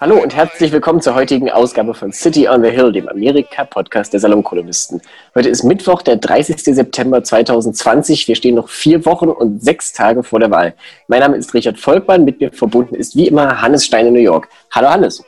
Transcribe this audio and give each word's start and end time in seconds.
Hallo 0.00 0.16
und 0.16 0.34
herzlich 0.34 0.72
willkommen 0.72 1.02
zur 1.02 1.14
heutigen 1.14 1.50
Ausgabe 1.50 1.92
von 1.92 2.10
City 2.10 2.48
on 2.48 2.64
the 2.64 2.70
Hill, 2.70 2.90
dem 2.90 3.06
Amerika-Podcast 3.06 4.14
der 4.14 4.20
Salonkolumnisten. 4.20 5.02
Heute 5.34 5.50
ist 5.50 5.62
Mittwoch, 5.62 6.00
der 6.00 6.16
30. 6.16 6.74
September 6.74 7.22
2020. 7.22 8.26
Wir 8.26 8.34
stehen 8.34 8.54
noch 8.54 8.70
vier 8.70 9.04
Wochen 9.04 9.28
und 9.28 9.62
sechs 9.62 9.92
Tage 9.92 10.22
vor 10.22 10.40
der 10.40 10.50
Wahl. 10.50 10.72
Mein 11.06 11.20
Name 11.20 11.36
ist 11.36 11.52
Richard 11.52 11.78
Volkmann. 11.78 12.24
Mit 12.24 12.40
mir 12.40 12.50
verbunden 12.50 12.94
ist 12.94 13.14
wie 13.14 13.28
immer 13.28 13.60
Hannes 13.60 13.84
Stein 13.84 14.06
in 14.06 14.14
New 14.14 14.20
York. 14.20 14.48
Hallo 14.70 14.88
Hannes. 14.88 15.22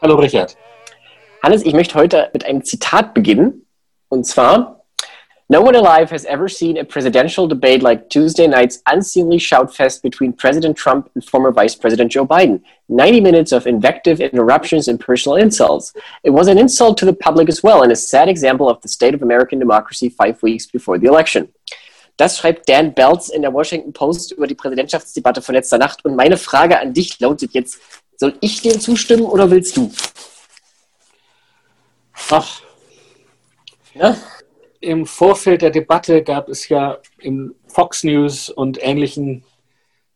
Hallo 0.00 0.14
Richard. 0.14 0.56
Hannes, 1.42 1.64
ich 1.64 1.74
möchte 1.74 1.96
heute 1.96 2.30
mit 2.32 2.46
einem 2.46 2.62
Zitat 2.62 3.14
beginnen. 3.14 3.66
Und 4.10 4.26
zwar, 4.26 4.83
No 5.50 5.60
one 5.60 5.74
alive 5.74 6.10
has 6.10 6.24
ever 6.24 6.48
seen 6.48 6.78
a 6.78 6.84
presidential 6.84 7.46
debate 7.46 7.82
like 7.82 8.08
Tuesday 8.08 8.46
night's 8.46 8.82
unseemly 8.86 9.36
shoutfest 9.36 10.00
between 10.00 10.32
President 10.32 10.74
Trump 10.74 11.10
and 11.14 11.22
former 11.22 11.52
Vice 11.52 11.74
President 11.74 12.10
Joe 12.10 12.26
Biden. 12.26 12.62
90 12.88 13.20
minutes 13.20 13.52
of 13.52 13.66
invective, 13.66 14.20
interruptions, 14.20 14.88
and 14.88 14.98
personal 14.98 15.36
insults. 15.36 15.92
It 16.22 16.30
was 16.30 16.48
an 16.48 16.56
insult 16.56 16.96
to 16.98 17.04
the 17.04 17.12
public 17.12 17.50
as 17.50 17.62
well 17.62 17.82
and 17.82 17.92
a 17.92 17.96
sad 17.96 18.30
example 18.30 18.70
of 18.70 18.80
the 18.80 18.88
state 18.88 19.12
of 19.12 19.20
American 19.20 19.58
democracy 19.58 20.08
five 20.08 20.42
weeks 20.42 20.66
before 20.66 20.98
the 20.98 21.08
election. 21.08 21.52
Das 22.16 22.38
schreibt 22.38 22.66
Dan 22.66 22.94
Belz 22.94 23.28
in 23.28 23.42
der 23.42 23.52
Washington 23.52 23.92
Post 23.92 24.32
über 24.32 24.46
die 24.46 24.54
Präsidentschaftsdebatte 24.54 25.42
von 25.42 25.56
letzter 25.56 25.76
Nacht. 25.76 26.04
Und 26.06 26.16
meine 26.16 26.38
Frage 26.38 26.78
an 26.78 26.94
dich 26.94 27.20
lautet 27.20 27.52
jetzt, 27.52 27.80
soll 28.16 28.34
ich 28.40 28.62
dem 28.62 28.80
zustimmen 28.80 29.24
oder 29.24 29.50
willst 29.50 29.76
du? 29.76 29.92
Ach. 32.30 32.62
Ja? 33.94 34.16
Im 34.84 35.06
Vorfeld 35.06 35.62
der 35.62 35.70
Debatte 35.70 36.22
gab 36.22 36.48
es 36.48 36.68
ja 36.68 36.98
im 37.18 37.54
Fox 37.66 38.04
News 38.04 38.50
und 38.50 38.78
ähnlichen 38.80 39.44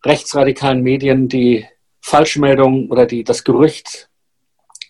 rechtsradikalen 0.05 0.83
Medien 0.83 1.29
die 1.29 1.67
Falschmeldung 2.01 2.91
oder 2.91 3.07
die, 3.07 3.25
das 3.25 3.45
Gerücht, 3.45 4.09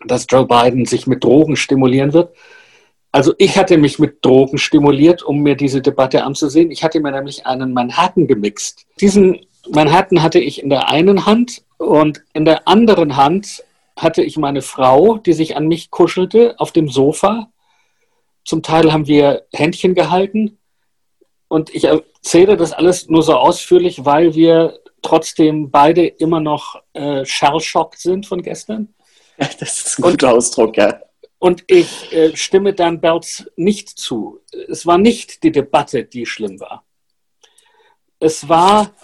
dass 0.07 0.27
Joe 0.29 0.47
Biden 0.47 0.85
sich 0.85 1.07
mit 1.07 1.25
Drogen 1.25 1.57
stimulieren 1.57 2.13
wird. 2.13 2.35
Also 3.11 3.35
ich 3.39 3.57
hatte 3.57 3.79
mich 3.79 3.99
mit 3.99 4.25
Drogen 4.25 4.59
stimuliert, 4.59 5.23
um 5.23 5.41
mir 5.41 5.57
diese 5.57 5.81
Debatte 5.81 6.25
anzusehen. 6.25 6.71
Ich 6.71 6.85
hatte 6.85 7.01
mir 7.01 7.11
nämlich 7.11 7.47
einen 7.47 7.73
Manhattan 7.73 8.27
gemixt. 8.27 8.87
Diesen 9.01 9.41
Manhattan 9.71 10.23
hatte 10.23 10.39
ich 10.39 10.63
in 10.63 10.69
der 10.69 10.89
einen 10.89 11.25
Hand 11.25 11.63
und 11.79 12.23
in 12.35 12.45
der 12.45 12.69
anderen 12.69 13.17
Hand 13.17 13.65
hatte 13.97 14.23
ich 14.23 14.37
meine 14.37 14.63
Frau, 14.63 15.19
die 15.19 15.33
sich 15.33 15.57
an 15.57 15.67
mich 15.67 15.91
kuschelte 15.91 16.55
auf 16.59 16.71
dem 16.73 16.89
Sofa 16.89 17.49
zum 18.49 18.63
Teil 18.63 18.95
haben 18.95 19.07
wir 19.07 19.47
Händchen 19.53 19.95
gehalten. 19.95 20.59
Und 21.49 21.75
ich 21.75 21.85
erzähle 21.85 22.57
das 22.57 22.73
alles 22.73 23.07
nur 23.07 23.23
so 23.23 23.35
ausführlich, 23.35 24.07
weil 24.07 24.35
wir 24.35 24.81
trotzdem 25.03 25.71
beide 25.71 26.07
immer 26.07 26.41
noch 26.41 26.83
äh, 26.95 27.27
shell-shocked 27.27 27.99
sind 27.99 28.27
von 28.27 28.41
gestern. 28.43 28.95
Das 29.61 29.83
ist 29.83 29.99
ein 29.99 30.03
guter 30.03 30.31
und, 30.31 30.39
Ausdruck, 30.39 30.79
ja. 30.79 30.99
Und 31.39 31.63
ich 31.67 32.11
äh, 32.13 32.35
stimme 32.35 32.73
Dan 32.73 33.03
Belz 33.03 33.45
nicht 33.57 33.91
zu. 33.91 34.41
Es 34.67 34.87
war 34.87 34.97
nicht 34.97 35.43
die 35.43 35.53
Debatte, 35.53 36.05
die 36.05 36.25
schlimm 36.25 36.59
war. 36.59 36.87
Es 38.19 38.49
war, 38.49 38.95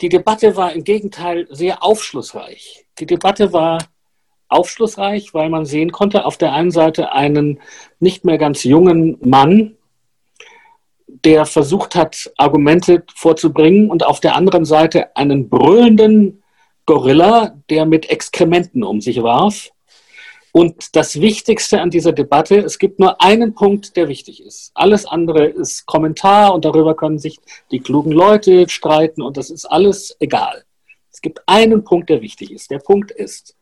die 0.00 0.08
Debatte 0.08 0.56
war 0.56 0.72
im 0.72 0.82
Gegenteil 0.82 1.46
sehr 1.48 1.84
aufschlussreich. 1.84 2.86
Die 2.98 3.06
Debatte 3.06 3.52
war 3.52 3.78
aufschlussreich, 4.48 5.34
weil 5.34 5.50
man 5.50 5.64
sehen 5.64 5.92
konnte, 5.92 6.24
auf 6.24 6.36
der 6.36 6.52
einen 6.52 6.70
Seite 6.70 7.12
einen 7.12 7.60
nicht 8.00 8.24
mehr 8.24 8.38
ganz 8.38 8.64
jungen 8.64 9.18
Mann, 9.20 9.76
der 11.24 11.46
versucht 11.46 11.94
hat, 11.94 12.30
Argumente 12.36 13.04
vorzubringen, 13.14 13.90
und 13.90 14.04
auf 14.04 14.20
der 14.20 14.36
anderen 14.36 14.64
Seite 14.64 15.16
einen 15.16 15.48
brüllenden 15.48 16.42
Gorilla, 16.86 17.54
der 17.70 17.86
mit 17.86 18.08
Exkrementen 18.08 18.82
um 18.82 19.00
sich 19.00 19.22
warf. 19.22 19.70
Und 20.52 20.96
das 20.96 21.20
Wichtigste 21.20 21.80
an 21.80 21.90
dieser 21.90 22.12
Debatte, 22.12 22.58
es 22.58 22.78
gibt 22.78 22.98
nur 22.98 23.20
einen 23.20 23.54
Punkt, 23.54 23.96
der 23.96 24.08
wichtig 24.08 24.42
ist. 24.42 24.70
Alles 24.74 25.04
andere 25.04 25.46
ist 25.46 25.86
Kommentar 25.86 26.54
und 26.54 26.64
darüber 26.64 26.96
können 26.96 27.18
sich 27.18 27.38
die 27.70 27.80
klugen 27.80 28.12
Leute 28.12 28.68
streiten 28.68 29.22
und 29.22 29.36
das 29.36 29.50
ist 29.50 29.66
alles 29.66 30.16
egal. 30.20 30.64
Es 31.12 31.20
gibt 31.20 31.42
einen 31.46 31.84
Punkt, 31.84 32.08
der 32.08 32.22
wichtig 32.22 32.50
ist. 32.50 32.70
Der 32.70 32.78
Punkt 32.78 33.10
ist, 33.10 33.56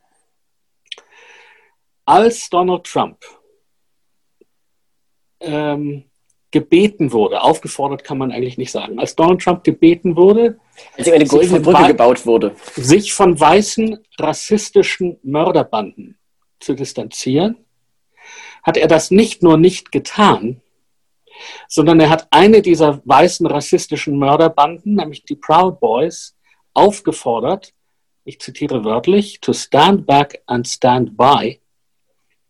als 2.06 2.48
Donald 2.48 2.84
Trump 2.84 3.18
ähm, 5.40 6.04
gebeten 6.50 7.12
wurde, 7.12 7.42
aufgefordert 7.42 8.04
kann 8.04 8.16
man 8.16 8.32
eigentlich 8.32 8.56
nicht 8.56 8.70
sagen, 8.72 8.98
als 8.98 9.14
Donald 9.14 9.42
Trump 9.42 9.64
gebeten 9.64 10.16
wurde, 10.16 10.58
als 10.96 11.10
eine 11.10 11.26
goldene 11.26 11.60
Brücke 11.60 11.88
gebaut 11.88 12.24
wurde, 12.24 12.54
sich 12.76 13.12
von 13.12 13.38
weißen 13.38 13.98
rassistischen 14.18 15.18
Mörderbanden 15.22 16.16
zu 16.60 16.74
distanzieren, 16.74 17.56
hat 18.62 18.76
er 18.76 18.88
das 18.88 19.10
nicht 19.10 19.42
nur 19.42 19.58
nicht 19.58 19.92
getan, 19.92 20.62
sondern 21.68 22.00
er 22.00 22.08
hat 22.08 22.28
eine 22.30 22.62
dieser 22.62 23.02
weißen 23.04 23.46
rassistischen 23.46 24.18
Mörderbanden, 24.18 24.94
nämlich 24.94 25.24
die 25.24 25.36
Proud 25.36 25.80
Boys, 25.80 26.36
aufgefordert, 26.72 27.74
ich 28.24 28.40
zitiere 28.40 28.84
wörtlich, 28.84 29.40
to 29.40 29.52
stand 29.52 30.06
back 30.06 30.42
and 30.46 30.66
stand 30.66 31.16
by, 31.16 31.60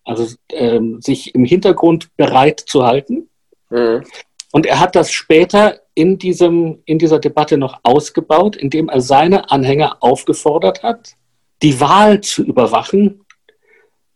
also 0.06 0.34
ähm, 0.50 1.00
sich 1.02 1.34
im 1.34 1.44
Hintergrund 1.44 2.16
bereit 2.16 2.60
zu 2.60 2.86
halten. 2.86 3.28
Mhm. 3.70 4.04
Und 4.52 4.64
er 4.64 4.80
hat 4.80 4.96
das 4.96 5.12
später 5.12 5.80
in, 5.94 6.18
diesem, 6.18 6.82
in 6.86 6.98
dieser 6.98 7.18
Debatte 7.18 7.58
noch 7.58 7.80
ausgebaut, 7.82 8.56
indem 8.56 8.88
er 8.88 9.00
seine 9.00 9.50
Anhänger 9.50 9.98
aufgefordert 10.00 10.82
hat, 10.82 11.16
die 11.62 11.78
Wahl 11.80 12.20
zu 12.20 12.44
überwachen, 12.44 13.24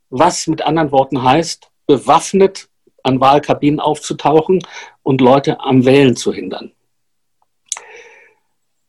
was 0.08 0.46
mit 0.46 0.62
anderen 0.62 0.92
Worten 0.92 1.22
heißt, 1.22 1.70
bewaffnet 1.86 2.68
an 3.02 3.20
Wahlkabinen 3.20 3.80
aufzutauchen 3.80 4.62
und 5.02 5.20
Leute 5.20 5.60
am 5.60 5.84
Wählen 5.84 6.16
zu 6.16 6.32
hindern. 6.32 6.72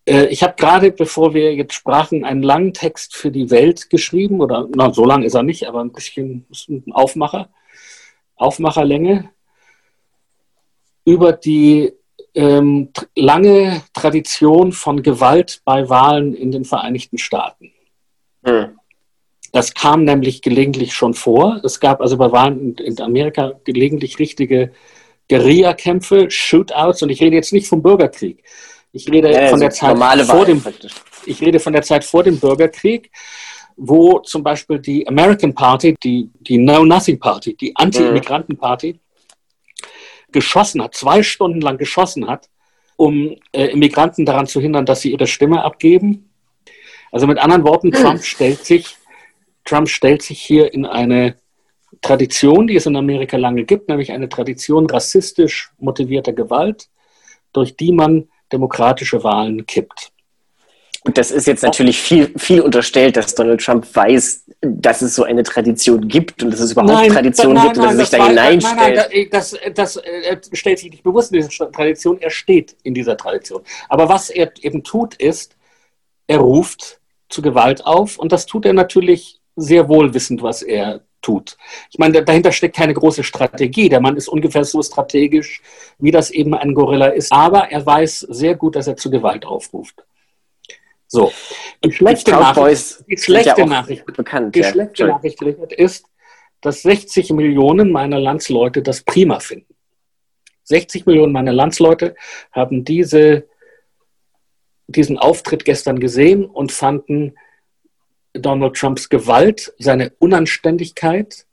Äh, 0.06 0.26
ich 0.28 0.44
habe 0.44 0.56
gerade, 0.58 0.92
bevor 0.92 1.34
wir 1.34 1.54
jetzt 1.54 1.74
sprachen, 1.74 2.24
einen 2.24 2.44
langen 2.44 2.74
Text 2.74 3.16
für 3.16 3.32
die 3.32 3.50
Welt 3.50 3.90
geschrieben, 3.90 4.42
oder 4.42 4.68
na, 4.76 4.94
so 4.94 5.06
lang 5.06 5.24
ist 5.24 5.36
er 5.36 5.44
nicht, 5.44 5.68
aber 5.68 5.82
ein 5.82 5.92
bisschen 5.92 6.46
ein 6.70 6.92
Aufmacher, 6.92 7.50
Aufmacherlänge, 8.36 9.30
über 11.06 11.34
die 11.34 11.94
ähm, 12.34 12.90
lange 13.16 13.84
Tradition 13.94 14.72
von 14.72 15.04
Gewalt 15.04 15.62
bei 15.66 15.90
Wahlen 15.90 16.34
in 16.34 16.52
den 16.52 16.66
Vereinigten 16.66 17.18
Staaten. 17.18 17.72
Hm. 18.44 18.78
Das 19.52 19.74
kam 19.74 20.06
nämlich 20.06 20.42
gelegentlich 20.42 20.94
schon 20.94 21.14
vor. 21.14 21.60
Es 21.64 21.80
gab 21.80 22.00
also 22.00 22.18
bei 22.18 22.32
Wahlen 22.32 22.78
in, 22.78 22.86
in 22.86 23.02
Amerika 23.02 23.54
gelegentlich 23.66 24.18
richtige 24.18 24.72
Guerillakämpfe, 25.30 26.32
Shootouts, 26.32 27.04
und 27.04 27.10
ich 27.10 27.22
rede 27.22 27.36
jetzt 27.36 27.54
nicht 27.54 27.68
vom 27.68 27.82
Bürgerkrieg. 27.82 28.44
Ich 28.94 29.10
rede 29.10 29.32
ja, 29.32 29.48
von 29.48 29.60
der 29.60 29.70
Zeit 29.70 29.98
vor 30.26 30.46
dem, 30.46 30.64
ich 31.26 31.42
rede 31.42 31.60
von 31.60 31.74
der 31.74 31.82
Zeit 31.82 32.04
vor 32.04 32.24
dem 32.24 32.40
Bürgerkrieg, 32.40 33.10
wo 33.78 34.20
zum 34.20 34.44
Beispiel 34.44 34.80
die 34.80 35.08
American 35.08 35.54
Party, 35.54 35.96
die, 36.04 36.30
die 36.42 36.58
No-Nothing 36.58 37.20
Party, 37.20 37.56
die 37.56 37.76
Anti-Immigranten-Party, 37.76 39.00
geschossen 40.32 40.82
hat, 40.82 40.96
zwei 40.96 41.24
Stunden 41.24 41.62
lang 41.62 41.78
geschossen 41.78 42.28
hat, 42.28 42.50
um 42.96 43.36
äh, 43.52 43.66
Immigranten 43.68 44.26
daran 44.26 44.48
zu 44.48 44.60
hindern, 44.62 44.86
dass 44.86 45.02
sie 45.02 45.12
ihre 45.12 45.28
Stimme 45.28 45.64
abgeben. 45.64 46.30
Also 47.12 47.28
mit 47.28 47.40
anderen 47.40 47.64
Worten, 47.64 47.92
Trump 47.92 48.24
stellt 48.24 48.66
sich, 48.66 48.98
Trump 49.66 49.90
stellt 49.90 50.22
sich 50.22 50.42
hier 50.42 50.74
in 50.74 50.86
eine 50.86 51.38
Tradition, 52.02 52.68
die 52.68 52.76
es 52.76 52.86
in 52.86 52.96
Amerika 52.96 53.38
lange 53.38 53.64
gibt, 53.64 53.90
nämlich 53.90 54.12
eine 54.12 54.30
Tradition 54.30 54.90
rassistisch 54.90 55.72
motivierter 55.78 56.34
Gewalt, 56.34 56.88
durch 57.54 57.76
die 57.76 57.92
man 57.92 58.30
demokratische 58.52 59.24
Wahlen 59.24 59.66
kippt. 59.66 60.12
Und 61.04 61.18
das 61.18 61.32
ist 61.32 61.48
jetzt 61.48 61.64
natürlich 61.64 62.00
viel, 62.00 62.32
viel 62.38 62.62
unterstellt, 62.62 63.18
dass 63.18 63.34
Donald 63.34 63.60
Trump 63.60 63.88
weiß, 63.96 64.46
dass 64.62 65.02
es 65.02 65.16
so 65.16 65.24
eine 65.24 65.42
Tradition 65.42 66.08
gibt 66.08 66.44
und 66.44 66.52
dass 66.52 66.60
es 66.60 66.74
überhaupt 66.74 66.94
nein, 66.94 67.12
Tradition 67.12 67.54
nein, 67.54 67.64
gibt 67.66 67.78
und 67.78 67.84
dass 67.86 67.94
er 67.94 68.00
sich 68.00 68.10
da 68.10 68.28
hineinstellt. 68.28 68.78
Nein, 68.78 69.08
nein, 69.12 69.28
das, 69.32 69.58
das, 69.74 69.94
das 69.96 70.50
stellt 70.54 70.78
sich 70.78 70.92
nicht 70.92 71.04
bewusst 71.04 71.34
in 71.34 71.42
diese 71.42 71.72
Tradition, 71.72 72.22
er 72.22 72.30
steht 72.30 72.76
in 72.84 72.94
dieser 72.94 73.18
Tradition. 73.18 73.64
Aber 73.90 74.10
was 74.10 74.30
er 74.30 74.52
eben 74.62 74.84
tut, 74.84 75.16
ist, 75.16 75.56
er 76.28 76.38
ruft 76.38 77.00
zu 77.30 77.42
Gewalt 77.42 77.84
auf 77.84 78.20
und 78.20 78.32
das 78.32 78.46
tut 78.46 78.68
er 78.68 78.74
natürlich 78.74 79.42
sehr 79.56 79.90
wohl 79.90 80.14
wissend, 80.14 80.44
was 80.44 80.62
er 80.62 81.02
tut. 81.22 81.58
Ich 81.90 82.00
meine, 82.00 82.24
dahinter 82.24 82.52
steckt 82.52 82.76
keine 82.76 82.94
große 82.94 83.24
Strategie. 83.24 83.90
Der 83.90 84.02
Mann 84.02 84.18
ist 84.18 84.28
ungefähr 84.28 84.64
so 84.66 84.82
strategisch, 84.82 85.62
wie 86.00 86.12
das 86.12 86.32
eben 86.32 86.54
ein 86.54 86.74
Gorilla 86.74 87.08
ist. 87.08 87.32
Aber 87.32 87.72
er 87.72 87.86
weiß 87.86 88.20
sehr 88.30 88.56
gut, 88.56 88.76
dass 88.76 88.88
er 88.88 88.98
zu 88.98 89.10
Gewalt 89.10 89.46
aufruft. 89.46 90.04
So. 91.08 91.32
Die 91.84 91.92
schlechte, 91.92 92.32
Nachricht, 92.32 93.04
die 93.08 93.18
schlechte, 93.18 93.62
ja 93.62 93.66
Nachricht, 93.66 94.06
bekannt, 94.06 94.56
die 94.56 94.62
ja. 94.62 94.72
schlechte 94.72 95.08
Nachricht 95.08 95.42
ist, 95.42 96.06
dass 96.62 96.84
60 96.84 97.32
Millionen 97.32 97.92
meiner 97.92 98.20
Landsleute 98.20 98.82
das 98.82 99.02
prima 99.02 99.40
finden. 99.40 99.76
60 100.64 101.06
Millionen 101.06 101.34
meiner 101.34 101.52
Landsleute 101.52 102.16
haben 102.52 102.86
diese, 102.86 103.48
diesen 104.88 105.18
Auftritt 105.18 105.66
gestern 105.66 106.00
gesehen 106.00 106.46
und 106.46 106.72
fanden 106.72 107.36
Donald 108.34 108.76
Trumps 108.76 109.10
Gewalt, 109.10 109.74
seine 109.78 110.12
Unanständigkeit, 110.20 111.46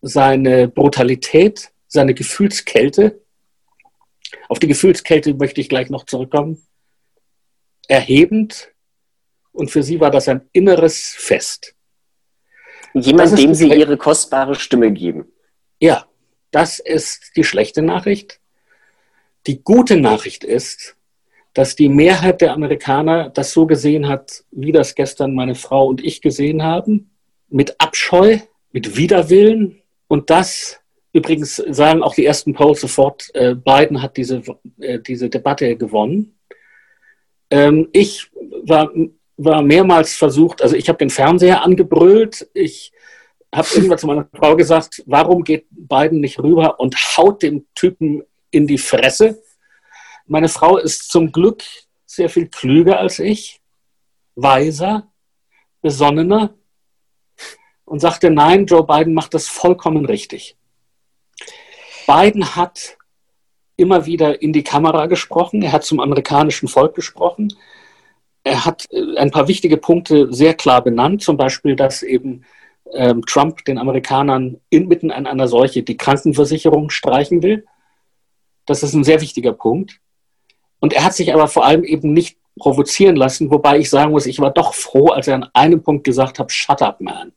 seine 0.00 0.68
Brutalität, 0.68 1.70
seine 1.86 2.14
Gefühlskälte. 2.14 3.20
Auf 4.48 4.58
die 4.58 4.68
Gefühlskälte 4.68 5.34
möchte 5.34 5.60
ich 5.60 5.68
gleich 5.68 5.90
noch 5.90 6.04
zurückkommen. 6.04 6.66
Erhebend. 7.88 8.72
Und 9.52 9.70
für 9.70 9.82
sie 9.82 10.00
war 10.00 10.10
das 10.10 10.28
ein 10.28 10.48
inneres 10.52 11.14
Fest. 11.16 11.74
Jemand, 12.94 13.38
dem 13.38 13.54
sie 13.54 13.68
ihre 13.68 13.96
kostbare 13.96 14.54
Stimme 14.54 14.92
geben. 14.92 15.26
Ja, 15.80 16.06
das 16.50 16.78
ist 16.78 17.32
die 17.36 17.44
schlechte 17.44 17.82
Nachricht. 17.82 18.40
Die 19.46 19.62
gute 19.62 19.96
Nachricht 19.96 20.44
ist, 20.44 20.95
dass 21.56 21.74
die 21.74 21.88
Mehrheit 21.88 22.42
der 22.42 22.52
Amerikaner 22.52 23.30
das 23.30 23.52
so 23.52 23.64
gesehen 23.64 24.08
hat, 24.08 24.44
wie 24.50 24.72
das 24.72 24.94
gestern 24.94 25.34
meine 25.34 25.54
Frau 25.54 25.86
und 25.86 26.04
ich 26.04 26.20
gesehen 26.20 26.62
haben, 26.62 27.10
mit 27.48 27.80
Abscheu, 27.80 28.40
mit 28.72 28.98
Widerwillen. 28.98 29.80
Und 30.06 30.28
das 30.28 30.78
übrigens 31.14 31.56
sagen 31.56 32.02
auch 32.02 32.14
die 32.14 32.26
ersten 32.26 32.52
Polls 32.52 32.82
sofort, 32.82 33.34
äh, 33.34 33.54
Biden 33.54 34.02
hat 34.02 34.18
diese, 34.18 34.42
äh, 34.80 34.98
diese 34.98 35.30
Debatte 35.30 35.76
gewonnen. 35.76 36.36
Ähm, 37.48 37.88
ich 37.94 38.30
war, 38.64 38.90
war 39.38 39.62
mehrmals 39.62 40.12
versucht, 40.12 40.60
also 40.60 40.76
ich 40.76 40.90
habe 40.90 40.98
den 40.98 41.08
Fernseher 41.08 41.64
angebrüllt, 41.64 42.50
ich 42.52 42.92
habe 43.54 43.68
irgendwann 43.74 43.96
zu 43.96 44.06
meiner 44.06 44.28
Frau 44.34 44.56
gesagt, 44.56 45.02
warum 45.06 45.42
geht 45.42 45.64
Biden 45.70 46.20
nicht 46.20 46.38
rüber 46.38 46.78
und 46.78 46.94
haut 47.16 47.42
dem 47.42 47.64
Typen 47.74 48.24
in 48.50 48.66
die 48.66 48.76
Fresse? 48.76 49.42
Meine 50.26 50.48
Frau 50.48 50.76
ist 50.76 51.10
zum 51.10 51.30
Glück 51.30 51.62
sehr 52.04 52.28
viel 52.28 52.48
klüger 52.48 52.98
als 52.98 53.18
ich, 53.18 53.60
weiser, 54.34 55.10
besonnener 55.80 56.54
und 57.84 58.00
sagte, 58.00 58.30
nein, 58.30 58.66
Joe 58.66 58.84
Biden 58.84 59.14
macht 59.14 59.34
das 59.34 59.48
vollkommen 59.48 60.04
richtig. 60.04 60.56
Biden 62.06 62.56
hat 62.56 62.98
immer 63.76 64.06
wieder 64.06 64.42
in 64.42 64.52
die 64.52 64.64
Kamera 64.64 65.06
gesprochen, 65.06 65.62
er 65.62 65.72
hat 65.72 65.84
zum 65.84 66.00
amerikanischen 66.00 66.68
Volk 66.68 66.94
gesprochen, 66.94 67.52
er 68.42 68.64
hat 68.64 68.86
äh, 68.90 69.16
ein 69.18 69.30
paar 69.30 69.48
wichtige 69.48 69.76
Punkte 69.76 70.32
sehr 70.32 70.54
klar 70.54 70.82
benannt, 70.82 71.22
zum 71.22 71.36
Beispiel, 71.36 71.76
dass 71.76 72.02
eben 72.02 72.44
ähm, 72.92 73.24
Trump 73.26 73.64
den 73.64 73.78
Amerikanern 73.78 74.60
inmitten 74.70 75.10
an 75.10 75.26
einer 75.26 75.48
Seuche 75.48 75.82
die 75.82 75.96
Krankenversicherung 75.96 76.90
streichen 76.90 77.42
will. 77.42 77.66
Das 78.64 78.82
ist 78.82 78.94
ein 78.94 79.04
sehr 79.04 79.20
wichtiger 79.20 79.52
Punkt. 79.52 80.00
Und 80.80 80.92
er 80.92 81.04
hat 81.04 81.14
sich 81.14 81.32
aber 81.32 81.48
vor 81.48 81.64
allem 81.64 81.84
eben 81.84 82.12
nicht 82.12 82.38
provozieren 82.58 83.16
lassen, 83.16 83.50
wobei 83.50 83.78
ich 83.78 83.90
sagen 83.90 84.12
muss, 84.12 84.26
ich 84.26 84.40
war 84.40 84.52
doch 84.52 84.74
froh, 84.74 85.08
als 85.08 85.28
er 85.28 85.36
an 85.36 85.48
einem 85.52 85.82
Punkt 85.82 86.04
gesagt 86.04 86.38
hat, 86.38 86.50
shut 86.50 86.82
up, 86.82 87.00
man. 87.00 87.32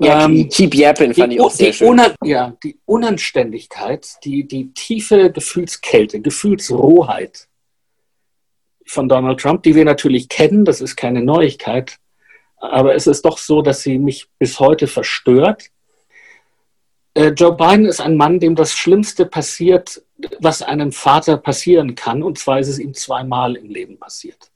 Ja, 0.00 0.24
ähm, 0.24 0.48
keep 0.48 0.74
yapping 0.74 1.14
fand 1.14 1.32
die, 1.32 1.36
ich 1.36 1.42
auch 1.42 1.50
sehr 1.50 1.72
schön. 1.72 2.00
ja, 2.24 2.56
die 2.62 2.78
Unanständigkeit, 2.84 4.06
die, 4.22 4.46
die 4.46 4.72
tiefe 4.74 5.32
Gefühlskälte, 5.32 6.20
Gefühlsrohheit 6.20 7.48
von 8.86 9.08
Donald 9.08 9.40
Trump, 9.40 9.62
die 9.62 9.74
wir 9.74 9.84
natürlich 9.84 10.28
kennen, 10.28 10.64
das 10.64 10.80
ist 10.80 10.96
keine 10.96 11.22
Neuigkeit, 11.22 11.98
aber 12.58 12.94
es 12.94 13.06
ist 13.06 13.24
doch 13.24 13.38
so, 13.38 13.62
dass 13.62 13.82
sie 13.82 13.98
mich 13.98 14.28
bis 14.38 14.60
heute 14.60 14.86
verstört. 14.86 15.70
Äh, 17.14 17.28
Joe 17.30 17.56
Biden 17.56 17.86
ist 17.86 18.00
ein 18.00 18.16
Mann, 18.16 18.40
dem 18.40 18.54
das 18.54 18.72
Schlimmste 18.72 19.26
passiert, 19.26 20.02
was 20.40 20.62
einem 20.62 20.92
Vater 20.92 21.36
passieren 21.36 21.94
kann, 21.94 22.22
und 22.22 22.38
zwar 22.38 22.58
ist 22.58 22.68
es 22.68 22.78
ihm 22.78 22.94
zweimal 22.94 23.56
im 23.56 23.68
Leben 23.68 23.98
passiert. 23.98 24.50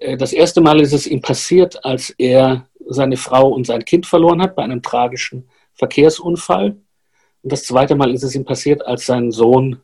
Äh, 0.00 0.16
das 0.16 0.32
erste 0.32 0.60
Mal 0.60 0.80
ist 0.80 0.92
es 0.92 1.06
ihm 1.06 1.20
passiert, 1.20 1.84
als 1.84 2.10
er 2.10 2.68
seine 2.88 3.16
Frau 3.16 3.48
und 3.48 3.66
sein 3.66 3.84
Kind 3.84 4.06
verloren 4.06 4.40
hat 4.42 4.54
bei 4.54 4.62
einem 4.62 4.82
tragischen 4.82 5.48
Verkehrsunfall. 5.74 6.76
Und 7.42 7.52
das 7.52 7.64
zweite 7.64 7.94
Mal 7.94 8.12
ist 8.12 8.22
es 8.22 8.34
ihm 8.34 8.44
passiert, 8.44 8.86
als 8.86 9.06
sein 9.06 9.32
Sohn 9.32 9.80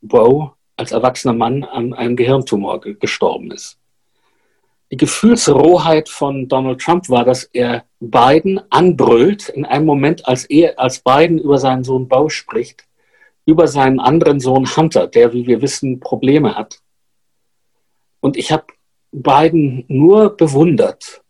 Bo 0.00 0.54
als 0.76 0.92
erwachsener 0.92 1.34
Mann 1.34 1.64
an 1.64 1.94
einem 1.94 2.16
Gehirntumor 2.16 2.80
gestorben 2.80 3.50
ist. 3.52 3.78
Die 4.90 4.96
Gefühlsrohheit 4.96 6.08
von 6.08 6.48
Donald 6.48 6.80
Trump 6.80 7.08
war, 7.08 7.24
dass 7.24 7.44
er 7.44 7.84
Biden 8.00 8.60
anbrüllt 8.70 9.48
in 9.48 9.64
einem 9.64 9.86
Moment, 9.86 10.26
als 10.28 10.44
er, 10.44 10.78
als 10.78 11.00
Biden 11.00 11.38
über 11.38 11.58
seinen 11.58 11.84
Sohn 11.84 12.08
Bo 12.08 12.28
spricht, 12.28 12.84
über 13.46 13.68
seinen 13.68 14.00
anderen 14.00 14.40
Sohn 14.40 14.66
Hunter, 14.76 15.06
der, 15.06 15.32
wie 15.32 15.46
wir 15.46 15.60
wissen, 15.62 16.00
Probleme 16.00 16.54
hat. 16.54 16.80
Und 18.20 18.36
ich 18.36 18.52
habe 18.52 18.64
Biden 19.12 19.84
nur 19.88 20.36
bewundert, 20.36 21.22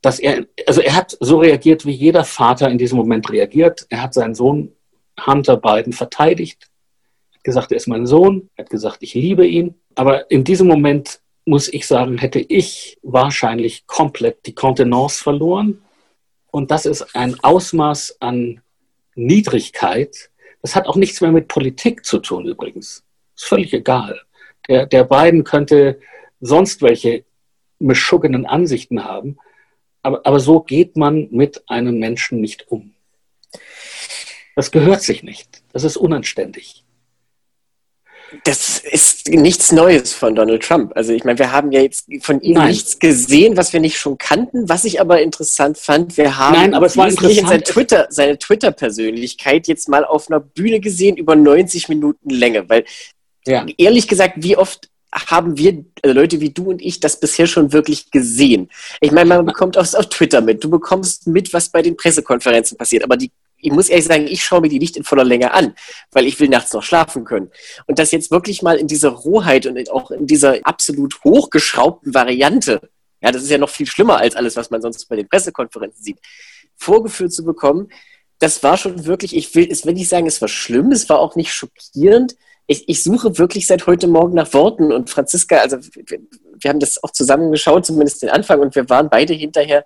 dass 0.00 0.18
er, 0.18 0.46
also 0.66 0.80
er 0.80 0.94
hat 0.94 1.16
so 1.20 1.38
reagiert, 1.38 1.84
wie 1.84 1.92
jeder 1.92 2.24
Vater 2.24 2.70
in 2.70 2.78
diesem 2.78 2.96
Moment 2.96 3.30
reagiert. 3.30 3.86
Er 3.90 4.02
hat 4.02 4.14
seinen 4.14 4.34
Sohn 4.34 4.72
Hunter 5.26 5.58
Biden 5.58 5.92
verteidigt, 5.92 6.70
hat 7.34 7.44
gesagt, 7.44 7.70
er 7.70 7.76
ist 7.76 7.88
mein 7.88 8.06
Sohn, 8.06 8.48
hat 8.56 8.70
gesagt, 8.70 8.98
ich 9.00 9.14
liebe 9.14 9.46
ihn. 9.46 9.74
Aber 9.94 10.30
in 10.30 10.44
diesem 10.44 10.66
Moment 10.66 11.20
muss 11.44 11.68
ich 11.68 11.86
sagen, 11.86 12.18
hätte 12.18 12.40
ich 12.40 12.98
wahrscheinlich 13.02 13.86
komplett 13.86 14.46
die 14.46 14.54
Kontenance 14.54 15.22
verloren. 15.22 15.82
Und 16.50 16.70
das 16.70 16.86
ist 16.86 17.14
ein 17.14 17.38
Ausmaß 17.42 18.16
an 18.20 18.62
Niedrigkeit. 19.20 20.30
Das 20.62 20.74
hat 20.74 20.86
auch 20.86 20.96
nichts 20.96 21.20
mehr 21.20 21.32
mit 21.32 21.48
Politik 21.48 22.04
zu 22.04 22.18
tun 22.18 22.46
übrigens. 22.46 23.04
Ist 23.36 23.46
völlig 23.46 23.72
egal. 23.72 24.20
Der, 24.68 24.86
der 24.86 25.04
beiden 25.04 25.44
könnte 25.44 26.00
sonst 26.40 26.82
welche 26.82 27.24
beschuggenen 27.78 28.46
Ansichten 28.46 29.04
haben. 29.04 29.38
Aber, 30.02 30.24
aber 30.24 30.40
so 30.40 30.60
geht 30.60 30.96
man 30.96 31.28
mit 31.30 31.62
einem 31.68 31.98
Menschen 31.98 32.40
nicht 32.40 32.68
um. 32.68 32.94
Das 34.56 34.70
gehört 34.70 35.02
sich 35.02 35.22
nicht. 35.22 35.62
Das 35.72 35.84
ist 35.84 35.96
unanständig. 35.96 36.84
Das 38.44 38.78
ist 38.78 39.28
nichts 39.28 39.72
Neues 39.72 40.12
von 40.12 40.34
Donald 40.34 40.62
Trump. 40.62 40.92
Also 40.94 41.12
ich 41.12 41.24
meine, 41.24 41.38
wir 41.38 41.52
haben 41.52 41.72
ja 41.72 41.80
jetzt 41.80 42.06
von 42.20 42.40
ihm 42.40 42.54
Nein. 42.54 42.68
nichts 42.68 42.98
gesehen, 42.98 43.56
was 43.56 43.72
wir 43.72 43.80
nicht 43.80 43.98
schon 43.98 44.18
kannten. 44.18 44.68
Was 44.68 44.84
ich 44.84 45.00
aber 45.00 45.20
interessant 45.20 45.78
fand, 45.78 46.16
wir 46.16 46.38
haben 46.38 46.54
Nein, 46.54 46.74
aber 46.74 46.86
es 46.86 46.96
war 46.96 47.08
interessant. 47.08 47.48
Seine, 47.48 47.62
Twitter, 47.62 48.06
seine 48.10 48.38
Twitter-Persönlichkeit 48.38 49.66
jetzt 49.66 49.88
mal 49.88 50.04
auf 50.04 50.30
einer 50.30 50.40
Bühne 50.40 50.80
gesehen 50.80 51.16
über 51.16 51.34
90 51.34 51.88
Minuten 51.88 52.30
Länge. 52.30 52.68
Weil 52.68 52.84
ja. 53.46 53.66
ehrlich 53.78 54.06
gesagt, 54.06 54.34
wie 54.38 54.56
oft 54.56 54.88
haben 55.12 55.58
wir, 55.58 55.84
also 56.02 56.14
Leute 56.14 56.40
wie 56.40 56.50
du 56.50 56.70
und 56.70 56.80
ich, 56.80 57.00
das 57.00 57.18
bisher 57.18 57.48
schon 57.48 57.72
wirklich 57.72 58.12
gesehen? 58.12 58.70
Ich 59.00 59.10
meine, 59.10 59.28
man 59.28 59.46
bekommt 59.46 59.76
auch 59.76 59.94
auf 59.94 60.08
Twitter 60.08 60.40
mit, 60.40 60.62
du 60.62 60.70
bekommst 60.70 61.26
mit, 61.26 61.52
was 61.52 61.70
bei 61.70 61.82
den 61.82 61.96
Pressekonferenzen 61.96 62.78
passiert, 62.78 63.02
aber 63.02 63.16
die 63.16 63.32
ich 63.62 63.72
muss 63.72 63.88
ehrlich 63.88 64.06
sagen, 64.06 64.26
ich 64.26 64.42
schaue 64.42 64.60
mir 64.60 64.68
die 64.68 64.78
nicht 64.78 64.96
in 64.96 65.04
voller 65.04 65.24
Länge 65.24 65.52
an, 65.52 65.74
weil 66.12 66.26
ich 66.26 66.38
will 66.40 66.48
nachts 66.48 66.72
noch 66.72 66.82
schlafen 66.82 67.24
können. 67.24 67.50
Und 67.86 67.98
das 67.98 68.10
jetzt 68.10 68.30
wirklich 68.30 68.62
mal 68.62 68.76
in 68.76 68.86
dieser 68.86 69.10
Rohheit 69.10 69.66
und 69.66 69.90
auch 69.90 70.10
in 70.10 70.26
dieser 70.26 70.58
absolut 70.64 71.22
hochgeschraubten 71.24 72.14
Variante, 72.14 72.80
ja, 73.22 73.30
das 73.30 73.42
ist 73.42 73.50
ja 73.50 73.58
noch 73.58 73.68
viel 73.68 73.86
schlimmer 73.86 74.18
als 74.18 74.36
alles, 74.36 74.56
was 74.56 74.70
man 74.70 74.80
sonst 74.80 75.08
bei 75.08 75.16
den 75.16 75.28
Pressekonferenzen 75.28 76.02
sieht, 76.02 76.18
vorgeführt 76.76 77.32
zu 77.32 77.44
bekommen, 77.44 77.88
das 78.38 78.62
war 78.62 78.78
schon 78.78 79.04
wirklich, 79.04 79.36
ich 79.36 79.54
will, 79.54 79.68
es 79.70 79.84
will 79.84 79.92
nicht 79.92 80.08
sagen, 80.08 80.26
es 80.26 80.40
war 80.40 80.48
schlimm, 80.48 80.92
es 80.92 81.08
war 81.10 81.18
auch 81.18 81.36
nicht 81.36 81.52
schockierend. 81.52 82.36
Ich, 82.66 82.88
ich 82.88 83.02
suche 83.02 83.36
wirklich 83.36 83.66
seit 83.66 83.86
heute 83.86 84.08
Morgen 84.08 84.34
nach 84.34 84.52
Worten 84.54 84.92
und 84.92 85.10
Franziska, 85.10 85.58
also 85.58 85.76
wir, 85.78 86.20
wir 86.58 86.68
haben 86.70 86.80
das 86.80 87.02
auch 87.02 87.10
zusammen 87.10 87.52
geschaut, 87.52 87.84
zumindest 87.84 88.22
den 88.22 88.30
Anfang, 88.30 88.60
und 88.60 88.74
wir 88.74 88.88
waren 88.88 89.10
beide 89.10 89.34
hinterher 89.34 89.84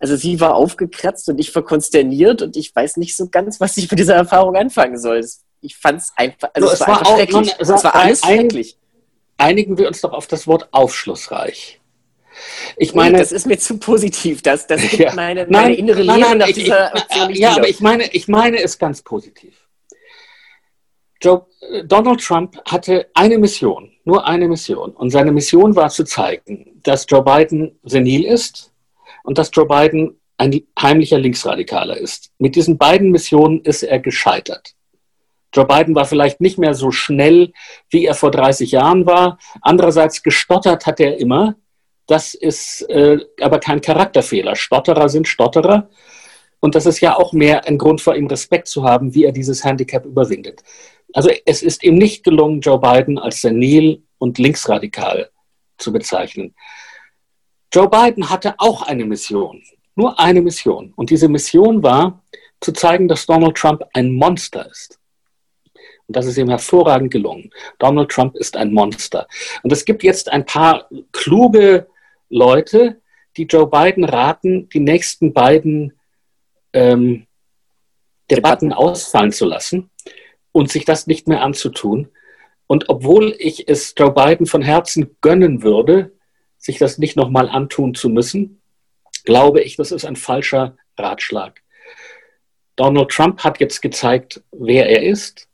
also 0.00 0.16
sie 0.16 0.40
war 0.40 0.54
aufgekratzt 0.54 1.28
und 1.28 1.38
ich 1.38 1.54
war 1.54 1.62
konsterniert 1.62 2.40
und 2.40 2.56
ich 2.56 2.74
weiß 2.74 2.96
nicht 2.96 3.14
so 3.16 3.28
ganz, 3.28 3.60
was 3.60 3.76
ich 3.76 3.90
mit 3.90 4.00
dieser 4.00 4.14
Erfahrung 4.14 4.56
anfangen 4.56 4.98
soll. 4.98 5.22
Ich 5.60 5.76
fand 5.76 6.00
es 6.00 6.12
einfach, 6.16 6.48
also 6.54 6.68
so, 6.68 6.72
es, 6.72 6.80
es, 6.80 6.88
war, 6.88 6.98
einfach 6.98 7.16
schrecklich. 7.16 7.54
es 7.58 7.68
war 7.68 7.94
alles 7.94 8.22
ein, 8.22 8.38
schrecklich. 8.38 8.78
Einigen 9.36 9.76
wir 9.76 9.86
uns 9.86 10.00
doch 10.00 10.12
auf 10.12 10.26
das 10.26 10.46
Wort 10.46 10.68
aufschlussreich. 10.72 11.80
Ich 12.78 12.94
meine, 12.94 13.18
das 13.18 13.30
ist 13.30 13.46
mir 13.46 13.58
zu 13.58 13.78
positiv. 13.78 14.40
Das, 14.40 14.66
das 14.66 14.80
gibt 14.80 14.94
ja. 14.94 15.14
meine, 15.14 15.46
meine 15.50 15.68
nein, 15.68 15.74
innere 15.74 16.04
nein, 16.04 16.20
Lehre 16.20 16.36
nach 16.36 16.48
ich, 16.48 16.54
dieser 16.54 16.94
Aktion 16.94 17.34
Ja, 17.34 17.56
aber 17.56 17.68
ich 17.68 17.80
meine, 17.80 18.10
ich 18.12 18.26
meine 18.26 18.62
es 18.62 18.78
ganz 18.78 19.02
positiv. 19.02 19.68
Joe, 21.20 21.44
Donald 21.84 22.24
Trump 22.24 22.56
hatte 22.64 23.10
eine 23.12 23.36
Mission, 23.36 23.92
nur 24.04 24.26
eine 24.26 24.48
Mission. 24.48 24.92
Und 24.92 25.10
seine 25.10 25.32
Mission 25.32 25.76
war 25.76 25.90
zu 25.90 26.04
zeigen, 26.04 26.80
dass 26.82 27.04
Joe 27.06 27.22
Biden 27.22 27.78
senil 27.82 28.24
ist, 28.24 28.69
und 29.22 29.38
dass 29.38 29.50
Joe 29.52 29.66
Biden 29.66 30.20
ein 30.36 30.62
heimlicher 30.80 31.18
Linksradikaler 31.18 31.96
ist. 31.96 32.30
Mit 32.38 32.56
diesen 32.56 32.78
beiden 32.78 33.10
Missionen 33.10 33.60
ist 33.62 33.82
er 33.82 33.98
gescheitert. 33.98 34.74
Joe 35.52 35.66
Biden 35.66 35.94
war 35.94 36.04
vielleicht 36.04 36.40
nicht 36.40 36.58
mehr 36.58 36.74
so 36.74 36.90
schnell, 36.90 37.52
wie 37.90 38.06
er 38.06 38.14
vor 38.14 38.30
30 38.30 38.70
Jahren 38.70 39.04
war. 39.04 39.38
Andererseits 39.60 40.22
gestottert 40.22 40.86
hat 40.86 41.00
er 41.00 41.18
immer. 41.18 41.56
Das 42.06 42.34
ist 42.34 42.82
äh, 42.88 43.18
aber 43.40 43.58
kein 43.58 43.80
Charakterfehler. 43.80 44.56
Stotterer 44.56 45.08
sind 45.08 45.28
Stotterer. 45.28 45.90
Und 46.60 46.74
das 46.74 46.86
ist 46.86 47.00
ja 47.00 47.16
auch 47.16 47.32
mehr 47.32 47.66
ein 47.66 47.78
Grund 47.78 48.00
vor 48.00 48.14
ihm 48.14 48.26
Respekt 48.26 48.68
zu 48.68 48.84
haben, 48.84 49.14
wie 49.14 49.24
er 49.24 49.32
dieses 49.32 49.64
Handicap 49.64 50.04
überwindet. 50.04 50.62
Also 51.12 51.30
es 51.44 51.62
ist 51.62 51.82
ihm 51.82 51.96
nicht 51.96 52.22
gelungen, 52.22 52.60
Joe 52.60 52.78
Biden 52.78 53.18
als 53.18 53.40
senil 53.40 54.02
und 54.18 54.38
linksradikal 54.38 55.30
zu 55.78 55.92
bezeichnen. 55.92 56.54
Joe 57.72 57.88
Biden 57.88 58.28
hatte 58.28 58.54
auch 58.58 58.82
eine 58.82 59.04
Mission, 59.04 59.62
nur 59.94 60.18
eine 60.18 60.42
Mission. 60.42 60.92
Und 60.96 61.10
diese 61.10 61.28
Mission 61.28 61.82
war, 61.82 62.22
zu 62.60 62.72
zeigen, 62.72 63.08
dass 63.08 63.26
Donald 63.26 63.56
Trump 63.56 63.82
ein 63.94 64.12
Monster 64.12 64.68
ist. 64.70 64.98
Und 66.06 66.16
das 66.16 66.26
ist 66.26 66.36
ihm 66.36 66.48
hervorragend 66.48 67.12
gelungen. 67.12 67.50
Donald 67.78 68.10
Trump 68.10 68.36
ist 68.36 68.56
ein 68.56 68.72
Monster. 68.72 69.26
Und 69.62 69.72
es 69.72 69.84
gibt 69.84 70.02
jetzt 70.02 70.30
ein 70.30 70.44
paar 70.44 70.88
kluge 71.12 71.86
Leute, 72.28 73.00
die 73.36 73.44
Joe 73.44 73.66
Biden 73.66 74.04
raten, 74.04 74.68
die 74.68 74.80
nächsten 74.80 75.32
beiden 75.32 75.92
ähm, 76.72 77.26
Debatten 78.30 78.72
ausfallen 78.72 79.32
zu 79.32 79.46
lassen 79.46 79.90
und 80.52 80.70
sich 80.70 80.84
das 80.84 81.06
nicht 81.06 81.28
mehr 81.28 81.42
anzutun. 81.42 82.08
Und 82.66 82.88
obwohl 82.88 83.34
ich 83.38 83.68
es 83.68 83.94
Joe 83.96 84.12
Biden 84.12 84.46
von 84.46 84.62
Herzen 84.62 85.16
gönnen 85.20 85.62
würde, 85.62 86.12
sich 86.60 86.78
das 86.78 86.98
nicht 86.98 87.16
nochmal 87.16 87.48
antun 87.48 87.94
zu 87.94 88.08
müssen, 88.08 88.60
glaube 89.24 89.62
ich, 89.62 89.76
das 89.76 89.90
ist 89.90 90.04
ein 90.04 90.16
falscher 90.16 90.76
Ratschlag. 90.96 91.62
Donald 92.76 93.10
Trump 93.10 93.42
hat 93.42 93.60
jetzt 93.60 93.82
gezeigt, 93.82 94.42
wer 94.52 94.88
er 94.88 95.02
ist 95.02 95.48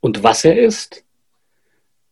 und 0.00 0.22
was 0.22 0.44
er 0.44 0.58
ist. 0.58 1.04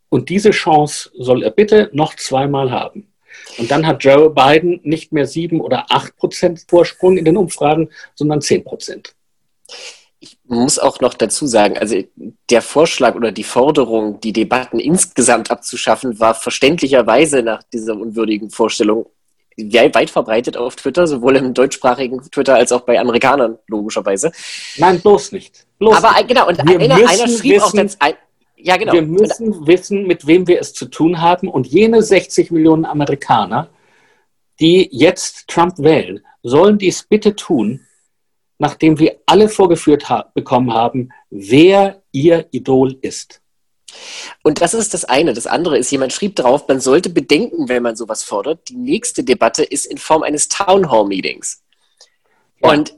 Und 0.08 0.28
diese 0.28 0.50
Chance 0.50 1.10
soll 1.14 1.42
er 1.42 1.50
bitte 1.50 1.90
noch 1.92 2.14
zweimal 2.14 2.70
haben. 2.70 3.12
Und 3.58 3.70
dann 3.70 3.86
hat 3.86 4.04
Joe 4.04 4.30
Biden 4.30 4.80
nicht 4.84 5.12
mehr 5.12 5.26
sieben 5.26 5.60
oder 5.60 5.86
acht 5.90 6.16
Prozent 6.16 6.64
Vorsprung 6.68 7.16
in 7.16 7.24
den 7.24 7.36
Umfragen, 7.36 7.90
sondern 8.14 8.40
zehn 8.40 8.62
Prozent. 8.62 9.14
Ich 10.44 10.50
muss 10.50 10.78
auch 10.78 11.00
noch 11.00 11.14
dazu 11.14 11.46
sagen, 11.46 11.78
also 11.78 12.02
der 12.50 12.62
Vorschlag 12.62 13.14
oder 13.14 13.32
die 13.32 13.44
Forderung, 13.44 14.20
die 14.20 14.32
Debatten 14.32 14.78
insgesamt 14.78 15.50
abzuschaffen, 15.50 16.20
war 16.20 16.34
verständlicherweise 16.34 17.42
nach 17.42 17.62
dieser 17.62 17.94
unwürdigen 17.96 18.50
Vorstellung 18.50 19.06
weit 19.56 20.10
verbreitet 20.10 20.56
auf 20.56 20.76
Twitter, 20.76 21.06
sowohl 21.06 21.36
im 21.36 21.54
deutschsprachigen 21.54 22.20
Twitter 22.30 22.56
als 22.56 22.72
auch 22.72 22.80
bei 22.82 22.98
Amerikanern, 22.98 23.58
logischerweise. 23.68 24.32
Nein, 24.78 25.00
bloß 25.00 25.32
nicht. 25.32 25.66
Bloß 25.78 25.96
Aber 25.96 26.12
nicht. 26.14 26.28
genau, 26.28 26.48
und 26.48 26.58
einer, 26.60 26.94
einer 26.94 27.28
schrieb 27.28 27.62
wissen, 27.62 27.78
auch 27.78 27.94
ein, 28.00 28.14
ja, 28.56 28.76
genau. 28.76 28.94
Wir 28.94 29.02
müssen 29.02 29.52
und, 29.52 29.66
wissen, 29.66 30.06
mit 30.06 30.26
wem 30.26 30.46
wir 30.46 30.58
es 30.58 30.72
zu 30.72 30.86
tun 30.86 31.20
haben. 31.20 31.48
Und 31.48 31.66
jene 31.66 32.02
60 32.02 32.50
Millionen 32.50 32.86
Amerikaner, 32.86 33.68
die 34.58 34.88
jetzt 34.90 35.48
Trump 35.48 35.78
wählen, 35.78 36.24
sollen 36.42 36.78
dies 36.78 37.02
bitte 37.02 37.36
tun, 37.36 37.80
nachdem 38.58 38.98
wir 38.98 39.16
alle 39.26 39.48
vorgeführt 39.48 40.08
ha 40.08 40.30
bekommen 40.34 40.72
haben, 40.72 41.10
wer 41.30 42.02
ihr 42.12 42.46
Idol 42.52 42.96
ist. 43.02 43.40
Und 44.42 44.60
das 44.60 44.74
ist 44.74 44.94
das 44.94 45.04
eine. 45.04 45.34
Das 45.34 45.46
andere 45.46 45.78
ist, 45.78 45.90
jemand 45.90 46.12
schrieb 46.12 46.36
drauf, 46.36 46.66
man 46.68 46.80
sollte 46.80 47.10
bedenken, 47.10 47.68
wenn 47.68 47.82
man 47.82 47.96
sowas 47.96 48.22
fordert, 48.22 48.68
die 48.68 48.76
nächste 48.76 49.22
Debatte 49.22 49.62
ist 49.62 49.86
in 49.86 49.98
Form 49.98 50.22
eines 50.22 50.48
Town 50.48 50.90
Hall 50.90 51.06
Meetings. 51.06 51.62
Ja. 52.62 52.70
Und 52.70 52.94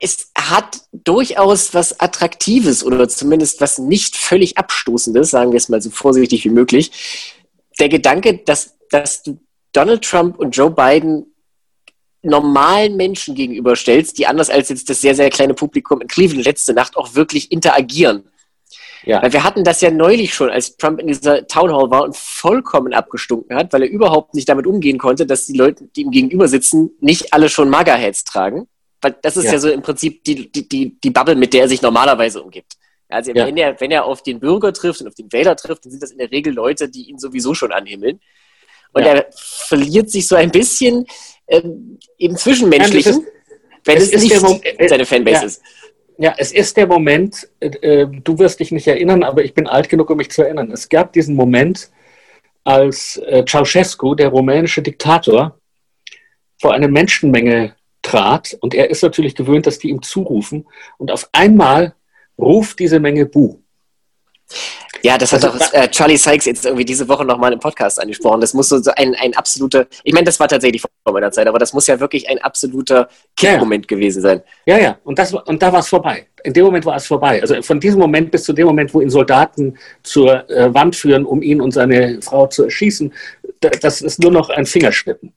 es 0.00 0.30
hat 0.36 0.80
durchaus 0.92 1.74
was 1.74 2.00
Attraktives 2.00 2.84
oder 2.84 3.08
zumindest 3.08 3.60
was 3.60 3.78
nicht 3.78 4.16
völlig 4.16 4.56
Abstoßendes, 4.56 5.30
sagen 5.30 5.52
wir 5.52 5.58
es 5.58 5.68
mal 5.68 5.82
so 5.82 5.90
vorsichtig 5.90 6.44
wie 6.44 6.50
möglich. 6.50 7.34
Der 7.78 7.88
Gedanke, 7.88 8.38
dass, 8.38 8.78
dass 8.90 9.22
du 9.22 9.38
Donald 9.72 10.02
Trump 10.02 10.38
und 10.38 10.56
Joe 10.56 10.70
Biden 10.70 11.31
normalen 12.22 12.96
Menschen 12.96 13.34
gegenüberstellst, 13.34 14.16
die 14.18 14.26
anders 14.26 14.48
als 14.48 14.68
jetzt 14.68 14.88
das 14.88 15.00
sehr, 15.00 15.14
sehr 15.14 15.30
kleine 15.30 15.54
Publikum 15.54 16.00
in 16.00 16.08
Cleveland 16.08 16.44
letzte 16.44 16.72
Nacht 16.72 16.96
auch 16.96 17.14
wirklich 17.14 17.50
interagieren. 17.50 18.28
Ja. 19.04 19.20
Weil 19.20 19.32
wir 19.32 19.42
hatten 19.42 19.64
das 19.64 19.80
ja 19.80 19.90
neulich 19.90 20.32
schon, 20.32 20.48
als 20.48 20.76
Trump 20.76 21.00
in 21.00 21.08
dieser 21.08 21.46
Town 21.46 21.72
Hall 21.72 21.90
war 21.90 22.04
und 22.04 22.16
vollkommen 22.16 22.92
abgestunken 22.92 23.56
hat, 23.56 23.72
weil 23.72 23.82
er 23.82 23.88
überhaupt 23.88 24.34
nicht 24.34 24.48
damit 24.48 24.66
umgehen 24.66 24.98
konnte, 24.98 25.26
dass 25.26 25.46
die 25.46 25.56
Leute, 25.56 25.88
die 25.96 26.02
ihm 26.02 26.10
gegenüber 26.12 26.46
sitzen, 26.46 26.92
nicht 27.00 27.32
alle 27.32 27.48
schon 27.48 27.68
Magerheads 27.68 28.24
tragen. 28.24 28.68
Weil 29.00 29.16
das 29.20 29.36
ist 29.36 29.46
ja. 29.46 29.52
ja, 29.52 29.58
so 29.58 29.68
im 29.68 29.82
Prinzip 29.82 30.22
die, 30.22 30.50
die, 30.50 30.68
die, 30.68 31.00
die 31.00 31.10
Bubble, 31.10 31.34
mit 31.34 31.52
der 31.52 31.62
er 31.62 31.68
sich 31.68 31.82
normalerweise 31.82 32.40
umgibt. 32.40 32.74
Also 33.08 33.32
ja. 33.32 33.46
wenn, 33.46 33.56
er, 33.56 33.80
wenn 33.80 33.90
er 33.90 34.04
auf 34.04 34.22
den 34.22 34.38
Bürger 34.38 34.72
trifft 34.72 35.00
und 35.00 35.08
auf 35.08 35.14
den 35.14 35.32
Wähler 35.32 35.56
trifft, 35.56 35.84
dann 35.84 35.90
sind 35.90 36.02
das 36.02 36.12
in 36.12 36.18
der 36.18 36.30
Regel 36.30 36.54
Leute, 36.54 36.88
die 36.88 37.10
ihn 37.10 37.18
sowieso 37.18 37.54
schon 37.54 37.72
anhimmeln. 37.72 38.20
Und 38.92 39.02
ja. 39.02 39.14
er 39.14 39.26
verliert 39.34 40.10
sich 40.10 40.28
so 40.28 40.36
ein 40.36 40.50
bisschen 40.50 41.06
ähm, 41.48 41.98
im 42.18 42.36
Zwischenmenschlichen, 42.36 43.20
ist, 43.20 43.32
wenn 43.84 43.96
es, 43.98 44.12
es 44.12 44.22
nicht 44.22 44.40
Moment, 44.40 44.64
seine 44.88 45.04
Fanbase 45.04 45.40
ja, 45.40 45.46
ist. 45.46 45.62
Ja, 46.18 46.34
es 46.38 46.52
ist 46.52 46.76
der 46.76 46.86
Moment, 46.86 47.48
äh, 47.60 47.66
äh, 47.66 48.06
du 48.06 48.38
wirst 48.38 48.60
dich 48.60 48.70
nicht 48.70 48.86
erinnern, 48.86 49.22
aber 49.22 49.44
ich 49.44 49.54
bin 49.54 49.66
alt 49.66 49.88
genug, 49.88 50.10
um 50.10 50.18
mich 50.18 50.30
zu 50.30 50.42
erinnern. 50.42 50.70
Es 50.70 50.88
gab 50.88 51.12
diesen 51.12 51.34
Moment, 51.34 51.90
als 52.64 53.16
äh, 53.26 53.44
Ceausescu, 53.44 54.14
der 54.14 54.28
rumänische 54.28 54.82
Diktator, 54.82 55.58
vor 56.60 56.74
eine 56.74 56.88
Menschenmenge 56.88 57.74
trat 58.02 58.56
und 58.60 58.74
er 58.74 58.90
ist 58.90 59.02
natürlich 59.02 59.34
gewöhnt, 59.34 59.66
dass 59.66 59.78
die 59.78 59.88
ihm 59.88 60.02
zurufen 60.02 60.66
und 60.98 61.10
auf 61.10 61.28
einmal 61.32 61.94
ruft 62.38 62.78
diese 62.78 63.00
Menge 63.00 63.26
Buh. 63.26 63.58
Ja, 65.02 65.18
das 65.18 65.32
hat 65.32 65.44
also, 65.44 65.58
doch 65.58 65.72
äh, 65.72 65.88
Charlie 65.88 66.16
Sykes 66.16 66.46
jetzt 66.46 66.64
irgendwie 66.64 66.84
diese 66.84 67.08
Woche 67.08 67.24
nochmal 67.24 67.52
im 67.52 67.58
Podcast 67.58 68.00
angesprochen. 68.00 68.40
Das 68.40 68.54
muss 68.54 68.68
so 68.68 68.80
ein, 68.96 69.14
ein 69.16 69.34
absoluter, 69.34 69.86
ich 70.04 70.12
meine, 70.12 70.24
das 70.24 70.38
war 70.38 70.46
tatsächlich 70.48 70.80
vor 70.80 71.12
meiner 71.12 71.32
Zeit, 71.32 71.48
aber 71.48 71.58
das 71.58 71.72
muss 71.72 71.86
ja 71.88 71.98
wirklich 71.98 72.28
ein 72.28 72.38
absoluter 72.38 73.08
Kickmoment 73.36 73.90
ja. 73.90 73.96
gewesen 73.96 74.22
sein. 74.22 74.42
Ja, 74.64 74.78
ja, 74.78 74.98
und, 75.04 75.18
das, 75.18 75.34
und 75.34 75.60
da 75.60 75.72
war 75.72 75.80
es 75.80 75.88
vorbei. 75.88 76.26
In 76.44 76.52
dem 76.52 76.64
Moment 76.64 76.86
war 76.86 76.96
es 76.96 77.06
vorbei. 77.06 77.40
Also 77.40 77.60
von 77.62 77.80
diesem 77.80 77.98
Moment 77.98 78.30
bis 78.30 78.44
zu 78.44 78.52
dem 78.52 78.66
Moment, 78.66 78.94
wo 78.94 79.00
ihn 79.00 79.10
Soldaten 79.10 79.76
zur 80.02 80.48
äh, 80.50 80.72
Wand 80.72 80.94
führen, 80.94 81.24
um 81.24 81.42
ihn 81.42 81.60
und 81.60 81.72
seine 81.72 82.20
Frau 82.22 82.46
zu 82.46 82.64
erschießen, 82.64 83.12
das 83.60 84.02
ist 84.02 84.20
nur 84.20 84.32
noch 84.32 84.50
ein 84.50 84.66
Fingerschnippen. 84.66 85.32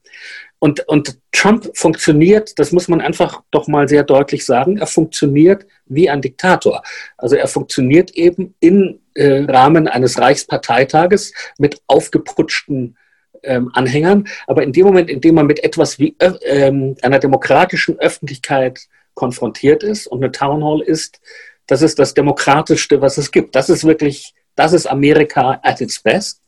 Und, 0.66 0.80
und 0.88 1.20
Trump 1.30 1.70
funktioniert, 1.74 2.58
das 2.58 2.72
muss 2.72 2.88
man 2.88 3.00
einfach 3.00 3.40
doch 3.52 3.68
mal 3.68 3.88
sehr 3.88 4.02
deutlich 4.02 4.44
sagen, 4.44 4.78
er 4.78 4.88
funktioniert 4.88 5.64
wie 5.84 6.10
ein 6.10 6.20
Diktator. 6.20 6.82
Also 7.16 7.36
er 7.36 7.46
funktioniert 7.46 8.10
eben 8.10 8.56
im 8.58 8.98
äh, 9.14 9.44
Rahmen 9.44 9.86
eines 9.86 10.18
Reichsparteitages 10.18 11.32
mit 11.58 11.80
aufgeputschten 11.86 12.96
ähm, 13.44 13.70
Anhängern. 13.74 14.26
Aber 14.48 14.64
in 14.64 14.72
dem 14.72 14.86
Moment, 14.86 15.08
in 15.08 15.20
dem 15.20 15.36
man 15.36 15.46
mit 15.46 15.62
etwas 15.62 16.00
wie 16.00 16.16
äh, 16.18 16.32
ähm, 16.42 16.96
einer 17.00 17.20
demokratischen 17.20 18.00
Öffentlichkeit 18.00 18.88
konfrontiert 19.14 19.84
ist 19.84 20.08
und 20.08 20.20
eine 20.20 20.32
Town 20.32 20.64
Hall 20.64 20.80
ist, 20.80 21.20
das 21.68 21.80
ist 21.80 22.00
das 22.00 22.12
Demokratischste, 22.12 23.00
was 23.00 23.18
es 23.18 23.30
gibt. 23.30 23.54
Das 23.54 23.68
ist 23.70 23.84
wirklich, 23.84 24.34
das 24.56 24.72
ist 24.72 24.86
Amerika 24.86 25.60
at 25.62 25.80
its 25.80 26.00
best 26.02 26.42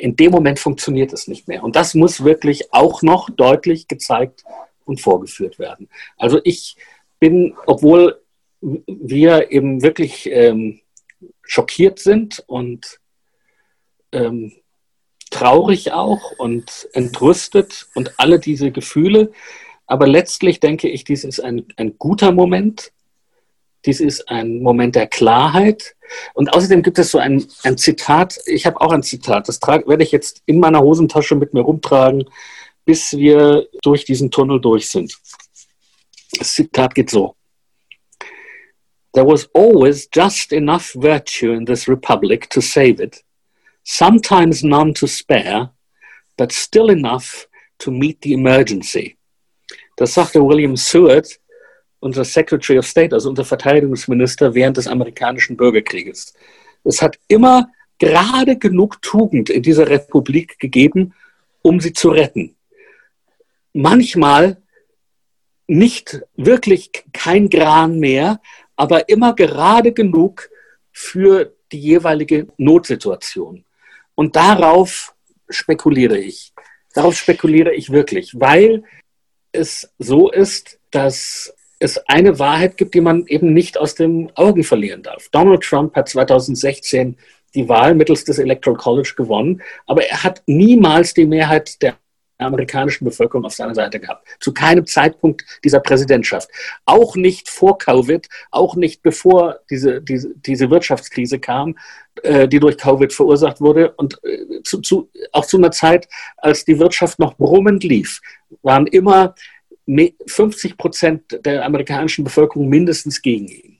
in 0.00 0.16
dem 0.16 0.32
Moment 0.32 0.58
funktioniert 0.58 1.12
es 1.12 1.28
nicht 1.28 1.48
mehr. 1.48 1.62
Und 1.62 1.76
das 1.76 1.94
muss 1.94 2.24
wirklich 2.24 2.72
auch 2.72 3.02
noch 3.02 3.30
deutlich 3.30 3.88
gezeigt 3.88 4.44
und 4.84 5.00
vorgeführt 5.00 5.58
werden. 5.58 5.88
Also 6.16 6.40
ich 6.44 6.76
bin, 7.18 7.54
obwohl 7.66 8.20
wir 8.60 9.50
eben 9.52 9.82
wirklich 9.82 10.28
ähm, 10.30 10.80
schockiert 11.42 11.98
sind 11.98 12.42
und 12.46 13.00
ähm, 14.12 14.52
traurig 15.30 15.92
auch 15.92 16.32
und 16.38 16.88
entrüstet 16.92 17.88
und 17.94 18.18
alle 18.18 18.38
diese 18.38 18.70
Gefühle. 18.70 19.32
Aber 19.86 20.06
letztlich 20.06 20.60
denke 20.60 20.88
ich, 20.88 21.04
dies 21.04 21.24
ist 21.24 21.40
ein, 21.40 21.66
ein 21.76 21.96
guter 21.98 22.32
Moment, 22.32 22.92
dies 23.86 24.00
ist 24.00 24.28
ein 24.28 24.60
Moment 24.60 24.94
der 24.94 25.06
Klarheit. 25.06 25.96
Und 26.34 26.52
außerdem 26.52 26.82
gibt 26.82 26.98
es 26.98 27.10
so 27.10 27.18
ein, 27.18 27.46
ein 27.62 27.78
Zitat. 27.78 28.38
Ich 28.46 28.66
habe 28.66 28.80
auch 28.80 28.92
ein 28.92 29.02
Zitat. 29.02 29.48
Das 29.48 29.60
trage, 29.60 29.86
werde 29.86 30.02
ich 30.02 30.12
jetzt 30.12 30.42
in 30.46 30.60
meiner 30.60 30.80
Hosentasche 30.80 31.34
mit 31.34 31.54
mir 31.54 31.62
rumtragen, 31.62 32.24
bis 32.84 33.12
wir 33.12 33.66
durch 33.82 34.04
diesen 34.04 34.30
Tunnel 34.30 34.60
durch 34.60 34.90
sind. 34.90 35.16
Das 36.38 36.54
Zitat 36.54 36.94
geht 36.94 37.10
so. 37.10 37.36
There 39.12 39.26
was 39.26 39.48
always 39.54 40.08
just 40.12 40.52
enough 40.52 40.94
virtue 40.94 41.52
in 41.52 41.66
this 41.66 41.88
republic 41.88 42.48
to 42.50 42.60
save 42.60 43.02
it, 43.02 43.24
sometimes 43.82 44.62
none 44.62 44.94
to 44.94 45.08
spare, 45.08 45.70
but 46.36 46.52
still 46.52 46.90
enough 46.90 47.48
to 47.78 47.90
meet 47.90 48.22
the 48.22 48.34
emergency. 48.34 49.16
Das 49.96 50.14
sagte 50.14 50.40
William 50.40 50.76
Seward 50.76 51.39
unser 52.00 52.24
Secretary 52.24 52.78
of 52.78 52.86
State, 52.86 53.14
also 53.14 53.28
unser 53.28 53.44
Verteidigungsminister 53.44 54.54
während 54.54 54.76
des 54.76 54.86
amerikanischen 54.86 55.56
Bürgerkrieges. 55.56 56.34
Es 56.84 57.02
hat 57.02 57.18
immer 57.28 57.70
gerade 57.98 58.56
genug 58.56 59.00
Tugend 59.02 59.50
in 59.50 59.62
dieser 59.62 59.88
Republik 59.88 60.58
gegeben, 60.58 61.14
um 61.62 61.78
sie 61.80 61.92
zu 61.92 62.08
retten. 62.08 62.56
Manchmal 63.72 64.60
nicht 65.66 66.22
wirklich 66.36 66.90
kein 67.12 67.48
Gran 67.48 68.00
mehr, 68.00 68.40
aber 68.74 69.08
immer 69.08 69.34
gerade 69.34 69.92
genug 69.92 70.48
für 70.90 71.54
die 71.70 71.78
jeweilige 71.78 72.48
Notsituation. 72.56 73.64
Und 74.14 74.34
darauf 74.34 75.14
spekuliere 75.48 76.18
ich. 76.18 76.52
Darauf 76.94 77.16
spekuliere 77.16 77.72
ich 77.72 77.90
wirklich, 77.90 78.40
weil 78.40 78.82
es 79.52 79.92
so 79.98 80.30
ist, 80.30 80.80
dass 80.90 81.54
es 81.80 81.98
eine 82.06 82.38
Wahrheit 82.38 82.76
gibt, 82.76 82.94
die 82.94 83.00
man 83.00 83.26
eben 83.26 83.52
nicht 83.52 83.78
aus 83.78 83.94
den 83.94 84.30
Augen 84.36 84.62
verlieren 84.62 85.02
darf. 85.02 85.28
Donald 85.30 85.62
Trump 85.62 85.96
hat 85.96 86.08
2016 86.08 87.16
die 87.54 87.68
Wahl 87.68 87.94
mittels 87.94 88.24
des 88.24 88.38
Electoral 88.38 88.76
College 88.76 89.14
gewonnen, 89.16 89.60
aber 89.86 90.04
er 90.04 90.22
hat 90.22 90.42
niemals 90.46 91.14
die 91.14 91.26
Mehrheit 91.26 91.82
der 91.82 91.96
amerikanischen 92.38 93.04
Bevölkerung 93.04 93.44
auf 93.44 93.54
seiner 93.54 93.74
Seite 93.74 94.00
gehabt. 94.00 94.26
Zu 94.40 94.52
keinem 94.52 94.86
Zeitpunkt 94.86 95.44
dieser 95.64 95.80
Präsidentschaft. 95.80 96.48
Auch 96.84 97.16
nicht 97.16 97.48
vor 97.48 97.78
Covid, 97.78 98.26
auch 98.50 98.76
nicht 98.76 99.02
bevor 99.02 99.60
diese, 99.68 100.00
diese, 100.00 100.34
diese 100.36 100.70
Wirtschaftskrise 100.70 101.38
kam, 101.38 101.76
äh, 102.22 102.48
die 102.48 102.60
durch 102.60 102.78
Covid 102.78 103.12
verursacht 103.12 103.60
wurde. 103.60 103.92
Und 103.92 104.18
äh, 104.24 104.62
zu, 104.62 104.80
zu, 104.80 105.10
auch 105.32 105.44
zu 105.44 105.58
einer 105.58 105.70
Zeit, 105.70 106.08
als 106.38 106.64
die 106.64 106.78
Wirtschaft 106.78 107.18
noch 107.18 107.36
brummend 107.36 107.84
lief, 107.84 108.20
waren 108.62 108.86
immer 108.86 109.34
50 110.26 110.76
Prozent 110.76 111.44
der 111.44 111.64
amerikanischen 111.64 112.24
Bevölkerung 112.24 112.68
mindestens 112.68 113.22
gegen 113.22 113.48
ihn. 113.48 113.78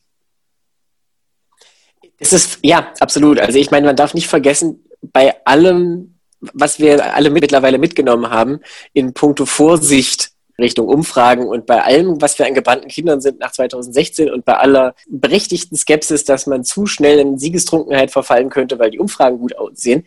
Es 2.18 2.32
ist, 2.32 2.58
ja, 2.62 2.92
absolut. 3.00 3.40
Also 3.40 3.58
ich 3.58 3.70
meine, 3.70 3.86
man 3.86 3.96
darf 3.96 4.14
nicht 4.14 4.28
vergessen, 4.28 4.84
bei 5.00 5.34
allem 5.46 6.20
was 6.40 6.78
wir 6.78 7.14
alle 7.14 7.30
mittlerweile 7.30 7.78
mitgenommen 7.78 8.30
haben 8.30 8.60
in 8.92 9.12
puncto 9.12 9.46
Vorsicht 9.46 10.32
Richtung 10.58 10.88
Umfragen 10.88 11.48
und 11.48 11.64
bei 11.64 11.82
allem, 11.82 12.20
was 12.20 12.38
wir 12.38 12.46
an 12.46 12.52
gebannten 12.52 12.88
Kindern 12.88 13.22
sind 13.22 13.40
nach 13.40 13.52
2016 13.52 14.30
und 14.30 14.44
bei 14.44 14.58
aller 14.58 14.94
berechtigten 15.08 15.76
Skepsis, 15.76 16.24
dass 16.24 16.46
man 16.46 16.64
zu 16.64 16.84
schnell 16.86 17.18
in 17.18 17.38
Siegestrunkenheit 17.38 18.10
verfallen 18.10 18.50
könnte, 18.50 18.78
weil 18.78 18.90
die 18.90 18.98
Umfragen 18.98 19.38
gut 19.38 19.56
aussehen, 19.56 20.04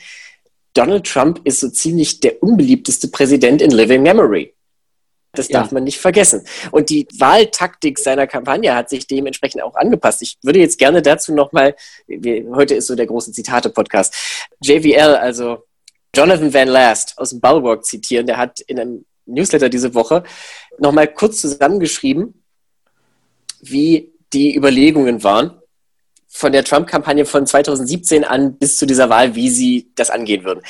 Donald 0.75 1.05
Trump 1.07 1.41
ist 1.43 1.59
so 1.59 1.69
ziemlich 1.69 2.19
der 2.19 2.41
unbeliebteste 2.43 3.07
Präsident 3.07 3.61
in 3.63 3.71
Living 3.71 4.03
Memory. 4.03 4.52
Das 5.35 5.47
darf 5.47 5.67
ja. 5.67 5.73
man 5.73 5.83
nicht 5.83 5.99
vergessen. 5.99 6.45
Und 6.69 6.89
die 6.89 7.07
Wahltaktik 7.17 7.97
seiner 7.97 8.27
Kampagne 8.27 8.75
hat 8.75 8.89
sich 8.89 9.07
dementsprechend 9.07 9.63
auch 9.63 9.75
angepasst. 9.75 10.21
Ich 10.21 10.37
würde 10.43 10.59
jetzt 10.59 10.77
gerne 10.77 11.01
dazu 11.01 11.33
nochmal, 11.33 11.75
heute 12.07 12.75
ist 12.75 12.85
so 12.85 12.95
der 12.95 13.07
große 13.07 13.31
Zitate-Podcast, 13.31 14.13
JVL, 14.61 15.15
also 15.15 15.63
Jonathan 16.15 16.53
Van 16.53 16.67
Last 16.67 17.17
aus 17.17 17.31
dem 17.31 17.41
Bulwark 17.41 17.83
zitieren. 17.83 18.27
Der 18.27 18.37
hat 18.37 18.59
in 18.61 18.79
einem 18.79 19.05
Newsletter 19.25 19.69
diese 19.69 19.95
Woche 19.95 20.23
nochmal 20.77 21.07
kurz 21.07 21.41
zusammengeschrieben, 21.41 22.43
wie 23.61 24.13
die 24.33 24.55
Überlegungen 24.55 25.23
waren 25.23 25.59
von 26.27 26.51
der 26.51 26.63
Trump-Kampagne 26.63 27.25
von 27.25 27.47
2017 27.47 28.23
an 28.23 28.57
bis 28.57 28.77
zu 28.77 28.85
dieser 28.85 29.09
Wahl, 29.09 29.33
wie 29.33 29.49
sie 29.49 29.91
das 29.95 30.11
angehen 30.11 30.43
würden. 30.43 30.61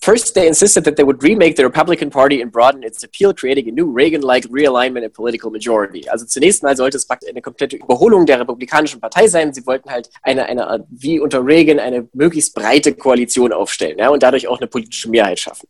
First, 0.00 0.34
they 0.34 0.46
insisted 0.46 0.84
that 0.84 0.96
they 0.96 1.02
would 1.02 1.22
remake 1.22 1.56
the 1.56 1.64
Republican 1.64 2.08
Party 2.08 2.40
and 2.40 2.52
broaden 2.52 2.84
its 2.84 3.02
appeal, 3.02 3.34
creating 3.34 3.68
a 3.68 3.72
new 3.72 3.90
Reagan-like 3.90 4.44
realignment 4.44 5.04
and 5.04 5.12
political 5.12 5.50
majority. 5.50 6.08
Also 6.08 6.24
zunächst 6.24 6.62
mal 6.62 6.76
sollte 6.76 6.96
es 6.96 7.06
praktisch 7.06 7.28
eine 7.28 7.42
komplette 7.42 7.76
Überholung 7.76 8.24
der 8.24 8.38
Republikanischen 8.38 9.00
Partei 9.00 9.26
sein. 9.26 9.52
Sie 9.52 9.66
wollten 9.66 9.90
halt 9.90 10.08
eine, 10.22 10.46
eine 10.46 10.86
wie 10.88 11.18
unter 11.18 11.44
Reagan, 11.44 11.80
eine 11.80 12.08
möglichst 12.12 12.54
breite 12.54 12.94
Koalition 12.94 13.52
aufstellen 13.52 13.98
ja, 13.98 14.08
und 14.08 14.22
dadurch 14.22 14.46
auch 14.46 14.58
eine 14.58 14.68
politische 14.68 15.10
Mehrheit 15.10 15.40
schaffen. 15.40 15.68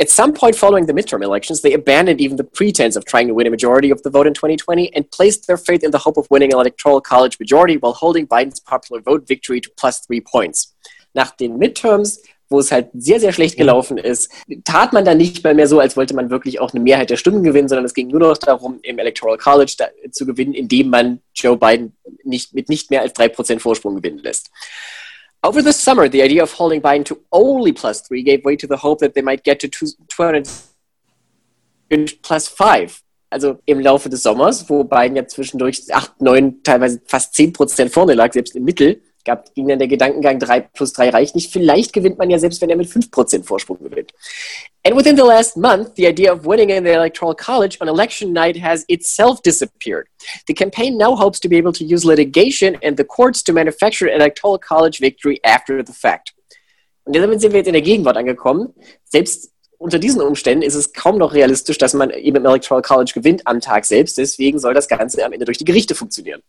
At 0.00 0.08
some 0.08 0.32
point 0.32 0.54
following 0.54 0.86
the 0.86 0.92
midterm 0.92 1.24
elections, 1.24 1.60
they 1.60 1.74
abandoned 1.74 2.20
even 2.20 2.36
the 2.36 2.44
pretense 2.44 2.96
of 2.96 3.04
trying 3.04 3.26
to 3.26 3.34
win 3.34 3.48
a 3.48 3.50
majority 3.50 3.90
of 3.90 4.00
the 4.04 4.10
vote 4.10 4.28
in 4.28 4.34
2020 4.34 4.94
and 4.94 5.10
placed 5.10 5.48
their 5.48 5.56
faith 5.56 5.82
in 5.82 5.90
the 5.90 5.98
hope 5.98 6.16
of 6.16 6.28
winning 6.30 6.52
an 6.52 6.60
electoral 6.60 7.00
college 7.00 7.40
majority 7.40 7.76
while 7.76 7.94
holding 7.94 8.24
Biden's 8.24 8.60
popular 8.60 9.02
vote 9.02 9.26
victory 9.26 9.60
to 9.60 9.68
plus 9.76 9.98
three 10.06 10.20
points. 10.20 10.76
Nach 11.16 11.36
den 11.36 11.58
Midterms 11.58 12.18
wo 12.48 12.58
es 12.58 12.72
halt 12.72 12.88
sehr, 12.94 13.20
sehr 13.20 13.32
schlecht 13.32 13.56
gelaufen 13.56 13.98
ist, 13.98 14.30
tat 14.64 14.92
man 14.92 15.04
dann 15.04 15.18
nicht 15.18 15.44
mehr, 15.44 15.54
mehr 15.54 15.68
so, 15.68 15.80
als 15.80 15.96
wollte 15.96 16.14
man 16.14 16.30
wirklich 16.30 16.60
auch 16.60 16.72
eine 16.72 16.82
Mehrheit 16.82 17.10
der 17.10 17.16
Stimmen 17.16 17.42
gewinnen, 17.42 17.68
sondern 17.68 17.84
es 17.84 17.94
ging 17.94 18.08
nur 18.08 18.20
noch 18.20 18.38
darum, 18.38 18.78
im 18.82 18.98
Electoral 18.98 19.36
College 19.36 19.74
da, 19.76 19.88
zu 20.10 20.24
gewinnen, 20.26 20.54
indem 20.54 20.90
man 20.90 21.20
Joe 21.34 21.56
Biden 21.56 21.96
nicht, 22.24 22.54
mit 22.54 22.68
nicht 22.68 22.90
mehr 22.90 23.02
als 23.02 23.14
3% 23.14 23.58
Vorsprung 23.58 23.96
gewinnen 23.96 24.18
lässt. 24.18 24.50
Over 25.42 25.62
the 25.62 25.72
summer, 25.72 26.10
the 26.10 26.20
idea 26.20 26.42
of 26.42 26.58
holding 26.58 26.82
Biden 26.82 27.04
to 27.04 27.16
only 27.30 27.72
plus 27.72 28.02
three 28.02 28.22
gave 28.22 28.44
way 28.44 28.56
to 28.56 28.66
the 28.66 28.82
hope 28.82 28.98
that 29.04 29.14
they 29.14 29.22
might 29.22 29.44
get 29.44 29.60
to 29.60 29.68
200 29.68 30.48
plus 32.22 32.48
five. 32.48 33.02
Also 33.30 33.58
im 33.66 33.78
Laufe 33.78 34.08
des 34.08 34.22
Sommers, 34.22 34.68
wo 34.68 34.84
Biden 34.84 35.14
ja 35.14 35.26
zwischendurch 35.26 35.82
8, 35.92 36.22
9, 36.22 36.62
teilweise 36.64 37.00
fast 37.04 37.34
10 37.34 37.52
Prozent 37.52 37.92
vorne 37.92 38.14
lag, 38.14 38.32
selbst 38.32 38.56
im 38.56 38.64
Mittel, 38.64 39.02
gab, 39.28 39.54
ging 39.54 39.68
dann 39.68 39.78
der 39.78 39.88
Gedankengang, 39.88 40.38
3 40.38 40.60
plus 40.60 40.92
3 40.92 41.10
reicht 41.10 41.34
nicht. 41.34 41.52
Vielleicht 41.52 41.92
gewinnt 41.92 42.18
man 42.18 42.30
ja 42.30 42.38
selbst, 42.38 42.60
wenn 42.60 42.70
er 42.70 42.76
mit 42.76 42.88
5% 42.88 43.44
Vorsprung 43.44 43.78
gewinnt. 43.78 44.12
And 44.84 44.96
within 44.96 45.16
the 45.16 45.22
last 45.22 45.56
month, 45.56 45.96
the 45.96 46.06
idea 46.06 46.32
of 46.32 46.44
winning 46.44 46.70
in 46.70 46.84
the 46.84 46.92
Electoral 46.92 47.34
College 47.34 47.76
on 47.80 47.88
election 47.88 48.32
night 48.32 48.60
has 48.60 48.84
itself 48.88 49.40
disappeared. 49.42 50.06
The 50.46 50.54
campaign 50.54 50.96
now 50.96 51.14
hopes 51.16 51.38
to 51.40 51.48
be 51.48 51.56
able 51.56 51.72
to 51.72 51.84
use 51.84 52.06
litigation 52.06 52.76
and 52.82 52.96
the 52.96 53.04
courts 53.04 53.42
to 53.44 53.52
manufacture 53.52 54.08
an 54.08 54.20
Electoral 54.20 54.58
College 54.58 54.98
victory 55.00 55.40
after 55.44 55.84
the 55.84 55.92
fact. 55.92 56.34
Und 57.04 57.16
damit 57.16 57.40
sind 57.40 57.52
wir 57.52 57.58
jetzt 57.58 57.68
in 57.68 57.72
der 57.72 57.82
Gegenwart 57.82 58.16
angekommen. 58.16 58.74
Selbst 59.04 59.50
unter 59.78 59.98
diesen 59.98 60.20
Umständen 60.20 60.62
ist 60.62 60.74
es 60.74 60.92
kaum 60.92 61.18
noch 61.18 61.32
realistisch, 61.32 61.78
dass 61.78 61.94
man 61.94 62.10
eben 62.10 62.36
im 62.36 62.44
Electoral 62.46 62.82
College 62.82 63.12
gewinnt 63.14 63.46
am 63.46 63.60
Tag 63.60 63.84
selbst. 63.84 64.18
Deswegen 64.18 64.58
soll 64.58 64.74
das 64.74 64.88
Ganze 64.88 65.24
am 65.24 65.32
Ende 65.32 65.44
durch 65.44 65.58
die 65.58 65.64
Gerichte 65.64 65.94
funktionieren. 65.94 66.42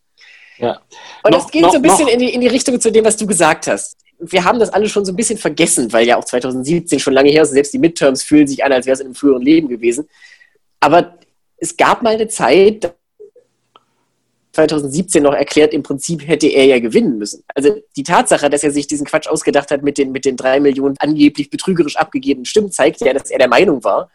Ja. 0.59 0.81
Und 1.23 1.31
noch, 1.31 1.43
das 1.43 1.51
geht 1.51 1.61
noch, 1.61 1.71
so 1.71 1.77
ein 1.77 1.81
bisschen 1.81 2.07
in 2.07 2.19
die, 2.19 2.33
in 2.33 2.41
die 2.41 2.47
Richtung 2.47 2.79
zu 2.79 2.91
dem, 2.91 3.05
was 3.05 3.17
du 3.17 3.25
gesagt 3.25 3.67
hast. 3.67 3.97
Wir 4.19 4.43
haben 4.43 4.59
das 4.59 4.69
alle 4.69 4.89
schon 4.89 5.05
so 5.05 5.13
ein 5.13 5.15
bisschen 5.15 5.37
vergessen, 5.37 5.91
weil 5.93 6.05
ja 6.05 6.17
auch 6.17 6.25
2017 6.25 6.99
schon 6.99 7.13
lange 7.13 7.29
her 7.29 7.43
ist. 7.43 7.51
Selbst 7.51 7.73
die 7.73 7.79
Midterms 7.79 8.21
fühlen 8.23 8.47
sich 8.47 8.63
an, 8.63 8.71
als 8.71 8.85
wäre 8.85 8.93
es 8.93 8.99
in 8.99 9.07
einem 9.07 9.15
früheren 9.15 9.41
Leben 9.41 9.69
gewesen. 9.69 10.09
Aber 10.81 11.17
es 11.57 11.77
gab 11.77 12.01
mal 12.01 12.15
eine 12.15 12.27
Zeit, 12.27 12.93
2017 14.53 15.23
noch 15.23 15.33
erklärt, 15.33 15.73
im 15.73 15.83
Prinzip 15.83 16.27
hätte 16.27 16.47
er 16.47 16.65
ja 16.65 16.79
gewinnen 16.79 17.17
müssen. 17.17 17.43
Also 17.53 17.77
die 17.95 18.03
Tatsache, 18.03 18.49
dass 18.49 18.63
er 18.63 18.71
sich 18.71 18.87
diesen 18.87 19.05
Quatsch 19.05 19.27
ausgedacht 19.27 19.71
hat 19.71 19.83
mit 19.83 19.97
den, 19.97 20.11
mit 20.11 20.25
den 20.25 20.35
drei 20.35 20.59
Millionen 20.59 20.95
angeblich 20.99 21.49
betrügerisch 21.49 21.95
abgegebenen 21.95 22.45
Stimmen, 22.45 22.71
zeigt 22.71 23.01
ja, 23.01 23.13
dass 23.13 23.29
er 23.29 23.39
der 23.39 23.47
Meinung 23.47 23.83
war, 23.83 24.09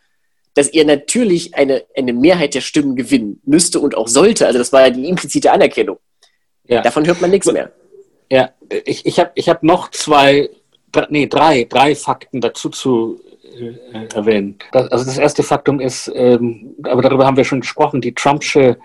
dass 0.54 0.68
er 0.68 0.85
natürlich 0.85 1.54
eine, 1.54 1.85
eine 1.96 2.12
Mehrheit 2.12 2.54
der 2.54 2.61
Stimmen 2.61 2.96
gewinnen 2.96 3.40
müsste 3.44 3.80
und 3.80 3.96
auch 3.96 4.09
sollte. 4.09 4.46
Also 4.46 4.59
das 4.59 4.72
war 4.72 4.83
ja 4.83 4.90
die 4.90 5.09
implizite 5.09 5.52
Anerkennung. 5.52 5.98
Ja. 6.66 6.83
Davon 6.83 7.07
hört 7.07 7.20
man 7.20 7.31
nichts 7.31 7.50
mehr. 7.50 7.72
Ja, 8.31 8.50
ich, 8.85 9.05
ich 9.07 9.20
habe 9.20 9.33
ich 9.35 9.48
hab 9.48 9.62
noch 9.62 9.90
zwei, 9.90 10.48
nee, 11.09 11.27
drei, 11.27 11.64
drei 11.64 11.94
Fakten 11.94 12.40
dazu 12.40 12.70
zu 12.70 13.20
äh, 13.42 14.07
erwähnen. 14.14 14.59
Das, 14.72 14.90
also 14.90 15.05
das 15.05 15.18
erste 15.18 15.42
Faktum 15.42 15.81
ist, 15.81 16.11
ähm, 16.14 16.74
aber 16.83 17.03
darüber 17.03 17.27
haben 17.27 17.37
wir 17.37 17.44
schon 17.44 17.61
gesprochen, 17.61 18.00
die 18.00 18.14
Trumpsche 18.14 18.79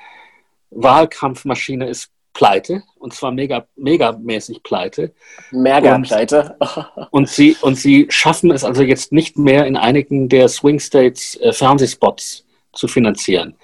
Wahlkampfmaschine 0.72 1.88
ist 1.88 2.12
pleite 2.34 2.84
und 3.00 3.14
zwar 3.14 3.32
mega, 3.32 3.68
megamäßig 3.76 4.62
pleite. 4.62 5.14
Mega 5.52 5.98
pleite. 6.00 6.58
und, 7.12 7.28
sie, 7.30 7.58
und 7.62 7.76
sie 7.76 8.08
schaffen 8.10 8.52
es 8.52 8.64
also 8.64 8.84
jetzt 8.84 9.12
nicht 9.12 9.38
mehr 9.38 9.66
in 9.66 9.78
einigen 9.78 10.30
der 10.30 10.48
Swing 10.48 10.80
States 10.80 11.36
äh, 11.38 11.54
Fernsehspots 11.54 12.46
zu 12.74 12.88
finanzieren. 12.88 13.56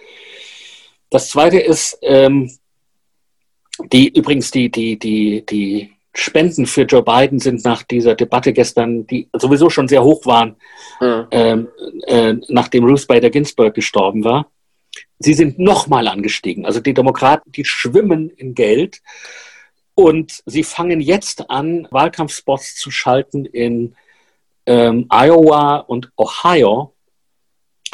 Das 1.09 1.29
zweite 1.29 1.59
ist, 1.59 1.99
ähm, 2.01 2.51
die 3.91 4.09
übrigens 4.09 4.51
die, 4.51 4.69
die, 4.69 4.97
die, 4.97 5.45
die 5.45 5.91
Spenden 6.13 6.65
für 6.65 6.83
Joe 6.83 7.03
Biden 7.03 7.39
sind 7.39 7.65
nach 7.65 7.83
dieser 7.83 8.15
Debatte 8.15 8.53
gestern, 8.53 9.05
die 9.05 9.27
sowieso 9.33 9.69
schon 9.69 9.87
sehr 9.87 10.03
hoch 10.03 10.25
waren, 10.25 10.55
mhm. 11.01 11.27
ähm, 11.31 11.67
äh, 12.07 12.35
nachdem 12.47 12.85
Ruth 12.85 13.07
Bader 13.07 13.29
Ginsburg 13.29 13.73
gestorben 13.73 14.23
war. 14.23 14.49
Sie 15.19 15.33
sind 15.33 15.59
nochmal 15.59 16.07
angestiegen. 16.07 16.65
Also 16.65 16.79
die 16.79 16.93
Demokraten, 16.93 17.51
die 17.51 17.65
schwimmen 17.65 18.29
in 18.29 18.53
Geld 18.53 19.01
und 19.93 20.41
sie 20.45 20.63
fangen 20.63 21.01
jetzt 21.01 21.49
an, 21.49 21.87
Wahlkampfspots 21.91 22.75
zu 22.75 22.91
schalten 22.91 23.45
in 23.45 23.95
ähm, 24.65 25.07
Iowa 25.09 25.77
und 25.77 26.11
Ohio, 26.17 26.94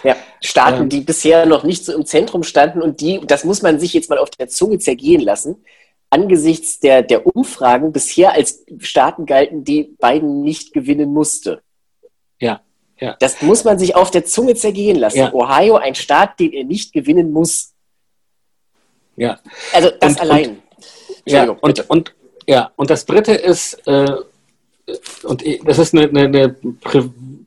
ja, 0.03 0.15
Staaten, 0.41 0.83
ähm, 0.83 0.89
die 0.89 1.01
bisher 1.01 1.45
noch 1.45 1.63
nicht 1.63 1.85
so 1.85 1.93
im 1.93 2.05
Zentrum 2.05 2.43
standen 2.43 2.81
und 2.81 3.01
die, 3.01 3.21
das 3.25 3.43
muss 3.43 3.61
man 3.61 3.79
sich 3.79 3.93
jetzt 3.93 4.09
mal 4.09 4.19
auf 4.19 4.29
der 4.29 4.47
Zunge 4.47 4.79
zergehen 4.79 5.21
lassen, 5.21 5.63
angesichts 6.09 6.79
der, 6.79 7.01
der 7.01 7.25
Umfragen 7.25 7.91
bisher 7.91 8.33
als 8.33 8.65
Staaten 8.79 9.25
galten, 9.25 9.63
die 9.63 9.95
Biden 9.99 10.41
nicht 10.41 10.73
gewinnen 10.73 11.13
musste. 11.13 11.61
Ja, 12.39 12.61
ja. 12.99 13.15
Das 13.19 13.41
muss 13.41 13.63
man 13.63 13.79
sich 13.79 13.95
auf 13.95 14.11
der 14.11 14.25
Zunge 14.25 14.55
zergehen 14.55 14.97
lassen. 14.97 15.17
Ja. 15.17 15.33
Ohio, 15.33 15.75
ein 15.77 15.95
Staat, 15.95 16.39
den 16.39 16.53
er 16.53 16.63
nicht 16.63 16.93
gewinnen 16.93 17.31
muss. 17.31 17.73
Ja. 19.15 19.39
Also 19.73 19.89
das 19.99 20.13
und, 20.13 20.21
allein. 20.21 20.49
Und, 20.49 20.61
ja, 21.25 21.49
und, 21.49 21.89
und, 21.89 22.15
ja, 22.47 22.71
und 22.75 22.89
das 22.89 23.05
Dritte 23.05 23.33
ist, 23.33 23.87
äh, 23.87 24.15
und 25.23 25.43
das 25.65 25.79
ist 25.79 25.93
eine, 25.93 26.09
eine, 26.09 26.25
eine 26.25 26.55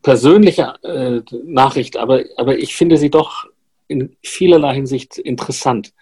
persönliche 0.05 0.75
äh, 0.83 1.23
Nachricht, 1.45 1.97
aber, 1.97 2.23
aber 2.37 2.57
ich 2.57 2.77
finde 2.77 2.99
sie 2.99 3.11
doch 3.11 3.47
in 3.89 4.17
vielerlei 4.23 4.75
Hinsicht 4.75 5.19
interessant. 5.19 5.93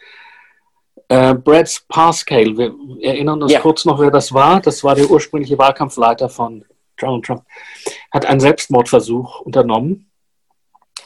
Äh, 1.09 1.35
Brad 1.35 1.83
Parscale, 1.89 2.59
wir 2.59 2.75
erinnern 3.01 3.43
uns 3.43 3.53
ja. 3.53 3.61
kurz 3.61 3.85
noch, 3.85 4.01
wer 4.01 4.11
das 4.11 4.35
war. 4.35 4.61
Das 4.61 4.85
war 4.85 4.97
der 4.97 5.09
ursprüngliche 5.09 5.57
Wahlkampfleiter 5.57 6.29
von 6.29 6.65
Donald 6.97 7.25
Trump. 7.25 7.45
Hat 8.11 8.27
einen 8.27 8.41
Selbstmordversuch 8.41 9.41
unternommen. 9.41 10.11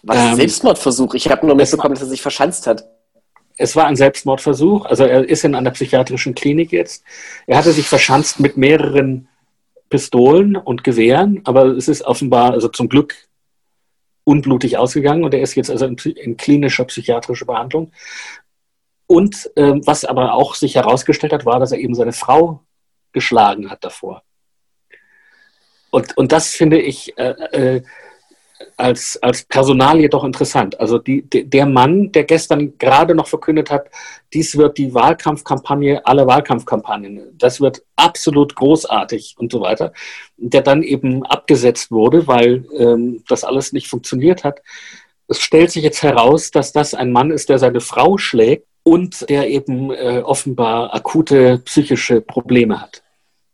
Was 0.03 0.17
ähm, 0.17 0.37
Selbstmordversuch? 0.37 1.15
Ich 1.15 1.31
habe 1.31 1.47
nur 1.47 1.55
mitbekommen, 1.55 1.95
dass 1.95 2.03
er 2.03 2.09
sich 2.09 2.23
verschanzt 2.23 2.67
hat. 2.67 2.89
Es 3.59 3.77
war 3.77 3.87
ein 3.87 3.97
Selbstmordversuch. 3.97 4.87
Also 4.87 5.05
er 5.05 5.29
ist 5.29 5.45
in 5.45 5.55
einer 5.55 5.71
psychiatrischen 5.71 6.35
Klinik 6.35 6.73
jetzt. 6.73 7.05
Er 7.47 7.59
hatte 7.59 7.73
sich 7.73 7.89
verschanzt 7.89 8.41
mit 8.41 8.57
mehreren 8.57 9.29
Pistolen 9.89 10.57
und 10.57 10.85
Gewehren, 10.85 11.41
aber 11.45 11.67
es 11.67 11.89
ist 11.89 12.03
offenbar, 12.03 12.53
also 12.53 12.69
zum 12.69 12.89
Glück 12.89 13.15
unblutig 14.25 14.77
ausgegangen 14.77 15.25
und 15.25 15.33
er 15.35 15.41
ist 15.41 15.55
jetzt 15.55 15.71
also 15.71 15.87
in, 15.87 15.97
in 15.97 16.37
klinischer 16.37 16.85
psychiatrischer 16.85 17.47
Behandlung. 17.47 17.93
Und 19.07 19.51
ähm, 19.55 19.83
was 19.87 20.05
aber 20.05 20.35
auch 20.35 20.57
sich 20.57 20.75
herausgestellt 20.75 21.33
hat, 21.33 21.47
war, 21.47 21.61
dass 21.61 21.71
er 21.71 21.79
eben 21.79 21.95
seine 21.95 22.13
Frau 22.13 22.65
geschlagen 23.13 23.71
hat 23.71 23.85
davor. 23.85 24.23
Und, 25.91 26.17
und 26.17 26.33
das 26.33 26.51
finde 26.51 26.81
ich 26.81 27.17
äh, 27.17 27.31
äh, 27.77 27.83
als, 28.77 29.19
als 29.23 29.45
Personalie 29.45 30.09
doch 30.09 30.25
interessant. 30.25 30.79
Also 30.81 30.99
die, 30.99 31.23
der 31.23 31.67
Mann, 31.67 32.13
der 32.13 32.25
gestern 32.25 32.77
gerade 32.79 33.15
noch 33.15 33.27
verkündet 33.27 33.71
hat, 33.71 33.89
dies 34.33 34.57
wird 34.57 34.79
die 34.79 34.95
Wahlkampfkampagne 34.95 36.07
aller 36.07 36.27
Wahlkampfkampagnen, 36.27 37.37
das 37.39 37.61
wird 37.61 37.83
absolut 37.97 38.55
großartig 38.55 39.37
und 39.39 39.53
so 39.53 39.61
weiter, 39.61 39.93
der 40.37 40.63
dann 40.63 40.83
eben 40.83 41.25
abgesetzt 41.25 41.91
wurde, 41.91 42.27
weil 42.27 42.65
ähm, 42.77 43.23
das 43.29 43.45
alles 43.45 43.73
nicht 43.73 43.89
funktioniert 43.89 44.45
hat. 44.45 44.63
Es 45.29 45.41
stellt 45.41 45.71
sich 45.71 45.83
jetzt 45.83 46.03
heraus, 46.03 46.51
dass 46.51 46.73
das 46.73 46.95
ein 46.95 47.13
Mann 47.13 47.31
ist, 47.31 47.49
der 47.49 47.59
seine 47.59 47.81
Frau 47.81 48.17
schlägt 48.17 48.67
und 48.83 49.29
der 49.29 49.49
eben 49.49 49.91
äh, 49.91 50.23
offenbar 50.25 50.95
akute 50.95 51.59
psychische 51.59 52.21
Probleme 52.21 52.81
hat. 52.81 53.03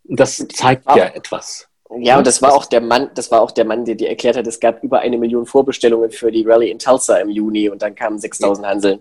Das 0.05 0.47
zeigt 0.53 0.87
ja 0.95 1.07
etwas. 1.07 1.69
Ja, 1.99 2.19
und 2.19 2.27
das 2.27 2.41
war 2.41 2.55
auch 2.55 2.67
der 2.67 2.81
Mann, 2.81 3.11
das 3.15 3.31
war 3.31 3.43
auch 3.43 3.51
der 3.51 3.65
Mann, 3.65 3.85
der 3.85 3.95
dir 3.95 4.09
erklärt 4.09 4.37
hat, 4.37 4.47
es 4.47 4.61
gab 4.61 4.83
über 4.83 5.01
eine 5.01 5.19
Million 5.19 5.47
Vorbestellungen 5.47 6.11
für 6.11 6.31
die 6.31 6.45
Rallye 6.45 6.71
in 6.71 6.79
Tulsa 6.79 7.17
im 7.17 7.29
Juni 7.29 7.69
und 7.69 7.83
dann 7.83 7.95
kamen 7.95 8.19
6000 8.19 8.67
Hanseln. 8.67 9.01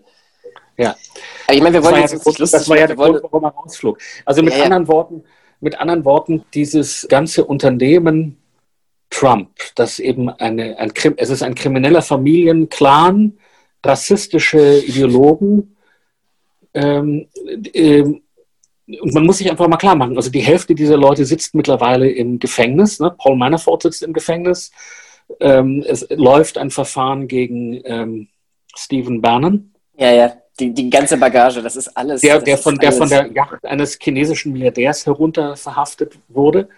Ja. 0.78 0.96
Aber 1.48 1.56
ich 1.56 1.62
meine, 1.62 1.76
wir 1.76 1.84
wollen 1.84 2.02
das 2.02 2.12
jetzt 2.12 2.26
ja 2.26 2.32
lustig 2.32 2.60
Das 2.60 2.70
war 2.70 2.78
ja 2.78 2.88
der 2.88 2.96
Grund, 2.96 3.22
warum 3.24 3.44
er 3.44 3.52
rausflog. 3.52 3.98
Also 4.26 4.42
mit 4.42 4.56
ja, 4.56 4.64
anderen 4.64 4.84
ja. 4.84 4.90
Worten, 4.90 5.24
mit 5.60 5.80
anderen 5.80 6.06
Worten, 6.06 6.44
dieses 6.54 7.08
ganze 7.10 7.46
Unternehmen 7.46 8.38
Trump, 9.10 9.50
das 9.76 10.00
eben 10.00 10.30
eine, 10.30 10.78
ein, 10.80 10.92
es 11.18 11.30
ist 11.30 11.44
ein 11.44 11.54
krimineller 11.54 12.02
Familienclan, 12.02 13.38
rassistische 13.86 14.80
Ideologen, 14.80 15.76
ähm, 16.74 17.28
ähm, 17.74 18.22
und 19.00 19.14
man 19.14 19.26
muss 19.26 19.38
sich 19.38 19.50
einfach 19.50 19.68
mal 19.68 19.78
klar 19.78 19.96
machen, 19.96 20.18
also 20.18 20.30
die 20.30 20.42
Hälfte 20.42 20.76
dieser 20.76 20.98
Leute 20.98 21.26
sitzt 21.26 21.56
mittlerweile 21.56 22.10
im 22.10 22.40
Gefängnis. 22.40 23.00
Ne? 23.00 23.14
Paul 23.18 23.36
Manafort 23.36 23.84
sitzt 23.84 24.04
im 24.04 24.14
Gefängnis. 24.14 24.72
Ähm, 25.40 25.84
es 25.88 26.06
läuft 26.10 26.58
ein 26.58 26.72
Verfahren 26.72 27.28
gegen 27.28 27.82
ähm, 27.86 28.28
Stephen 28.76 29.22
Bannon. 29.22 29.74
Ja, 29.98 30.12
ja, 30.12 30.34
die, 30.60 30.74
die 30.74 30.90
ganze 30.90 31.18
Bagage, 31.18 31.62
das 31.62 31.76
ist 31.76 31.96
alles. 31.96 32.22
Der, 32.22 32.40
der, 32.40 32.58
von, 32.58 32.78
der 32.78 32.92
von 32.92 33.10
der 33.10 33.32
Yacht 33.32 33.64
eines 33.66 33.98
chinesischen 34.02 34.52
Milliardärs 34.52 35.06
herunter 35.06 35.56
verhaftet 35.56 36.18
wurde. 36.28 36.70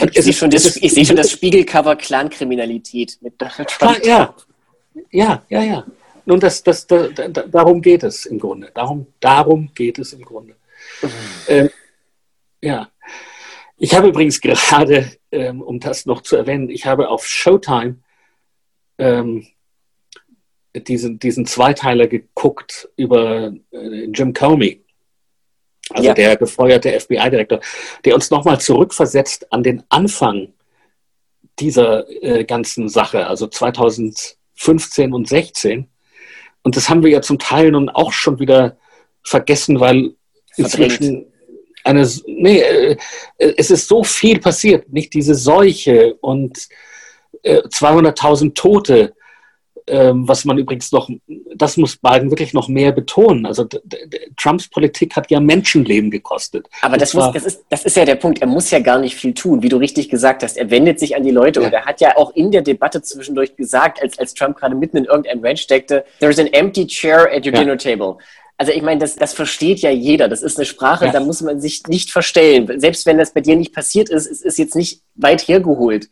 Und 0.00 0.16
ich 0.16 0.24
sehe 0.24 0.32
schon, 0.32 0.50
das, 0.50 0.76
ich 0.76 1.06
schon 1.06 1.16
das 1.16 1.30
Spiegelcover 1.30 1.96
Clankriminalität 1.96 3.18
mit 3.22 3.40
Donald 3.40 3.68
Trump. 3.68 4.04
Ja, 4.04 4.34
ja, 5.10 5.42
ja, 5.48 5.62
ja. 5.62 5.84
Nun, 6.26 6.38
das, 6.38 6.62
das, 6.62 6.86
da, 6.86 7.08
da, 7.08 7.28
darum 7.28 7.80
geht 7.80 8.02
es 8.02 8.26
im 8.26 8.38
Grunde. 8.38 8.70
Darum, 8.74 9.06
darum 9.20 9.70
geht 9.74 9.98
es 9.98 10.12
im 10.12 10.22
Grunde. 10.22 10.54
Ähm, 11.48 11.70
ja. 12.62 12.90
Ich 13.78 13.94
habe 13.94 14.08
übrigens 14.08 14.40
gerade, 14.40 15.10
ähm, 15.32 15.62
um 15.62 15.80
das 15.80 16.04
noch 16.04 16.22
zu 16.22 16.36
erwähnen, 16.36 16.68
ich 16.68 16.86
habe 16.86 17.08
auf 17.08 17.26
Showtime 17.26 17.96
ähm, 18.98 19.46
diesen, 20.74 21.18
diesen 21.18 21.46
Zweiteiler 21.46 22.06
geguckt 22.06 22.88
über 22.96 23.52
äh, 23.72 24.04
Jim 24.12 24.34
Comey, 24.34 24.84
also 25.90 26.08
ja. 26.08 26.14
der 26.14 26.36
gefeuerte 26.36 26.98
FBI-Direktor, 27.00 27.60
der 28.04 28.14
uns 28.14 28.30
nochmal 28.30 28.60
zurückversetzt 28.60 29.52
an 29.52 29.62
den 29.62 29.82
Anfang 29.88 30.52
dieser 31.58 32.08
äh, 32.22 32.44
ganzen 32.44 32.88
Sache, 32.88 33.26
also 33.26 33.46
2015 33.46 35.12
und 35.12 35.28
16. 35.28 35.88
Und 36.62 36.76
das 36.76 36.88
haben 36.88 37.02
wir 37.02 37.10
ja 37.10 37.22
zum 37.22 37.38
Teil 37.38 37.70
nun 37.72 37.88
auch 37.88 38.12
schon 38.12 38.38
wieder 38.38 38.76
vergessen, 39.22 39.80
weil 39.80 40.14
inzwischen 40.60 41.26
eine, 41.84 42.08
nee, 42.26 42.60
äh, 42.60 42.96
es 43.38 43.70
ist 43.70 43.88
so 43.88 44.04
viel 44.04 44.38
passiert, 44.38 44.92
nicht 44.92 45.14
diese 45.14 45.34
Seuche 45.34 46.14
und 46.20 46.68
äh, 47.42 47.62
200.000 47.62 48.54
Tote, 48.54 49.14
ähm, 49.86 50.28
was 50.28 50.44
man 50.44 50.58
übrigens 50.58 50.92
noch, 50.92 51.10
das 51.54 51.76
muss 51.76 51.96
Biden 51.96 52.30
wirklich 52.30 52.52
noch 52.52 52.68
mehr 52.68 52.92
betonen. 52.92 53.46
Also 53.46 53.66
Trumps 54.36 54.68
Politik 54.68 55.16
hat 55.16 55.30
ja 55.30 55.40
Menschenleben 55.40 56.10
gekostet. 56.10 56.68
Aber 56.82 56.96
das, 56.96 57.14
muss, 57.14 57.32
das, 57.32 57.44
ist, 57.44 57.64
das 57.68 57.84
ist 57.84 57.96
ja 57.96 58.04
der 58.04 58.16
Punkt. 58.16 58.40
Er 58.40 58.46
muss 58.46 58.70
ja 58.70 58.78
gar 58.80 58.98
nicht 58.98 59.16
viel 59.16 59.34
tun, 59.34 59.62
wie 59.62 59.68
du 59.68 59.78
richtig 59.78 60.08
gesagt 60.08 60.42
hast. 60.42 60.56
Er 60.56 60.70
wendet 60.70 61.00
sich 61.00 61.16
an 61.16 61.24
die 61.24 61.30
Leute 61.30 61.60
ja. 61.60 61.66
und 61.66 61.72
er 61.72 61.86
hat 61.86 62.00
ja 62.00 62.16
auch 62.16 62.34
in 62.34 62.52
der 62.52 62.62
Debatte 62.62 63.02
zwischendurch 63.02 63.56
gesagt, 63.56 64.00
als, 64.02 64.18
als 64.18 64.34
Trump 64.34 64.56
gerade 64.56 64.74
mitten 64.74 64.98
in 64.98 65.06
irgendeinem 65.06 65.42
Ranch 65.42 65.62
steckte, 65.62 66.04
there's 66.20 66.38
an 66.38 66.46
empty 66.48 66.86
chair 66.86 67.28
at 67.34 67.46
your 67.46 67.52
ja. 67.52 67.60
dinner 67.60 67.78
table. 67.78 68.18
Also 68.60 68.72
ich 68.72 68.82
meine, 68.82 69.00
das, 69.00 69.16
das 69.16 69.32
versteht 69.32 69.78
ja 69.78 69.88
jeder. 69.88 70.28
Das 70.28 70.42
ist 70.42 70.58
eine 70.58 70.66
Sprache, 70.66 71.06
ja. 71.06 71.12
da 71.12 71.20
muss 71.20 71.40
man 71.40 71.62
sich 71.62 71.84
nicht 71.86 72.10
verstellen. 72.10 72.78
Selbst 72.78 73.06
wenn 73.06 73.16
das 73.16 73.32
bei 73.32 73.40
dir 73.40 73.56
nicht 73.56 73.74
passiert 73.74 74.10
ist, 74.10 74.26
es 74.26 74.42
ist 74.42 74.58
jetzt 74.58 74.76
nicht 74.76 75.00
weit 75.14 75.48
hergeholt, 75.48 76.10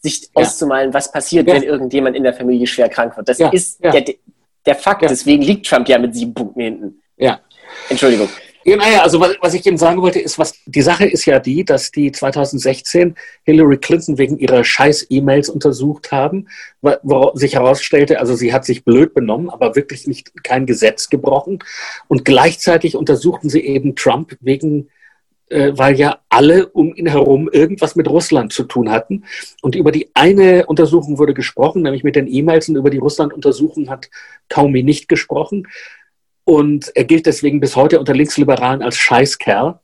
sich 0.00 0.22
ja. 0.22 0.28
auszumalen, 0.36 0.94
was 0.94 1.12
passiert, 1.12 1.46
ja. 1.46 1.54
wenn 1.54 1.62
irgendjemand 1.62 2.16
in 2.16 2.22
der 2.22 2.32
Familie 2.32 2.66
schwer 2.66 2.88
krank 2.88 3.14
wird. 3.18 3.28
Das 3.28 3.38
ist 3.38 3.84
der, 3.84 4.02
der 4.64 4.74
Fakt. 4.74 5.02
Deswegen 5.02 5.42
liegt 5.42 5.66
Trump 5.66 5.86
ja 5.86 5.98
mit 5.98 6.14
sieben 6.14 6.32
Punkten 6.32 6.62
hinten. 6.62 7.02
Ja. 7.18 7.40
Entschuldigung. 7.90 8.30
Ja, 8.64 8.76
naja, 8.76 9.02
also 9.02 9.18
was, 9.20 9.36
was 9.40 9.54
ich 9.54 9.66
eben 9.66 9.76
sagen 9.76 10.00
wollte, 10.02 10.20
ist, 10.20 10.38
was 10.38 10.54
die 10.66 10.82
Sache 10.82 11.04
ist 11.04 11.24
ja 11.26 11.40
die, 11.40 11.64
dass 11.64 11.90
die 11.90 12.12
2016 12.12 13.16
Hillary 13.44 13.78
Clinton 13.78 14.18
wegen 14.18 14.38
ihrer 14.38 14.62
scheiß 14.62 15.06
E-Mails 15.10 15.48
untersucht 15.48 16.12
haben, 16.12 16.48
wo 16.80 17.32
sich 17.34 17.54
herausstellte, 17.54 18.20
also 18.20 18.34
sie 18.34 18.52
hat 18.52 18.64
sich 18.64 18.84
blöd 18.84 19.14
benommen, 19.14 19.50
aber 19.50 19.74
wirklich 19.74 20.06
nicht 20.06 20.44
kein 20.44 20.66
Gesetz 20.66 21.08
gebrochen. 21.08 21.58
Und 22.08 22.24
gleichzeitig 22.24 22.96
untersuchten 22.96 23.48
sie 23.48 23.60
eben 23.60 23.96
Trump 23.96 24.36
wegen 24.40 24.88
äh, 25.52 25.76
weil 25.76 25.96
ja 25.96 26.20
alle 26.30 26.68
um 26.68 26.94
ihn 26.94 27.06
herum 27.06 27.48
irgendwas 27.52 27.94
mit 27.94 28.08
Russland 28.08 28.52
zu 28.52 28.64
tun 28.64 28.90
hatten. 28.90 29.24
Und 29.60 29.74
über 29.74 29.92
die 29.92 30.08
eine 30.14 30.66
Untersuchung 30.66 31.18
wurde 31.18 31.34
gesprochen, 31.34 31.82
nämlich 31.82 32.04
mit 32.04 32.16
den 32.16 32.26
E-Mails, 32.26 32.68
und 32.68 32.76
über 32.76 32.88
die 32.88 32.98
Russland-Untersuchung 32.98 33.90
hat 33.90 34.08
Kaumi 34.48 34.82
nicht 34.82 35.08
gesprochen. 35.08 35.68
Und 36.44 36.90
er 36.94 37.04
gilt 37.04 37.26
deswegen 37.26 37.60
bis 37.60 37.76
heute 37.76 38.00
unter 38.00 38.14
Linksliberalen 38.14 38.82
als 38.82 38.96
Scheißkerl. 38.96 39.78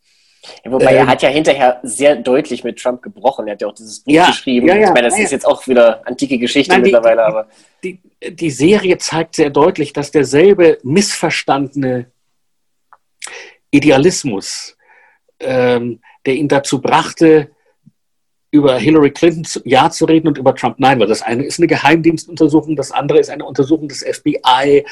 Ja, 0.64 0.72
wobei 0.72 0.92
ähm, 0.92 0.98
er 0.98 1.06
hat 1.06 1.22
ja 1.22 1.28
hinterher 1.28 1.80
sehr 1.82 2.16
deutlich 2.16 2.64
mit 2.64 2.78
Trump 2.78 3.02
gebrochen. 3.02 3.46
Er 3.46 3.52
hat 3.52 3.62
ja 3.62 3.68
auch 3.68 3.74
dieses 3.74 4.00
Buch 4.00 4.12
ja, 4.12 4.26
geschrieben. 4.26 4.66
Ja, 4.66 4.76
ich 4.76 4.88
meine, 4.88 5.08
das 5.08 5.18
ist 5.18 5.32
jetzt 5.32 5.46
auch 5.46 5.66
wieder 5.66 6.06
antike 6.06 6.38
Geschichte 6.38 6.72
Nein, 6.72 6.82
mittlerweile. 6.82 7.16
Die, 7.16 7.22
aber 7.22 7.48
die, 7.84 8.00
die 8.34 8.50
Serie 8.50 8.98
zeigt 8.98 9.36
sehr 9.36 9.50
deutlich, 9.50 9.92
dass 9.92 10.10
derselbe 10.10 10.78
missverstandene 10.82 12.10
Idealismus, 13.70 14.76
ähm, 15.40 16.00
der 16.24 16.34
ihn 16.34 16.48
dazu 16.48 16.80
brachte, 16.80 17.50
über 18.50 18.78
Hillary 18.78 19.10
Clinton 19.10 19.44
ja 19.64 19.90
zu 19.90 20.06
reden 20.06 20.28
und 20.28 20.38
über 20.38 20.54
Trump 20.54 20.76
nein, 20.78 20.98
weil 20.98 21.06
das 21.06 21.20
eine 21.20 21.44
ist 21.44 21.58
eine 21.58 21.66
Geheimdienstuntersuchung, 21.66 22.76
das 22.76 22.92
andere 22.92 23.18
ist 23.18 23.28
eine 23.28 23.44
Untersuchung 23.44 23.88
des 23.88 24.02
FBI. 24.02 24.86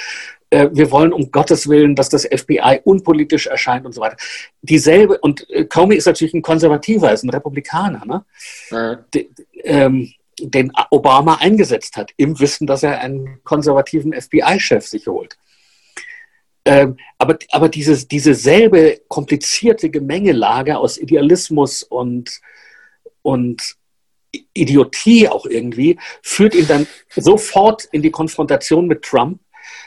Äh, 0.50 0.68
wir 0.72 0.90
wollen 0.90 1.12
um 1.12 1.30
Gottes 1.30 1.68
Willen, 1.68 1.94
dass 1.94 2.08
das 2.08 2.24
FBI 2.24 2.80
unpolitisch 2.84 3.46
erscheint 3.46 3.84
und 3.84 3.92
so 3.92 4.00
weiter. 4.00 4.16
Dieselbe, 4.62 5.18
und 5.18 5.48
äh, 5.50 5.64
Comey 5.64 5.96
ist 5.96 6.06
natürlich 6.06 6.34
ein 6.34 6.42
Konservativer, 6.42 7.12
ist 7.12 7.24
ein 7.24 7.30
Republikaner, 7.30 8.04
ne? 8.04 8.24
Mhm. 8.70 9.04
De, 9.12 9.28
ähm, 9.64 10.12
den 10.38 10.70
Obama 10.90 11.36
eingesetzt 11.36 11.96
hat, 11.96 12.12
im 12.18 12.38
Wissen, 12.38 12.66
dass 12.66 12.82
er 12.82 13.00
einen 13.00 13.42
konservativen 13.42 14.12
FBI-Chef 14.12 14.86
sich 14.86 15.06
holt. 15.06 15.38
Ähm, 16.66 16.96
aber 17.16 17.38
aber 17.52 17.68
dieses, 17.68 18.06
diese 18.06 18.34
selbe 18.34 19.00
komplizierte 19.08 19.88
Gemengelage 19.88 20.76
aus 20.76 20.98
Idealismus 20.98 21.82
und 21.82 22.40
und 23.22 23.76
Idiotie 24.52 25.28
auch 25.28 25.46
irgendwie, 25.46 25.98
führt 26.22 26.54
ihn 26.54 26.66
dann 26.66 26.86
sofort 27.08 27.84
in 27.92 28.02
die 28.02 28.10
Konfrontation 28.10 28.86
mit 28.86 29.02
Trump, 29.02 29.40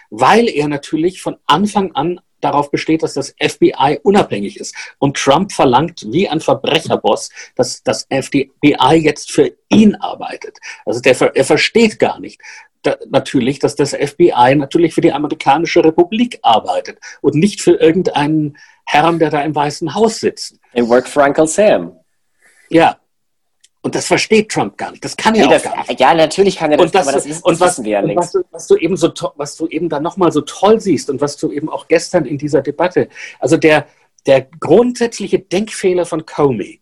weil 0.10 0.48
er 0.50 0.68
natürlich 0.68 1.22
von 1.22 1.38
Anfang 1.46 1.94
an 1.94 2.20
darauf 2.42 2.72
besteht, 2.72 3.04
dass 3.04 3.14
das 3.14 3.36
FBI 3.40 4.00
unabhängig 4.04 4.60
ist. 4.60 4.76
Und 4.98 5.18
Trump 5.18 5.52
verlangt 5.52 6.06
wie 6.10 6.30
ein 6.30 6.40
Verbrecherboss, 6.40 7.30
dass 7.56 7.84
das 7.84 8.08
FBI 8.10 8.96
jetzt 8.96 9.32
für 9.32 9.52
ihn 9.68 9.96
arbeitet. 9.96 10.58
Also 10.86 11.02
der, 11.02 11.20
er 11.36 11.46
versteht 11.46 12.00
gar 12.00 12.20
nicht, 12.20 12.42
da, 12.82 12.96
natürlich, 13.10 13.60
dass 13.60 13.76
das 13.76 13.94
FBI 13.94 14.56
natürlich 14.56 14.94
für 14.94 15.02
die 15.02 15.12
amerikanische 15.12 15.84
Republik 15.84 16.40
arbeitet 16.42 17.00
und 17.22 17.36
nicht 17.36 17.62
für 17.62 17.74
irgendeinen 17.74 18.58
Herrn, 18.86 19.20
der 19.20 19.30
da 19.30 19.42
im 19.42 19.54
Weißen 19.54 19.94
Haus 19.94 20.20
sitzt. 20.20 20.58
It 20.74 20.88
worked 20.88 21.10
for 21.10 21.24
Uncle 21.24 21.48
Sam. 21.48 21.98
Ja, 22.70 22.98
und 23.90 23.96
das 23.96 24.06
versteht 24.06 24.52
Trump 24.52 24.78
gar 24.78 24.92
nicht. 24.92 25.04
Das 25.04 25.18
kann 25.18 25.34
er 25.34 25.48
nee, 25.48 25.56
auch 25.56 25.64
gar 25.64 25.78
nicht. 25.78 26.00
Ja, 26.00 26.14
natürlich 26.14 26.58
kann 26.58 26.70
er 26.70 26.78
das, 26.78 26.86
und 26.86 26.94
das, 26.94 27.08
aber 27.08 27.18
das, 27.18 27.26
ist, 27.26 27.44
und 27.44 27.60
was, 27.60 27.72
wissen 27.72 27.86
wir 27.86 27.92
ja 27.94 28.02
und 28.04 28.16
was, 28.16 28.32
du, 28.32 28.44
was 28.52 28.68
du 28.68 28.76
eben 28.76 28.96
so 28.96 29.12
was 29.36 29.56
du 29.56 29.66
eben 29.66 29.90
dann 29.90 30.04
nochmal 30.04 30.32
so 30.32 30.42
toll 30.42 30.80
siehst 30.80 31.10
und 31.10 31.22
was 31.22 31.38
du 31.38 31.52
eben 31.52 31.70
auch 31.70 31.88
gestern 31.88 32.26
in 32.26 32.38
dieser 32.38 32.62
Debatte, 32.62 33.10
also 33.40 33.58
der, 33.58 33.88
der 34.28 34.44
grundsätzliche 34.44 35.40
Denkfehler 35.40 36.06
von 36.06 36.24
Comey 36.28 36.82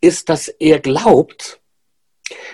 ist, 0.00 0.30
dass 0.30 0.48
er 0.48 0.80
glaubt, 0.80 1.60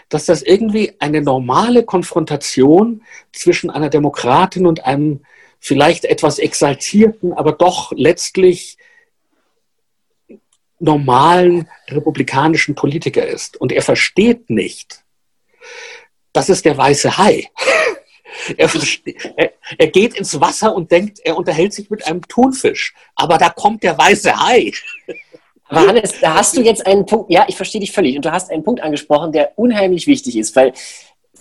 dass 0.08 0.26
das 0.26 0.42
irgendwie 0.42 0.94
eine 0.98 1.22
normale 1.22 1.84
Konfrontation 1.84 3.04
zwischen 3.32 3.70
einer 3.70 3.88
Demokratin 3.88 4.66
und 4.66 4.84
einem 4.84 5.20
vielleicht 5.60 6.06
etwas 6.06 6.40
exaltierten, 6.40 7.34
aber 7.34 7.52
doch 7.52 7.92
letztlich 7.94 8.78
normalen 10.80 11.68
republikanischen 11.88 12.74
Politiker 12.74 13.26
ist. 13.26 13.56
Und 13.56 13.72
er 13.72 13.82
versteht 13.82 14.50
nicht, 14.50 15.04
das 16.32 16.48
ist 16.48 16.64
der 16.64 16.76
weiße 16.76 17.16
Hai. 17.16 17.48
Er, 18.56 18.70
er, 19.76 19.86
geht 19.88 20.14
ins 20.14 20.40
Wasser 20.40 20.72
und 20.72 20.92
denkt, 20.92 21.18
er 21.24 21.36
unterhält 21.36 21.72
sich 21.72 21.90
mit 21.90 22.06
einem 22.06 22.26
Thunfisch. 22.28 22.94
Aber 23.16 23.38
da 23.38 23.50
kommt 23.50 23.82
der 23.82 23.98
weiße 23.98 24.34
Hai. 24.34 24.70
Aber 25.68 25.88
Hannes, 25.88 26.14
da 26.20 26.34
hast 26.34 26.56
du 26.56 26.62
jetzt 26.62 26.86
einen 26.86 27.06
Punkt, 27.06 27.30
ja, 27.30 27.44
ich 27.48 27.56
verstehe 27.56 27.80
dich 27.80 27.90
völlig. 27.90 28.16
Und 28.16 28.24
du 28.24 28.30
hast 28.30 28.50
einen 28.50 28.62
Punkt 28.62 28.82
angesprochen, 28.82 29.32
der 29.32 29.58
unheimlich 29.58 30.06
wichtig 30.06 30.38
ist, 30.38 30.54
weil 30.54 30.72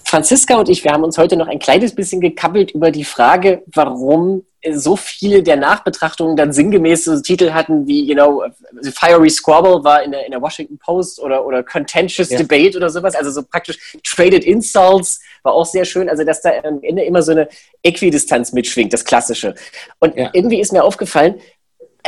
Franziska 0.04 0.58
und 0.58 0.68
ich, 0.68 0.84
wir 0.84 0.92
haben 0.92 1.04
uns 1.04 1.20
heute 1.20 1.38
noch 1.38 1.48
ein 1.48 1.60
kleines 1.60 1.94
bisschen 1.94 2.22
gekabbelt 2.22 2.72
über 2.72 2.90
die 2.90 3.04
Frage, 3.04 3.64
warum 3.68 4.46
so 4.72 4.96
viele 4.96 5.42
der 5.42 5.56
Nachbetrachtungen 5.56 6.36
dann 6.36 6.52
sinngemäß 6.52 7.06
so 7.06 7.20
Titel 7.22 7.52
hatten 7.52 7.88
wie, 7.88 8.04
you 8.04 8.14
know, 8.14 8.44
The 8.82 8.92
Fiery 8.92 9.30
Squabble 9.30 9.84
war 9.84 10.04
in 10.04 10.12
der, 10.12 10.26
in 10.26 10.32
der 10.32 10.42
Washington 10.42 10.78
Post 10.78 11.20
oder, 11.20 11.46
oder 11.46 11.64
Contentious 11.64 12.30
ja. 12.30 12.38
Debate 12.38 12.76
oder 12.76 12.90
sowas. 12.90 13.16
Also 13.16 13.32
so 13.32 13.44
praktisch 13.44 13.96
Traded 14.04 14.44
Insults 14.44 15.22
war 15.44 15.54
auch 15.54 15.66
sehr 15.66 15.86
schön. 15.86 16.10
Also, 16.10 16.26
dass 16.26 16.42
da 16.42 16.52
am 16.64 16.84
Ende 16.84 17.04
immer 17.04 17.22
so 17.22 17.32
eine 17.32 17.48
Äquidistanz 17.84 18.52
mitschwingt, 18.52 18.92
das 18.92 19.06
Klassische. 19.06 19.56
Und 20.00 20.16
ja. 20.18 20.30
irgendwie 20.34 20.60
ist 20.60 20.74
mir 20.74 20.84
aufgefallen, 20.84 21.40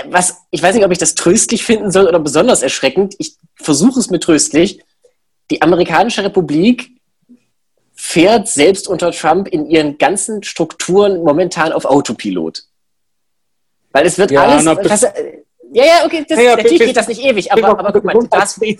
was, 0.05 0.41
ich 0.51 0.61
weiß 0.61 0.75
nicht, 0.75 0.85
ob 0.85 0.91
ich 0.91 0.97
das 0.97 1.15
tröstlich 1.15 1.63
finden 1.63 1.91
soll 1.91 2.07
oder 2.07 2.19
besonders 2.19 2.61
erschreckend. 2.61 3.15
Ich 3.19 3.35
versuche 3.55 3.99
es 3.99 4.09
mit 4.09 4.23
tröstlich. 4.23 4.81
Die 5.51 5.61
amerikanische 5.61 6.23
Republik 6.23 7.00
fährt 8.03 8.47
selbst 8.47 8.87
unter 8.87 9.11
Trump 9.11 9.47
in 9.47 9.67
ihren 9.67 9.99
ganzen 9.99 10.41
Strukturen 10.41 11.23
momentan 11.23 11.71
auf 11.71 11.85
Autopilot. 11.85 12.63
Weil 13.91 14.07
es 14.07 14.17
wird 14.17 14.31
ja, 14.31 14.41
alles. 14.41 14.63
Na, 14.63 14.75
was, 14.75 15.01
ja, 15.03 15.85
ja, 15.85 16.03
okay, 16.03 16.25
das, 16.27 16.41
ja, 16.41 16.55
natürlich 16.55 16.79
geht 16.79 16.97
das 16.97 17.07
nicht 17.07 17.23
ewig, 17.23 17.51
aber, 17.51 17.77
aber 17.79 17.93
guck 17.93 18.03
mal, 18.03 18.15
das, 18.31 18.55
die, 18.55 18.75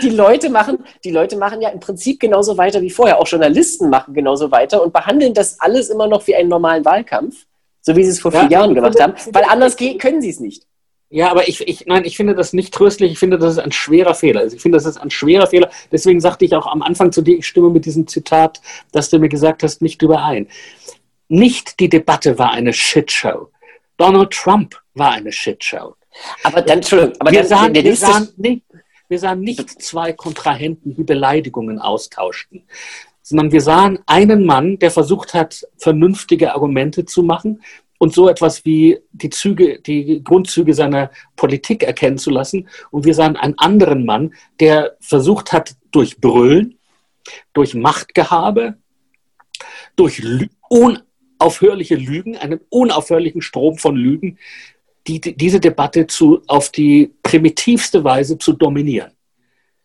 die, 0.00 0.08
Leute 0.08 0.50
machen, 0.50 0.84
die 1.02 1.10
Leute 1.10 1.36
machen 1.36 1.60
ja 1.60 1.70
im 1.70 1.80
Prinzip 1.80 2.20
genauso 2.20 2.56
weiter 2.56 2.80
wie 2.80 2.90
vorher. 2.90 3.18
Auch 3.18 3.26
Journalisten 3.26 3.90
machen 3.90 4.14
genauso 4.14 4.52
weiter 4.52 4.82
und 4.84 4.92
behandeln 4.92 5.34
das 5.34 5.60
alles 5.60 5.90
immer 5.90 6.06
noch 6.06 6.24
wie 6.28 6.36
einen 6.36 6.48
normalen 6.48 6.84
Wahlkampf, 6.84 7.44
so 7.80 7.96
wie 7.96 8.04
sie 8.04 8.10
es 8.10 8.20
vor 8.20 8.30
vier 8.30 8.44
ja, 8.44 8.50
Jahren 8.50 8.74
gemacht 8.74 9.00
haben, 9.02 9.14
weil 9.32 9.44
anders 9.48 9.76
können 9.76 10.22
sie 10.22 10.30
es 10.30 10.38
nicht. 10.38 10.64
Ja, 11.12 11.30
aber 11.30 11.46
ich, 11.46 11.60
ich, 11.68 11.84
nein, 11.84 12.06
ich 12.06 12.16
finde 12.16 12.34
das 12.34 12.54
nicht 12.54 12.72
tröstlich. 12.72 13.12
Ich 13.12 13.18
finde, 13.18 13.38
das 13.38 13.52
ist 13.52 13.58
ein 13.58 13.70
schwerer 13.70 14.14
Fehler. 14.14 14.40
Also 14.40 14.56
ich 14.56 14.62
finde, 14.62 14.76
das 14.76 14.86
ist 14.86 14.96
ein 14.96 15.10
schwerer 15.10 15.46
Fehler. 15.46 15.68
Deswegen 15.92 16.20
sagte 16.20 16.46
ich 16.46 16.54
auch 16.54 16.66
am 16.66 16.80
Anfang 16.80 17.12
zu 17.12 17.20
dir, 17.20 17.36
ich 17.36 17.46
stimme 17.46 17.68
mit 17.68 17.84
diesem 17.84 18.06
Zitat, 18.06 18.62
das 18.92 19.10
du 19.10 19.18
mir 19.18 19.28
gesagt 19.28 19.62
hast, 19.62 19.82
nicht 19.82 20.00
überein. 20.00 20.48
Nicht 21.28 21.80
die 21.80 21.90
Debatte 21.90 22.38
war 22.38 22.52
eine 22.52 22.72
Shitshow. 22.72 23.50
Donald 23.98 24.30
Trump 24.30 24.80
war 24.94 25.12
eine 25.12 25.30
Shitshow. 25.32 25.96
Aber 26.44 26.62
dann, 26.62 26.78
Entschuldigung, 26.78 27.14
aber 27.18 27.30
wir, 27.30 27.40
dann, 27.40 27.48
sahen, 27.48 27.74
wir, 27.74 27.96
sahen 27.96 28.28
nicht, 28.38 28.62
wir 29.08 29.18
sahen 29.18 29.40
nicht 29.40 29.82
zwei 29.82 30.14
Kontrahenten, 30.14 30.96
die 30.96 31.04
Beleidigungen 31.04 31.78
austauschten, 31.78 32.62
sondern 33.20 33.52
wir 33.52 33.60
sahen 33.60 33.98
einen 34.06 34.46
Mann, 34.46 34.78
der 34.78 34.90
versucht 34.90 35.34
hat, 35.34 35.66
vernünftige 35.76 36.54
Argumente 36.54 37.04
zu 37.04 37.22
machen 37.22 37.60
und 38.02 38.12
so 38.12 38.28
etwas 38.28 38.64
wie 38.64 38.98
die 39.12 39.30
Züge, 39.30 39.78
die 39.78 40.24
Grundzüge 40.24 40.74
seiner 40.74 41.12
Politik 41.36 41.84
erkennen 41.84 42.18
zu 42.18 42.30
lassen. 42.30 42.68
Und 42.90 43.04
wir 43.04 43.14
sahen 43.14 43.36
einen 43.36 43.56
anderen 43.58 44.04
Mann, 44.04 44.34
der 44.58 44.96
versucht 44.98 45.52
hat, 45.52 45.76
durch 45.92 46.20
Brüllen, 46.20 46.80
durch 47.52 47.74
Machtgehabe, 47.74 48.74
durch 49.94 50.20
unaufhörliche 50.68 51.94
Lügen, 51.94 52.36
einen 52.36 52.58
unaufhörlichen 52.70 53.40
Strom 53.40 53.78
von 53.78 53.94
Lügen, 53.94 54.36
die, 55.06 55.20
diese 55.20 55.60
Debatte 55.60 56.08
zu, 56.08 56.42
auf 56.48 56.72
die 56.72 57.14
primitivste 57.22 58.02
Weise 58.02 58.36
zu 58.36 58.52
dominieren. 58.54 59.12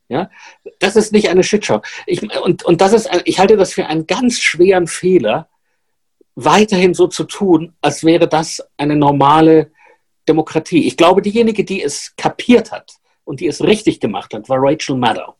Ja, 0.09 0.31
das 0.79 0.95
ist 0.95 1.13
nicht 1.13 1.29
eine 1.29 1.43
Shitshow. 1.43 1.81
Ich, 2.07 2.23
und, 2.41 2.63
und 2.63 2.81
das 2.81 2.93
ist, 2.93 3.11
ich 3.25 3.37
halte 3.37 3.57
das 3.57 3.73
für 3.73 3.85
einen 3.85 4.07
ganz 4.07 4.39
schweren 4.39 4.87
Fehler, 4.87 5.49
weiterhin 6.37 6.93
so 6.93 7.07
zu 7.07 7.23
tun, 7.23 7.73
als 7.81 8.03
wäre 8.03 8.27
das 8.27 8.63
eine 8.77 8.95
normale 8.95 9.71
Demokratie. 10.29 10.85
Ich 10.85 10.95
glaube, 10.95 11.23
diejenige, 11.23 11.63
die 11.63 11.81
es 11.81 12.15
kapiert 12.15 12.71
hat 12.71 12.93
und 13.23 13.39
die 13.39 13.47
es 13.47 13.63
richtig 13.63 13.99
gemacht 13.99 14.35
hat, 14.35 14.47
war 14.47 14.59
Rachel 14.59 14.95
Maddow. 14.95 15.33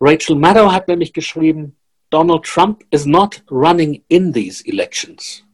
Rachel 0.00 0.36
Maddow 0.36 0.72
hat 0.72 0.88
nämlich 0.88 1.12
geschrieben, 1.12 1.76
Donald 2.08 2.44
Trump 2.44 2.84
is 2.90 3.04
not 3.04 3.42
running 3.50 4.02
in 4.08 4.32
these 4.32 4.66
elections. 4.66 5.44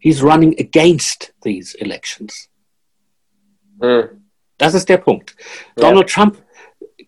He's 0.00 0.22
running 0.22 0.58
against 0.58 1.32
these 1.42 1.78
elections. 1.78 2.50
Hm. 3.80 4.24
Das 4.58 4.74
ist 4.74 4.88
der 4.88 4.98
Punkt. 4.98 5.36
Ja. 5.76 5.88
Donald 5.88 6.08
Trump 6.08 6.42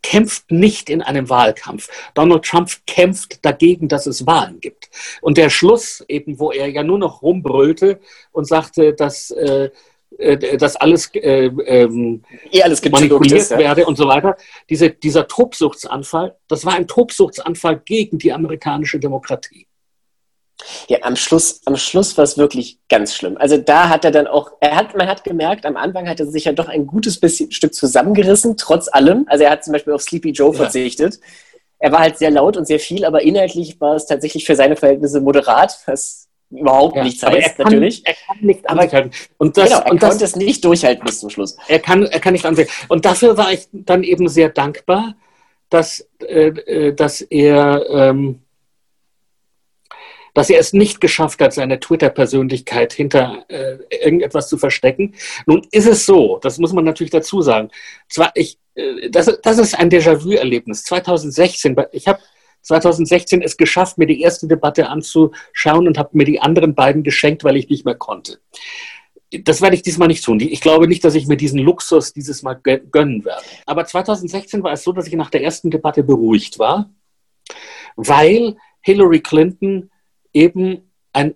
kämpft 0.05 0.51
nicht 0.51 0.91
in 0.91 1.01
einem 1.01 1.31
Wahlkampf. 1.31 1.89
Donald 2.13 2.45
Trump 2.45 2.71
kämpft 2.87 3.43
dagegen, 3.43 3.89
dass 3.89 4.07
es 4.07 4.27
Wahlen 4.27 4.61
gibt. 4.61 4.91
Und 5.23 5.39
der 5.39 5.49
Schluss, 5.49 6.05
eben, 6.09 6.39
wo 6.39 6.53
er 6.53 6.69
ja 6.69 6.83
nur 6.83 6.99
noch 6.99 7.23
rumbrüllte 7.23 8.01
und 8.31 8.45
sagte, 8.47 8.93
dass 8.93 9.31
äh, 9.31 9.71
äh 10.19 10.59
dass 10.59 10.77
alles, 10.77 11.11
äh, 11.15 11.47
ähm, 11.47 12.23
eh 12.53 12.63
alles 12.63 12.85
manipuliert 12.85 13.41
ist, 13.41 13.51
ja. 13.51 13.59
werde 13.59 13.87
und 13.87 13.97
so 13.97 14.07
weiter. 14.07 14.37
Diese, 14.69 14.91
dieser 14.91 15.27
Tobsuchtsanfall, 15.27 16.37
das 16.49 16.67
war 16.67 16.75
ein 16.75 16.87
Tobsuchtsanfall 16.87 17.81
gegen 17.85 18.19
die 18.19 18.33
amerikanische 18.33 19.01
Demokratie. 19.01 19.67
Ja, 20.89 20.99
am 21.03 21.17
Schluss, 21.17 21.61
am 21.65 21.77
Schluss 21.77 22.17
war 22.17 22.25
es 22.25 22.39
wirklich 22.39 22.79
ganz 22.89 23.15
schlimm. 23.15 23.37
Also 23.37 23.57
da 23.57 23.89
hat 23.89 24.05
er 24.05 24.11
dann 24.11 24.27
auch, 24.27 24.53
er 24.61 24.77
hat, 24.77 24.97
man 24.97 25.09
hat 25.09 25.25
gemerkt, 25.25 25.67
am 25.67 25.77
Anfang 25.77 26.09
hat 26.09 26.21
er 26.21 26.27
sich 26.27 26.45
ja 26.45 26.53
doch 26.53 26.69
ein 26.69 26.87
gutes 26.87 27.19
bisschen, 27.19 27.51
Stück 27.51 27.75
zusammengerissen, 27.75 28.57
trotz 28.57 28.89
allem. 28.89 29.27
Also 29.29 29.45
er 29.45 29.51
hat 29.51 29.65
zum 29.65 29.73
Beispiel 29.73 29.93
auf 29.93 30.03
Sleepy 30.03 30.31
Joe 30.31 30.53
ja. 30.53 30.59
verzichtet. 30.59 31.19
Er 31.79 31.93
war 31.93 32.01
halt 32.01 32.19
sehr 32.19 32.31
laut 32.31 32.57
und 32.57 32.67
sehr 32.67 32.79
viel, 32.79 33.05
aber 33.05 33.23
inhaltlich 33.23 33.81
war 33.81 33.97
es 33.97 34.07
tatsächlich 34.07 34.45
für 34.47 34.57
seine 34.57 34.77
Verhältnisse 34.77 35.21
moderat, 35.21 35.79
was 35.87 36.29
überhaupt 36.51 36.97
ja, 36.97 37.05
nichts 37.05 37.23
heißt, 37.23 37.57
kann, 37.57 37.65
natürlich. 37.65 38.07
Er 38.07 38.15
kann 38.15 38.39
nicht 38.41 38.69
aber, 38.69 38.83
durchhalten. 38.83 39.11
Und 39.39 39.57
das, 39.57 39.69
genau, 39.69 39.81
er 39.81 39.91
und 39.91 40.01
konnte 40.01 40.19
das, 40.19 40.31
es 40.31 40.37
nicht 40.37 40.65
durchhalten 40.65 41.05
bis 41.05 41.21
zum 41.21 41.31
Schluss. 41.31 41.57
Er 41.69 41.81
kann, 41.81 42.05
er 42.05 42.21
kann 42.21 42.33
nicht 42.33 42.47
anwählen. 42.47 42.69
Und 42.89 43.05
dafür 43.05 43.37
war 43.37 43.53
ich 43.53 43.69
dann 43.73 44.03
eben 44.03 44.29
sehr 44.29 44.51
dankbar, 44.51 45.15
dass, 45.69 46.07
äh, 46.21 46.49
äh 46.49 46.95
dass 46.95 47.21
er 47.21 47.85
ähm, 47.91 48.44
dass 50.35 50.51
er 50.51 50.59
es 50.59 50.73
nicht 50.73 51.01
geschafft 51.01 51.41
hat, 51.41 51.55
seine 51.55 51.81
Twitter-Persönlichkeit 51.81 52.93
hinter 52.93 53.45
äh, 53.49 53.79
irgendetwas 53.89 54.49
zu 54.49 54.59
verstecken. 54.59 55.15
Nun 55.47 55.67
ist 55.71 55.87
es 55.87 56.05
so, 56.05 56.39
das 56.43 56.59
muss 56.59 56.73
man 56.73 56.85
natürlich 56.85 57.13
dazu 57.13 57.41
sagen. 57.41 57.71
Zwar, 58.09 58.33
ich, 58.35 58.59
äh, 58.75 59.09
das, 59.11 59.39
das 59.43 59.59
ist 59.59 59.79
ein 59.79 59.91
Déjà-vu-Erlebnis. 59.91 60.85
2016, 60.85 61.77
ich 61.93 62.09
habe 62.09 62.19
2016 62.63 63.43
es 63.43 63.57
geschafft, 63.57 63.97
mir 63.97 64.07
die 64.07 64.23
erste 64.23 64.49
Debatte 64.49 64.89
anzuschauen 64.89 65.87
und 65.87 65.99
habe 65.99 66.11
mir 66.13 66.25
die 66.25 66.41
anderen 66.41 66.75
beiden 66.75 67.05
geschenkt, 67.05 67.45
weil 67.45 67.57
ich 67.57 67.69
nicht 67.69 67.85
mehr 67.85 67.95
konnte. 67.95 68.41
Das 69.31 69.61
werde 69.61 69.77
ich 69.77 69.83
diesmal 69.83 70.09
nicht 70.09 70.25
tun. 70.25 70.41
Ich 70.41 70.61
glaube 70.61 70.89
nicht, 70.89 71.05
dass 71.05 71.15
ich 71.15 71.27
mir 71.27 71.37
diesen 71.37 71.59
Luxus 71.59 72.13
dieses 72.13 72.43
Mal 72.43 72.55
gönnen 72.55 73.25
werde. 73.25 73.43
Aber 73.67 73.85
2016 73.85 74.63
war 74.63 74.73
es 74.73 74.85
so, 74.85 74.93
dass 74.93 75.07
ich 75.07 75.15
nach 75.15 75.31
der 75.31 75.43
ersten 75.43 75.71
Debatte 75.71 76.03
beruhigt 76.03 76.59
war, 76.59 76.91
weil 77.97 78.57
Hillary 78.81 79.21
Clinton 79.21 79.91
eben 80.35 80.91
ein 81.13 81.35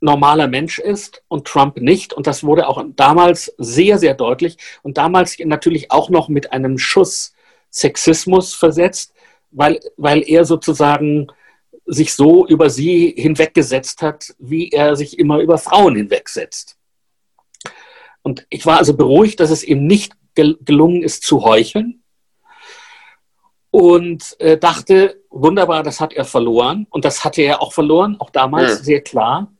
normaler 0.00 0.46
Mensch 0.46 0.78
ist 0.78 1.22
und 1.28 1.46
Trump 1.46 1.78
nicht. 1.78 2.12
Und 2.12 2.26
das 2.26 2.44
wurde 2.44 2.68
auch 2.68 2.82
damals 2.94 3.52
sehr, 3.58 3.98
sehr 3.98 4.14
deutlich 4.14 4.58
und 4.82 4.98
damals 4.98 5.36
natürlich 5.40 5.90
auch 5.90 6.10
noch 6.10 6.28
mit 6.28 6.52
einem 6.52 6.78
Schuss 6.78 7.34
Sexismus 7.70 8.54
versetzt, 8.54 9.12
weil, 9.50 9.80
weil 9.96 10.22
er 10.22 10.44
sozusagen 10.44 11.28
sich 11.86 12.14
so 12.14 12.46
über 12.46 12.70
sie 12.70 13.14
hinweggesetzt 13.16 14.02
hat, 14.02 14.34
wie 14.38 14.70
er 14.70 14.96
sich 14.96 15.18
immer 15.18 15.38
über 15.38 15.58
Frauen 15.58 15.94
hinwegsetzt. 15.96 16.76
Und 18.22 18.46
ich 18.50 18.66
war 18.66 18.78
also 18.78 18.96
beruhigt, 18.96 19.40
dass 19.40 19.50
es 19.50 19.62
ihm 19.62 19.86
nicht 19.86 20.14
gelungen 20.34 21.02
ist 21.02 21.22
zu 21.22 21.44
heucheln, 21.44 22.02
und 23.76 24.40
äh, 24.40 24.56
dachte, 24.56 25.20
wunderbar, 25.28 25.82
das 25.82 26.00
hat 26.00 26.14
er 26.14 26.24
verloren. 26.24 26.86
Und 26.88 27.04
das 27.04 27.26
hatte 27.26 27.42
er 27.42 27.60
auch 27.60 27.74
verloren, 27.74 28.16
auch 28.18 28.30
damals 28.30 28.70
ja. 28.70 28.76
sehr 28.76 29.00
klar. 29.02 29.52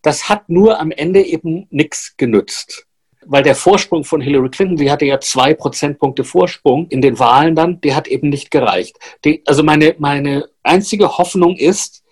Das 0.00 0.30
hat 0.30 0.48
nur 0.48 0.80
am 0.80 0.90
Ende 0.90 1.20
eben 1.20 1.66
nichts 1.68 2.14
genützt. 2.16 2.86
Weil 3.26 3.42
der 3.42 3.54
Vorsprung 3.54 4.04
von 4.04 4.22
Hillary 4.22 4.48
Clinton, 4.48 4.78
die 4.78 4.90
hatte 4.90 5.04
ja 5.04 5.20
zwei 5.20 5.52
Prozentpunkte 5.52 6.24
Vorsprung 6.24 6.88
in 6.88 7.02
den 7.02 7.18
Wahlen 7.18 7.54
dann, 7.54 7.82
der 7.82 7.96
hat 7.96 8.08
eben 8.08 8.30
nicht 8.30 8.50
gereicht. 8.50 8.96
Die, 9.26 9.42
also 9.44 9.62
meine, 9.62 9.94
meine 9.98 10.48
einzige 10.62 11.18
Hoffnung 11.18 11.54
ist, 11.54 12.02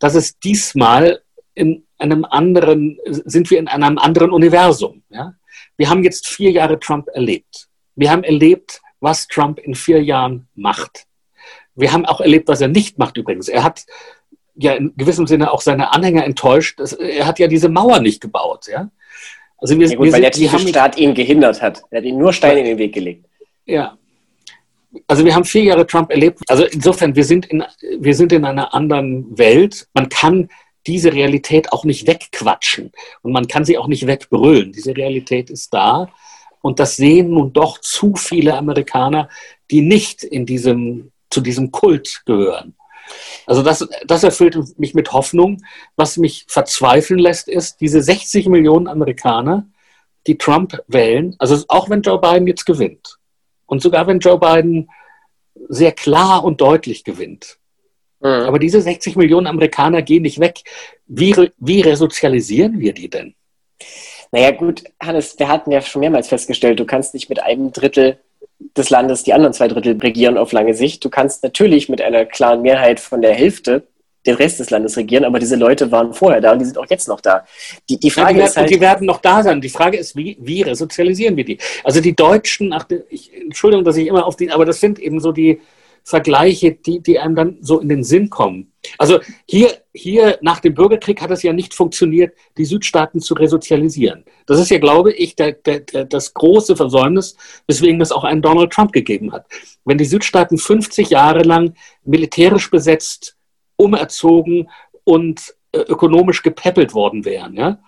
dass 0.00 0.16
es 0.16 0.40
diesmal 0.40 1.22
in 1.54 1.84
einem 1.98 2.24
anderen, 2.24 2.98
sind 3.06 3.48
wir 3.48 3.60
in 3.60 3.68
einem 3.68 3.96
anderen 3.96 4.32
Universum. 4.32 5.04
Ja? 5.08 5.34
Wir 5.76 5.88
haben 5.88 6.02
jetzt 6.02 6.26
vier 6.26 6.50
Jahre 6.50 6.80
Trump 6.80 7.06
erlebt. 7.14 7.68
Wir 7.94 8.10
haben 8.10 8.24
erlebt, 8.24 8.80
was 9.04 9.28
Trump 9.28 9.60
in 9.60 9.76
vier 9.76 10.02
Jahren 10.02 10.48
macht. 10.56 11.06
Wir 11.76 11.92
haben 11.92 12.04
auch 12.04 12.20
erlebt, 12.20 12.48
was 12.48 12.60
er 12.60 12.68
nicht 12.68 12.98
macht 12.98 13.16
übrigens. 13.16 13.48
Er 13.48 13.62
hat 13.62 13.84
ja 14.56 14.72
in 14.72 14.92
gewissem 14.96 15.26
Sinne 15.26 15.52
auch 15.52 15.60
seine 15.60 15.92
Anhänger 15.92 16.24
enttäuscht. 16.24 16.80
Er 16.98 17.26
hat 17.26 17.38
ja 17.38 17.46
diese 17.46 17.68
Mauer 17.68 18.00
nicht 18.00 18.20
gebaut. 18.20 18.66
Ja? 18.66 18.90
Also 19.58 19.78
wir, 19.78 19.86
ja 19.86 19.96
gut, 19.96 20.06
wir 20.06 20.12
weil 20.12 20.22
sind, 20.22 20.42
der 20.42 20.50
tiefe 20.50 20.68
Staat 20.68 20.98
ihn 20.98 21.14
gehindert 21.14 21.62
hat. 21.62 21.82
Er 21.90 21.98
hat 21.98 22.04
ihn 22.04 22.18
nur 22.18 22.32
Steine 22.32 22.60
in 22.60 22.66
den 22.66 22.78
Weg 22.78 22.94
gelegt. 22.94 23.26
Ja. 23.66 23.96
Also 25.06 25.24
wir 25.24 25.34
haben 25.34 25.44
vier 25.44 25.64
Jahre 25.64 25.86
Trump 25.86 26.10
erlebt. 26.10 26.40
Also 26.48 26.64
insofern, 26.64 27.16
wir 27.16 27.24
sind 27.24 27.46
in, 27.46 27.64
wir 27.98 28.14
sind 28.14 28.32
in 28.32 28.44
einer 28.44 28.72
anderen 28.74 29.36
Welt. 29.36 29.88
Man 29.92 30.08
kann 30.08 30.48
diese 30.86 31.12
Realität 31.12 31.72
auch 31.72 31.84
nicht 31.84 32.06
wegquatschen 32.06 32.92
und 33.22 33.32
man 33.32 33.48
kann 33.48 33.64
sie 33.64 33.76
auch 33.78 33.88
nicht 33.88 34.06
wegbrüllen. 34.06 34.72
Diese 34.72 34.96
Realität 34.96 35.50
ist 35.50 35.72
da 35.74 36.08
und 36.64 36.80
das 36.80 36.96
sehen 36.96 37.30
nun 37.30 37.52
doch 37.52 37.78
zu 37.80 38.14
viele 38.16 38.56
Amerikaner, 38.56 39.28
die 39.70 39.82
nicht 39.82 40.24
in 40.24 40.46
diesem, 40.46 41.12
zu 41.30 41.40
diesem 41.40 41.70
Kult 41.70 42.22
gehören. 42.24 42.74
Also 43.46 43.62
das, 43.62 43.86
das 44.06 44.24
erfüllt 44.24 44.56
mich 44.78 44.94
mit 44.94 45.12
Hoffnung. 45.12 45.62
Was 45.94 46.16
mich 46.16 46.46
verzweifeln 46.48 47.18
lässt, 47.18 47.48
ist 47.48 47.82
diese 47.82 48.02
60 48.02 48.46
Millionen 48.46 48.88
Amerikaner, 48.88 49.66
die 50.26 50.38
Trump 50.38 50.80
wählen, 50.88 51.36
also 51.38 51.62
auch 51.68 51.90
wenn 51.90 52.00
Joe 52.00 52.18
Biden 52.18 52.46
jetzt 52.46 52.64
gewinnt 52.64 53.18
und 53.66 53.82
sogar 53.82 54.06
wenn 54.06 54.20
Joe 54.20 54.38
Biden 54.38 54.88
sehr 55.68 55.92
klar 55.92 56.44
und 56.44 56.62
deutlich 56.62 57.04
gewinnt, 57.04 57.58
Mhm. 58.24 58.46
Aber 58.46 58.58
diese 58.58 58.80
60 58.80 59.16
Millionen 59.16 59.46
Amerikaner 59.46 60.00
gehen 60.00 60.22
nicht 60.22 60.40
weg. 60.40 60.62
Wie, 61.06 61.34
wie 61.58 61.80
resozialisieren 61.82 62.80
wir 62.80 62.94
die 62.94 63.10
denn? 63.10 63.34
Naja, 64.34 64.50
gut, 64.50 64.82
Hannes, 65.00 65.38
wir 65.38 65.46
hatten 65.46 65.70
ja 65.70 65.80
schon 65.80 66.00
mehrmals 66.00 66.26
festgestellt, 66.26 66.80
du 66.80 66.84
kannst 66.84 67.14
nicht 67.14 67.28
mit 67.28 67.40
einem 67.40 67.70
Drittel 67.70 68.18
des 68.76 68.90
Landes 68.90 69.22
die 69.22 69.32
anderen 69.32 69.52
zwei 69.52 69.68
Drittel 69.68 69.96
regieren 69.96 70.38
auf 70.38 70.50
lange 70.50 70.74
Sicht. 70.74 71.04
Du 71.04 71.08
kannst 71.08 71.44
natürlich 71.44 71.88
mit 71.88 72.02
einer 72.02 72.24
klaren 72.24 72.62
Mehrheit 72.62 72.98
von 72.98 73.22
der 73.22 73.32
Hälfte 73.32 73.84
den 74.26 74.34
Rest 74.34 74.58
des 74.58 74.70
Landes 74.70 74.96
regieren, 74.96 75.24
aber 75.24 75.38
diese 75.38 75.54
Leute 75.54 75.92
waren 75.92 76.12
vorher 76.12 76.40
da 76.40 76.50
und 76.50 76.58
die 76.58 76.64
sind 76.64 76.78
auch 76.78 76.90
jetzt 76.90 77.06
noch 77.06 77.20
da. 77.20 77.46
Die, 77.88 78.00
die 78.00 78.10
Frage 78.10 78.38
ja, 78.38 78.44
die, 78.44 78.48
ist 78.48 78.56
halt, 78.56 78.70
die 78.70 78.80
werden 78.80 79.06
noch 79.06 79.20
da 79.20 79.44
sein. 79.44 79.60
Die 79.60 79.68
Frage 79.68 79.98
ist, 79.98 80.16
wie, 80.16 80.36
wie 80.40 80.62
resozialisieren 80.62 81.36
wir 81.36 81.44
die? 81.44 81.58
Also 81.84 82.00
die 82.00 82.16
Deutschen, 82.16 82.72
ach, 82.72 82.86
ich, 83.10 83.30
Entschuldigung, 83.40 83.84
dass 83.84 83.96
ich 83.96 84.08
immer 84.08 84.26
auf 84.26 84.34
die, 84.34 84.50
aber 84.50 84.64
das 84.64 84.80
sind 84.80 84.98
eben 84.98 85.20
so 85.20 85.30
die, 85.30 85.60
Vergleiche, 86.04 86.72
die, 86.72 87.00
die 87.00 87.18
einem 87.18 87.34
dann 87.34 87.56
so 87.60 87.80
in 87.80 87.88
den 87.88 88.04
Sinn 88.04 88.28
kommen. 88.28 88.72
Also 88.98 89.20
hier, 89.46 89.78
hier 89.94 90.38
nach 90.42 90.60
dem 90.60 90.74
Bürgerkrieg 90.74 91.22
hat 91.22 91.30
es 91.30 91.42
ja 91.42 91.54
nicht 91.54 91.72
funktioniert, 91.72 92.36
die 92.58 92.66
Südstaaten 92.66 93.20
zu 93.20 93.32
resozialisieren. 93.32 94.24
Das 94.44 94.60
ist 94.60 94.70
ja, 94.70 94.78
glaube 94.78 95.12
ich, 95.12 95.34
der, 95.34 95.52
der, 95.52 95.80
der, 95.80 96.04
das 96.04 96.34
große 96.34 96.76
Versäumnis, 96.76 97.36
weswegen 97.66 98.02
es 98.02 98.12
auch 98.12 98.24
einen 98.24 98.42
Donald 98.42 98.70
Trump 98.70 98.92
gegeben 98.92 99.32
hat. 99.32 99.46
Wenn 99.86 99.96
die 99.96 100.04
Südstaaten 100.04 100.58
50 100.58 101.08
Jahre 101.08 101.42
lang 101.42 101.74
militärisch 102.04 102.70
besetzt, 102.70 103.36
umerzogen 103.76 104.68
und 105.04 105.54
äh, 105.72 105.78
ökonomisch 105.78 106.42
gepäppelt 106.42 106.92
worden 106.92 107.24
wären, 107.24 107.54
ja, 107.54 107.78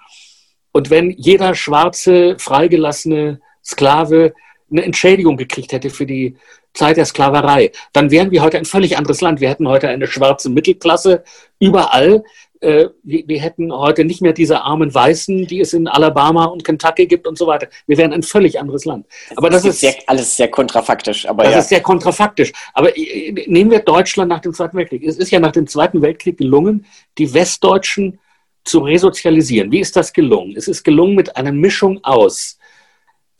und 0.72 0.90
wenn 0.90 1.10
jeder 1.10 1.54
schwarze, 1.54 2.36
freigelassene 2.38 3.40
Sklave 3.64 4.34
eine 4.70 4.84
Entschädigung 4.84 5.36
gekriegt 5.36 5.72
hätte 5.72 5.90
für 5.90 6.06
die 6.06 6.36
Zeit 6.76 6.96
der 6.96 7.06
Sklaverei, 7.06 7.72
dann 7.92 8.10
wären 8.10 8.30
wir 8.30 8.42
heute 8.42 8.58
ein 8.58 8.64
völlig 8.64 8.96
anderes 8.96 9.20
Land. 9.20 9.40
Wir 9.40 9.48
hätten 9.48 9.68
heute 9.68 9.88
eine 9.88 10.06
schwarze 10.06 10.50
Mittelklasse 10.50 11.24
überall. 11.58 12.22
Äh, 12.60 12.86
wir, 13.02 13.40
hätten 13.40 13.72
heute 13.72 14.04
nicht 14.04 14.22
mehr 14.22 14.32
diese 14.32 14.62
armen 14.62 14.94
Weißen, 14.94 15.46
die 15.46 15.60
es 15.60 15.72
in 15.72 15.88
Alabama 15.88 16.46
und 16.46 16.64
Kentucky 16.64 17.06
gibt 17.06 17.26
und 17.26 17.36
so 17.36 17.46
weiter. 17.46 17.68
Wir 17.86 17.98
wären 17.98 18.12
ein 18.12 18.22
völlig 18.22 18.58
anderes 18.58 18.84
Land. 18.84 19.06
Aber 19.36 19.50
das, 19.50 19.62
das 19.62 19.74
ist 19.74 19.80
sehr, 19.80 19.94
alles 20.06 20.36
sehr 20.36 20.50
kontrafaktisch. 20.50 21.26
Aber 21.26 21.44
das 21.44 21.52
ja. 21.52 21.58
ist 21.58 21.68
sehr 21.68 21.82
kontrafaktisch. 21.82 22.52
Aber 22.72 22.96
äh, 22.96 23.32
nehmen 23.46 23.70
wir 23.70 23.80
Deutschland 23.80 24.28
nach 24.28 24.40
dem 24.40 24.54
Zweiten 24.54 24.76
Weltkrieg. 24.76 25.02
Es 25.02 25.18
ist 25.18 25.30
ja 25.30 25.40
nach 25.40 25.52
dem 25.52 25.66
Zweiten 25.66 26.00
Weltkrieg 26.02 26.38
gelungen, 26.38 26.86
die 27.18 27.32
Westdeutschen 27.34 28.18
zu 28.64 28.80
resozialisieren. 28.80 29.70
Wie 29.70 29.80
ist 29.80 29.96
das 29.96 30.12
gelungen? 30.12 30.54
Es 30.56 30.66
ist 30.68 30.82
gelungen 30.82 31.14
mit 31.14 31.36
einer 31.36 31.52
Mischung 31.52 32.02
aus 32.02 32.58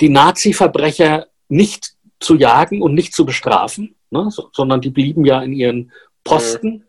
die 0.00 0.08
Nazi-Verbrecher 0.08 1.26
nicht 1.48 1.95
zu 2.20 2.36
jagen 2.36 2.82
und 2.82 2.94
nicht 2.94 3.14
zu 3.14 3.26
bestrafen, 3.26 3.94
ne, 4.10 4.28
so, 4.30 4.48
sondern 4.52 4.80
die 4.80 4.90
blieben 4.90 5.24
ja 5.24 5.42
in 5.42 5.52
ihren 5.52 5.92
Posten. 6.24 6.84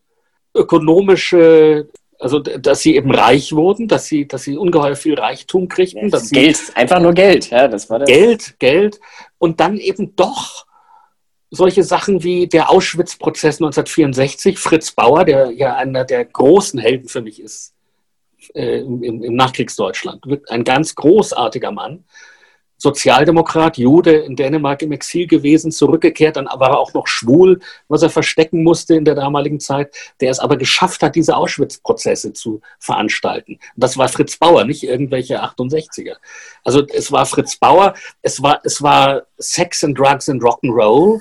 Ökonomische, 0.53 1.87
also 2.19 2.39
dass 2.39 2.81
sie 2.81 2.95
eben 2.95 3.13
reich 3.13 3.53
wurden, 3.53 3.87
dass 3.87 4.07
sie, 4.07 4.27
dass 4.27 4.43
sie 4.43 4.57
ungeheuer 4.57 4.95
viel 4.95 5.13
Reichtum 5.13 5.67
kriegten. 5.67 6.09
dass 6.09 6.31
Geld, 6.31 6.57
sie, 6.57 6.75
einfach 6.75 6.99
nur 6.99 7.13
Geld, 7.13 7.49
ja, 7.51 7.67
das 7.67 7.89
war 7.89 7.99
das. 7.99 8.09
Geld, 8.09 8.59
Geld 8.59 8.99
und 9.37 9.59
dann 9.59 9.77
eben 9.77 10.15
doch 10.15 10.65
solche 11.49 11.83
Sachen 11.83 12.23
wie 12.23 12.47
der 12.47 12.69
Auschwitz-Prozess 12.69 13.61
1964, 13.61 14.57
Fritz 14.57 14.91
Bauer, 14.91 15.23
der 15.23 15.51
ja 15.51 15.75
einer 15.75 16.03
der 16.03 16.25
großen 16.25 16.79
Helden 16.79 17.07
für 17.07 17.21
mich 17.21 17.41
ist 17.41 17.73
äh, 18.53 18.79
im, 18.79 19.03
im 19.03 19.35
Nachkriegsdeutschland, 19.35 20.23
ein 20.49 20.63
ganz 20.63 20.95
großartiger 20.95 21.71
Mann, 21.71 22.03
Sozialdemokrat, 22.77 23.77
Jude 23.77 24.11
in 24.11 24.35
Dänemark 24.35 24.81
im 24.83 24.91
Exil 24.91 25.27
gewesen, 25.27 25.71
zurückgekehrt, 25.71 26.35
dann 26.35 26.45
war 26.45 26.71
er 26.71 26.79
auch 26.79 26.93
noch 26.93 27.07
schwul, 27.07 27.59
was 27.87 28.03
er 28.03 28.09
verstecken 28.09 28.63
musste 28.63 28.95
in 28.95 29.05
der 29.05 29.15
damaligen 29.15 29.59
Zeit, 29.59 29.95
der 30.21 30.29
es 30.31 30.39
aber 30.39 30.57
geschafft 30.57 31.01
hat, 31.01 31.15
diese 31.15 31.35
Auschwitz-Prozesse 31.35 32.33
zu 32.33 32.61
veranstalten. 32.79 33.59
Das 33.75 33.97
war 33.97 34.07
Fritz 34.09 34.37
Bauer, 34.37 34.63
nicht 34.63 34.83
irgendwelche 34.83 35.43
68er. 35.43 36.17
Also 36.63 36.85
es 36.87 37.11
war 37.11 37.25
Fritz 37.25 37.55
Bauer, 37.55 37.95
es 38.21 38.41
war, 38.41 38.61
es 38.63 38.81
war 38.81 39.23
Sex 39.37 39.83
and 39.83 39.97
Drugs 39.97 40.29
and 40.29 40.41
Rock'n'Roll. 40.43 41.19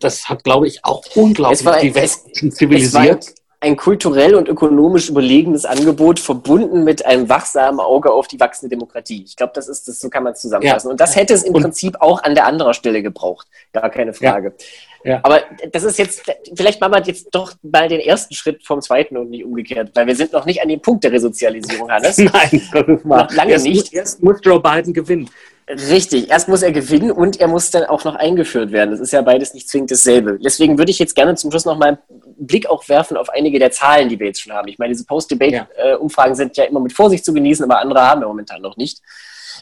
Das 0.00 0.28
hat, 0.28 0.44
glaube 0.44 0.68
ich, 0.68 0.84
auch 0.84 1.04
unglaublich 1.14 1.64
war, 1.64 1.80
die 1.80 1.94
Westen 1.94 2.50
zivilisiert 2.50 3.34
ein 3.62 3.76
kulturell 3.76 4.34
und 4.34 4.48
ökonomisch 4.48 5.08
überlegenes 5.08 5.64
Angebot 5.64 6.18
verbunden 6.18 6.82
mit 6.82 7.06
einem 7.06 7.28
wachsamen 7.28 7.78
Auge 7.78 8.12
auf 8.12 8.26
die 8.26 8.40
wachsende 8.40 8.70
Demokratie. 8.70 9.22
Ich 9.24 9.36
glaube, 9.36 9.52
das 9.54 9.68
ist 9.68 9.86
das, 9.86 10.00
so 10.00 10.10
kann 10.10 10.24
man 10.24 10.32
es 10.32 10.40
zusammenfassen. 10.40 10.88
Ja. 10.88 10.90
Und 10.90 11.00
das 11.00 11.14
hätte 11.14 11.32
es 11.32 11.44
im 11.44 11.54
und 11.54 11.62
Prinzip 11.62 11.96
auch 12.00 12.22
an 12.24 12.34
der 12.34 12.46
anderen 12.46 12.74
Stelle 12.74 13.02
gebraucht. 13.02 13.46
Gar 13.72 13.88
keine 13.90 14.12
Frage. 14.12 14.54
Ja. 14.58 14.64
Ja. 15.04 15.20
Aber 15.22 15.40
das 15.72 15.82
ist 15.84 15.98
jetzt, 15.98 16.22
vielleicht 16.54 16.80
machen 16.80 16.92
wir 16.92 17.02
jetzt 17.02 17.28
doch 17.32 17.52
mal 17.62 17.88
den 17.88 18.00
ersten 18.00 18.34
Schritt 18.34 18.64
vom 18.64 18.80
zweiten 18.80 19.16
und 19.16 19.30
nicht 19.30 19.44
umgekehrt, 19.44 19.90
weil 19.94 20.06
wir 20.06 20.14
sind 20.14 20.32
noch 20.32 20.46
nicht 20.46 20.62
an 20.62 20.68
dem 20.68 20.80
Punkt 20.80 21.04
der 21.04 21.12
Resozialisierung, 21.12 21.90
Hannes. 21.90 22.18
Nein, 22.18 22.62
das 22.72 22.88
ist 22.88 23.04
mal. 23.04 23.24
Noch 23.24 23.32
lange 23.32 23.52
erst 23.52 23.66
nicht. 23.66 23.92
Erst 23.92 24.22
muss 24.22 24.38
Joe 24.42 24.60
Biden 24.60 24.92
gewinnen. 24.92 25.28
Richtig, 25.68 26.30
erst 26.30 26.48
muss 26.48 26.62
er 26.62 26.72
gewinnen 26.72 27.12
und 27.12 27.40
er 27.40 27.46
muss 27.46 27.70
dann 27.70 27.84
auch 27.84 28.04
noch 28.04 28.16
eingeführt 28.16 28.72
werden. 28.72 28.90
Das 28.90 29.00
ist 29.00 29.12
ja 29.12 29.22
beides 29.22 29.54
nicht 29.54 29.68
zwingend 29.68 29.90
dasselbe. 29.92 30.38
Deswegen 30.44 30.76
würde 30.76 30.90
ich 30.90 30.98
jetzt 30.98 31.14
gerne 31.14 31.36
zum 31.36 31.50
Schluss 31.50 31.64
noch 31.64 31.78
mal 31.78 31.88
einen 31.88 31.98
Blick 32.36 32.68
auch 32.68 32.88
werfen 32.88 33.16
auf 33.16 33.30
einige 33.30 33.58
der 33.58 33.70
Zahlen, 33.70 34.08
die 34.08 34.18
wir 34.18 34.26
jetzt 34.26 34.40
schon 34.40 34.52
haben. 34.52 34.68
Ich 34.68 34.78
meine, 34.78 34.92
diese 34.92 35.04
Post-Debate-Umfragen 35.04 36.34
sind 36.34 36.56
ja 36.56 36.64
immer 36.64 36.80
mit 36.80 36.92
Vorsicht 36.92 37.24
zu 37.24 37.32
genießen, 37.32 37.64
aber 37.64 37.80
andere 37.80 38.02
haben 38.02 38.20
wir 38.22 38.28
momentan 38.28 38.60
noch 38.60 38.76
nicht. 38.76 39.00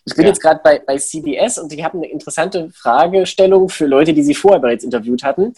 Ich 0.07 0.15
bin 0.15 0.25
ja. 0.25 0.31
jetzt 0.31 0.41
gerade 0.41 0.61
bei, 0.65 0.79
bei 0.79 0.97
CBS 0.97 1.59
und 1.59 1.73
ich 1.73 1.85
habe 1.85 1.99
eine 1.99 2.11
interessante 2.11 2.71
Fragestellung 2.71 3.69
für 3.69 3.87
Leute, 3.87 4.15
die 4.15 4.23
Sie 4.23 4.35
vorher 4.35 4.61
bereits 4.61 4.85
interviewt 4.85 5.23
hatten, 5.23 5.55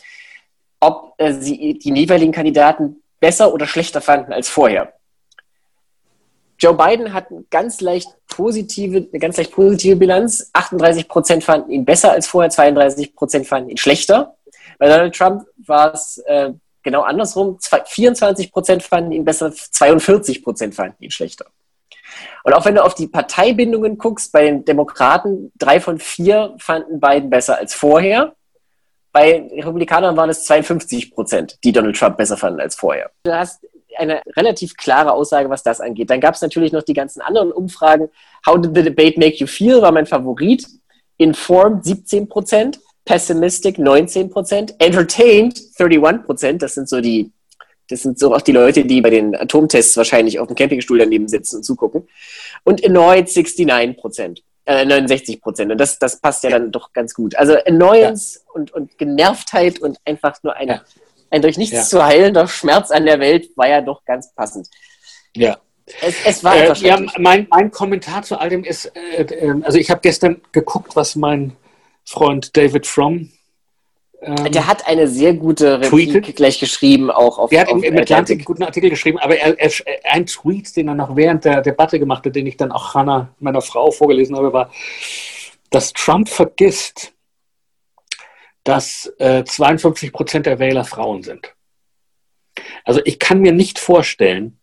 ob 0.80 1.14
äh, 1.18 1.32
Sie 1.34 1.78
die 1.78 1.94
jeweiligen 1.94 2.32
Kandidaten 2.32 3.02
besser 3.20 3.54
oder 3.54 3.66
schlechter 3.66 4.00
fanden 4.00 4.32
als 4.32 4.48
vorher. 4.48 4.92
Joe 6.62 6.74
Biden 6.74 7.12
hat 7.12 7.28
eine 7.30 7.42
ganz 7.50 7.80
leicht 7.80 8.08
positive, 8.28 9.08
eine 9.10 9.18
ganz 9.18 9.36
leicht 9.36 9.50
positive 9.50 9.96
Bilanz. 9.96 10.48
38 10.52 11.08
Prozent 11.08 11.42
fanden 11.42 11.72
ihn 11.72 11.84
besser 11.84 12.12
als 12.12 12.28
vorher, 12.28 12.50
32 12.50 13.16
Prozent 13.16 13.48
fanden 13.48 13.70
ihn 13.70 13.76
schlechter. 13.76 14.36
Bei 14.78 14.88
Donald 14.88 15.12
Trump 15.12 15.44
war 15.66 15.92
es 15.92 16.18
äh, 16.18 16.52
genau 16.84 17.02
andersrum. 17.02 17.58
24 17.60 18.52
Prozent 18.52 18.84
fanden 18.84 19.10
ihn 19.10 19.24
besser, 19.24 19.52
42 19.52 20.44
Prozent 20.44 20.76
fanden 20.76 21.02
ihn 21.02 21.10
schlechter. 21.10 21.46
Und 22.44 22.52
auch 22.52 22.64
wenn 22.64 22.76
du 22.76 22.84
auf 22.84 22.94
die 22.94 23.08
Parteibindungen 23.08 23.98
guckst, 23.98 24.30
bei 24.30 24.44
den 24.44 24.64
Demokraten, 24.64 25.50
drei 25.58 25.80
von 25.80 25.98
vier 25.98 26.54
fanden 26.58 27.00
Biden 27.00 27.28
besser 27.28 27.58
als 27.58 27.74
vorher. 27.74 28.36
Bei 29.10 29.50
Republikanern 29.52 30.16
waren 30.16 30.30
es 30.30 30.44
52 30.44 31.12
Prozent, 31.12 31.58
die 31.64 31.72
Donald 31.72 31.96
Trump 31.96 32.16
besser 32.16 32.36
fanden 32.36 32.60
als 32.60 32.76
vorher. 32.76 33.10
Du 33.24 33.34
hast 33.34 33.66
eine 33.98 34.22
relativ 34.36 34.76
klare 34.76 35.12
Aussage, 35.12 35.50
was 35.50 35.62
das 35.62 35.80
angeht. 35.80 36.10
Dann 36.10 36.20
gab 36.20 36.34
es 36.34 36.40
natürlich 36.40 36.72
noch 36.72 36.82
die 36.82 36.94
ganzen 36.94 37.20
anderen 37.20 37.52
Umfragen. 37.52 38.08
How 38.46 38.60
did 38.60 38.74
the 38.74 38.82
debate 38.82 39.18
make 39.18 39.36
you 39.36 39.46
feel? 39.46 39.82
War 39.82 39.92
mein 39.92 40.06
Favorit. 40.06 40.66
Informed 41.18 41.84
17 41.84 42.28
Prozent, 42.28 42.80
Pessimistic 43.04 43.78
19 43.78 44.30
Prozent, 44.30 44.74
Entertained 44.78 45.60
31 45.78 46.24
Prozent. 46.24 46.62
Das 46.62 46.74
sind 46.74 46.88
so 46.88 47.00
die, 47.00 47.30
das 47.88 48.02
sind 48.02 48.18
so 48.18 48.34
auch 48.34 48.40
die 48.40 48.52
Leute, 48.52 48.84
die 48.84 49.00
bei 49.00 49.10
den 49.10 49.36
Atomtests 49.36 49.96
wahrscheinlich 49.96 50.38
auf 50.40 50.48
dem 50.48 50.56
Campingstuhl 50.56 50.98
daneben 50.98 51.28
sitzen 51.28 51.56
und 51.56 51.62
zugucken. 51.62 52.08
Und 52.64 52.84
Annoyed 52.84 53.26
69 53.26 53.96
Prozent. 53.96 54.42
Äh, 54.64 54.84
69 54.84 55.40
Prozent. 55.40 55.72
Und 55.72 55.78
das, 55.78 55.98
das 55.98 56.20
passt 56.20 56.44
ja, 56.44 56.50
ja, 56.50 56.58
dann 56.58 56.72
doch 56.72 56.92
ganz 56.92 57.14
gut. 57.14 57.34
Also 57.36 57.56
Annoyance 57.66 58.38
ja. 58.38 58.52
und, 58.54 58.72
und 58.72 58.96
Genervtheit 58.98 59.80
und 59.80 59.98
einfach 60.04 60.42
nur 60.42 60.54
eine 60.54 60.72
ja 60.72 60.82
ein 61.32 61.42
durch 61.42 61.56
nichts 61.56 61.74
ja. 61.74 61.82
zu 61.82 62.04
heilender 62.04 62.46
Schmerz 62.46 62.90
an 62.90 63.06
der 63.06 63.18
Welt 63.18 63.50
war 63.56 63.68
ja 63.68 63.80
doch 63.80 64.04
ganz 64.04 64.32
passend. 64.34 64.68
Ja. 65.34 65.58
Es, 66.00 66.14
es 66.24 66.44
war 66.44 66.56
äh, 66.56 66.72
ja, 66.74 67.00
mein, 67.18 67.46
mein 67.50 67.70
Kommentar 67.70 68.22
zu 68.22 68.38
all 68.38 68.50
dem 68.50 68.64
ist, 68.64 68.92
äh, 69.16 69.22
äh, 69.22 69.62
also 69.62 69.78
ich 69.78 69.90
habe 69.90 70.00
gestern 70.00 70.40
geguckt, 70.52 70.94
was 70.94 71.16
mein 71.16 71.56
Freund 72.04 72.56
David 72.56 72.86
Fromm 72.86 73.30
Ähm, 74.20 74.52
der 74.52 74.68
hat 74.68 74.86
eine 74.86 75.08
sehr 75.08 75.34
gute 75.34 75.80
Replik 75.80 76.36
gleich 76.36 76.60
geschrieben, 76.60 77.10
auch 77.10 77.38
auf. 77.38 77.50
Der 77.50 77.62
hat 77.62 77.68
auf, 77.68 77.82
im 77.82 77.98
Atlantik 77.98 78.38
einen 78.38 78.44
guten 78.44 78.62
Artikel 78.62 78.88
geschrieben, 78.88 79.18
aber 79.18 79.36
er, 79.36 79.58
er, 79.58 79.70
ein 80.12 80.26
Tweet, 80.26 80.76
den 80.76 80.88
er 80.88 80.94
noch 80.94 81.16
während 81.16 81.44
der 81.44 81.60
Debatte 81.60 81.98
gemacht 81.98 82.24
hat, 82.24 82.36
den 82.36 82.46
ich 82.46 82.56
dann 82.56 82.70
auch 82.70 82.94
Hannah, 82.94 83.34
meiner 83.40 83.62
Frau, 83.62 83.90
vorgelesen 83.90 84.36
habe, 84.36 84.52
war, 84.52 84.70
dass 85.70 85.92
Trump 85.92 86.28
vergisst, 86.28 87.12
dass 88.64 89.12
äh, 89.18 89.44
52 89.44 90.12
Prozent 90.12 90.46
der 90.46 90.58
Wähler 90.58 90.84
Frauen 90.84 91.22
sind. 91.22 91.54
Also 92.84 93.00
ich 93.04 93.18
kann 93.18 93.40
mir 93.40 93.52
nicht 93.52 93.78
vorstellen, 93.78 94.58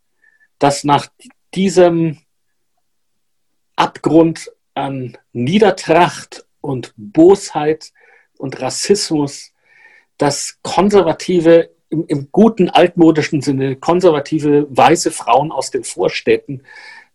dass 0.57 0.83
nach 0.83 1.07
diesem 1.53 2.19
Abgrund 3.75 4.51
an 4.73 5.17
Niedertracht 5.33 6.45
und 6.61 6.93
Bosheit 6.97 7.91
und 8.37 8.61
Rassismus, 8.61 9.53
dass 10.17 10.59
konservative, 10.61 11.71
im, 11.89 12.05
im 12.07 12.29
guten 12.31 12.69
altmodischen 12.69 13.41
Sinne, 13.41 13.75
konservative 13.77 14.67
weiße 14.69 15.11
Frauen 15.11 15.51
aus 15.51 15.71
den 15.71 15.83
Vorstädten, 15.83 16.63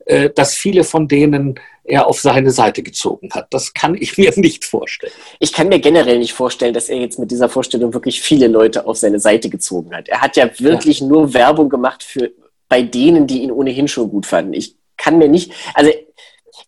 äh, 0.07 0.31
dass 0.31 0.55
viele 0.55 0.85
von 0.85 1.09
denen 1.09 1.59
er 1.85 2.07
auf 2.07 2.21
seine 2.21 2.51
Seite 2.51 2.83
gezogen 2.83 3.29
hat. 3.33 3.49
Das 3.51 3.75
kann 3.75 3.95
ich 3.95 4.17
mir 4.17 4.33
nicht 4.37 4.65
vorstellen. 4.65 5.13
Ich 5.39 5.53
kann 5.53 5.69
mir 5.69 5.79
generell 5.79 6.19
nicht 6.19 6.33
vorstellen, 6.33 6.75
dass 6.75 6.89
er 6.89 6.99
jetzt 6.99 7.19
mit 7.19 7.31
dieser 7.31 7.49
Vorstellung 7.49 7.93
wirklich 7.93 8.21
viele 8.23 8.49
Leute 8.49 8.87
auf 8.87 8.97
seine 8.97 9.21
Seite 9.21 9.51
gezogen 9.51 9.95
hat. 9.95 10.09
Er 10.09 10.21
hat 10.21 10.37
ja 10.37 10.49
wirklich 10.59 11.01
ja. 11.01 11.07
nur 11.07 11.35
Werbung 11.35 11.69
gemacht 11.69 12.03
für 12.03 12.33
bei 12.69 12.83
denen, 12.83 13.27
die 13.27 13.43
ihn 13.43 13.53
ohnehin 13.53 13.89
schon 13.89 14.11
gut 14.11 14.27
fanden. 14.27 14.55
Ich 14.55 14.77
kann 14.97 15.19
mir 15.19 15.29
nicht, 15.29 15.53
also 15.75 15.91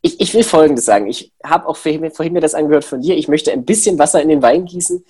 ich, 0.02 0.20
ich 0.20 0.34
will 0.34 0.44
Folgendes 0.44 0.84
sagen. 0.84 1.08
Ich 1.08 1.32
habe 1.42 1.66
auch 1.66 1.76
vorhin, 1.76 2.10
vorhin 2.10 2.32
mir 2.32 2.40
das 2.40 2.54
angehört 2.54 2.84
von 2.84 3.00
dir. 3.00 3.16
Ich 3.16 3.28
möchte 3.28 3.52
ein 3.52 3.64
bisschen 3.64 3.98
Wasser 3.98 4.22
in 4.22 4.28
den 4.28 4.42
Wein 4.42 4.66
gießen. 4.66 5.04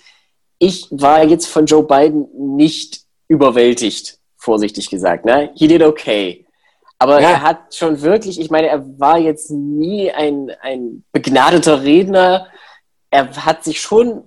Ich 0.59 0.87
war 0.89 1.23
jetzt 1.23 1.47
von 1.47 1.65
Joe 1.65 1.83
Biden 1.83 2.27
nicht 2.55 3.01
überwältigt, 3.27 4.19
vorsichtig 4.37 4.89
gesagt. 4.89 5.25
Ne? 5.25 5.51
He 5.55 5.67
did 5.67 5.83
okay. 5.83 6.46
Aber 6.99 7.21
ja. 7.21 7.29
er 7.29 7.41
hat 7.41 7.75
schon 7.75 8.01
wirklich, 8.01 8.39
ich 8.39 8.49
meine, 8.49 8.67
er 8.67 8.99
war 8.99 9.19
jetzt 9.19 9.51
nie 9.51 10.11
ein, 10.11 10.51
ein 10.61 11.03
begnadeter 11.11 11.83
Redner. 11.83 12.47
Er 13.11 13.45
hat 13.45 13.63
sich 13.63 13.79
schon 13.81 14.23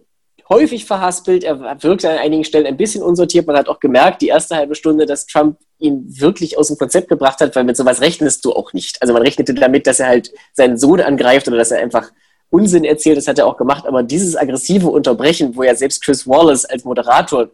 häufig 0.49 0.85
verhaspelt. 0.85 1.43
Er 1.43 1.83
wirkte 1.83 2.11
an 2.11 2.19
einigen 2.19 2.45
Stellen 2.45 2.67
ein 2.67 2.77
bisschen 2.77 3.03
unsortiert. 3.03 3.47
Man 3.47 3.57
hat 3.57 3.69
auch 3.69 3.81
gemerkt, 3.81 4.23
die 4.23 4.29
erste 4.29 4.57
halbe 4.57 4.75
Stunde, 4.75 5.07
dass 5.07 5.27
Trump 5.27 5.59
ihn 5.79 6.05
wirklich 6.09 6.59
aus 6.59 6.69
dem 6.69 6.79
Konzept 6.79 7.09
gebracht 7.09 7.41
hat, 7.41 7.57
weil 7.57 7.65
mit 7.65 7.77
sowas 7.77 8.01
rechnest 8.01 8.45
du 8.45 8.53
auch 8.53 8.73
nicht. 8.73 9.01
Also 9.01 9.15
man 9.15 9.23
rechnete 9.23 9.55
damit, 9.55 9.87
dass 9.87 10.01
er 10.01 10.09
halt 10.09 10.31
seinen 10.53 10.79
Sohn 10.79 11.01
angreift 11.01 11.49
oder 11.49 11.57
dass 11.57 11.71
er 11.71 11.81
einfach 11.81 12.11
Unsinn 12.51 12.85
erzählt. 12.85 13.17
Das 13.17 13.29
hat 13.29 13.39
er 13.39 13.47
auch 13.47 13.57
gemacht. 13.57 13.87
Aber 13.87 14.03
dieses 14.03 14.37
aggressive 14.37 14.89
Unterbrechen, 14.89 15.57
wo 15.57 15.65
ja 15.65 15.75
selbst 15.75 16.05
Chris 16.05 16.27
Wallace 16.27 16.65
als 16.67 16.85
Moderator 16.85 17.49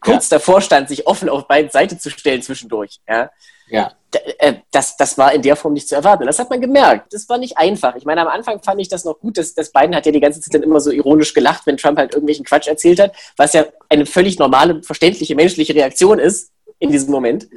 kurz 0.00 0.30
ja. 0.30 0.38
davor 0.38 0.60
stand, 0.60 0.88
sich 0.88 1.06
offen 1.06 1.28
auf 1.28 1.46
beiden 1.46 1.70
Seiten 1.70 1.98
zu 1.98 2.10
stellen 2.10 2.42
zwischendurch, 2.42 3.00
ja, 3.08 3.30
ja. 3.72 3.92
Äh, 4.38 4.54
das, 4.70 4.96
das 4.96 5.16
war 5.16 5.32
in 5.32 5.42
der 5.42 5.56
Form 5.56 5.72
nicht 5.72 5.88
zu 5.88 5.94
erwarten. 5.94 6.26
das 6.26 6.38
hat 6.38 6.50
man 6.50 6.60
gemerkt. 6.60 7.12
Das 7.12 7.28
war 7.28 7.38
nicht 7.38 7.56
einfach. 7.56 7.96
Ich 7.96 8.04
meine, 8.04 8.20
am 8.20 8.28
Anfang 8.28 8.62
fand 8.62 8.80
ich 8.80 8.88
das 8.88 9.04
noch 9.04 9.18
gut. 9.18 9.38
dass, 9.38 9.54
dass 9.54 9.72
Biden 9.72 9.94
hat 9.94 10.06
ja 10.06 10.12
die 10.12 10.20
ganze 10.20 10.40
Zeit 10.40 10.54
dann 10.54 10.62
immer 10.62 10.80
so 10.80 10.90
ironisch 10.90 11.32
gelacht, 11.32 11.66
wenn 11.66 11.76
Trump 11.76 11.98
halt 11.98 12.12
irgendwelchen 12.12 12.44
Quatsch 12.44 12.68
erzählt 12.68 13.00
hat, 13.00 13.12
was 13.36 13.54
ja 13.54 13.64
eine 13.88 14.06
völlig 14.06 14.38
normale, 14.38 14.82
verständliche, 14.82 15.34
menschliche 15.34 15.74
Reaktion 15.74 16.18
ist 16.18 16.50
in 16.78 16.90
diesem 16.90 17.10
Moment. 17.10 17.48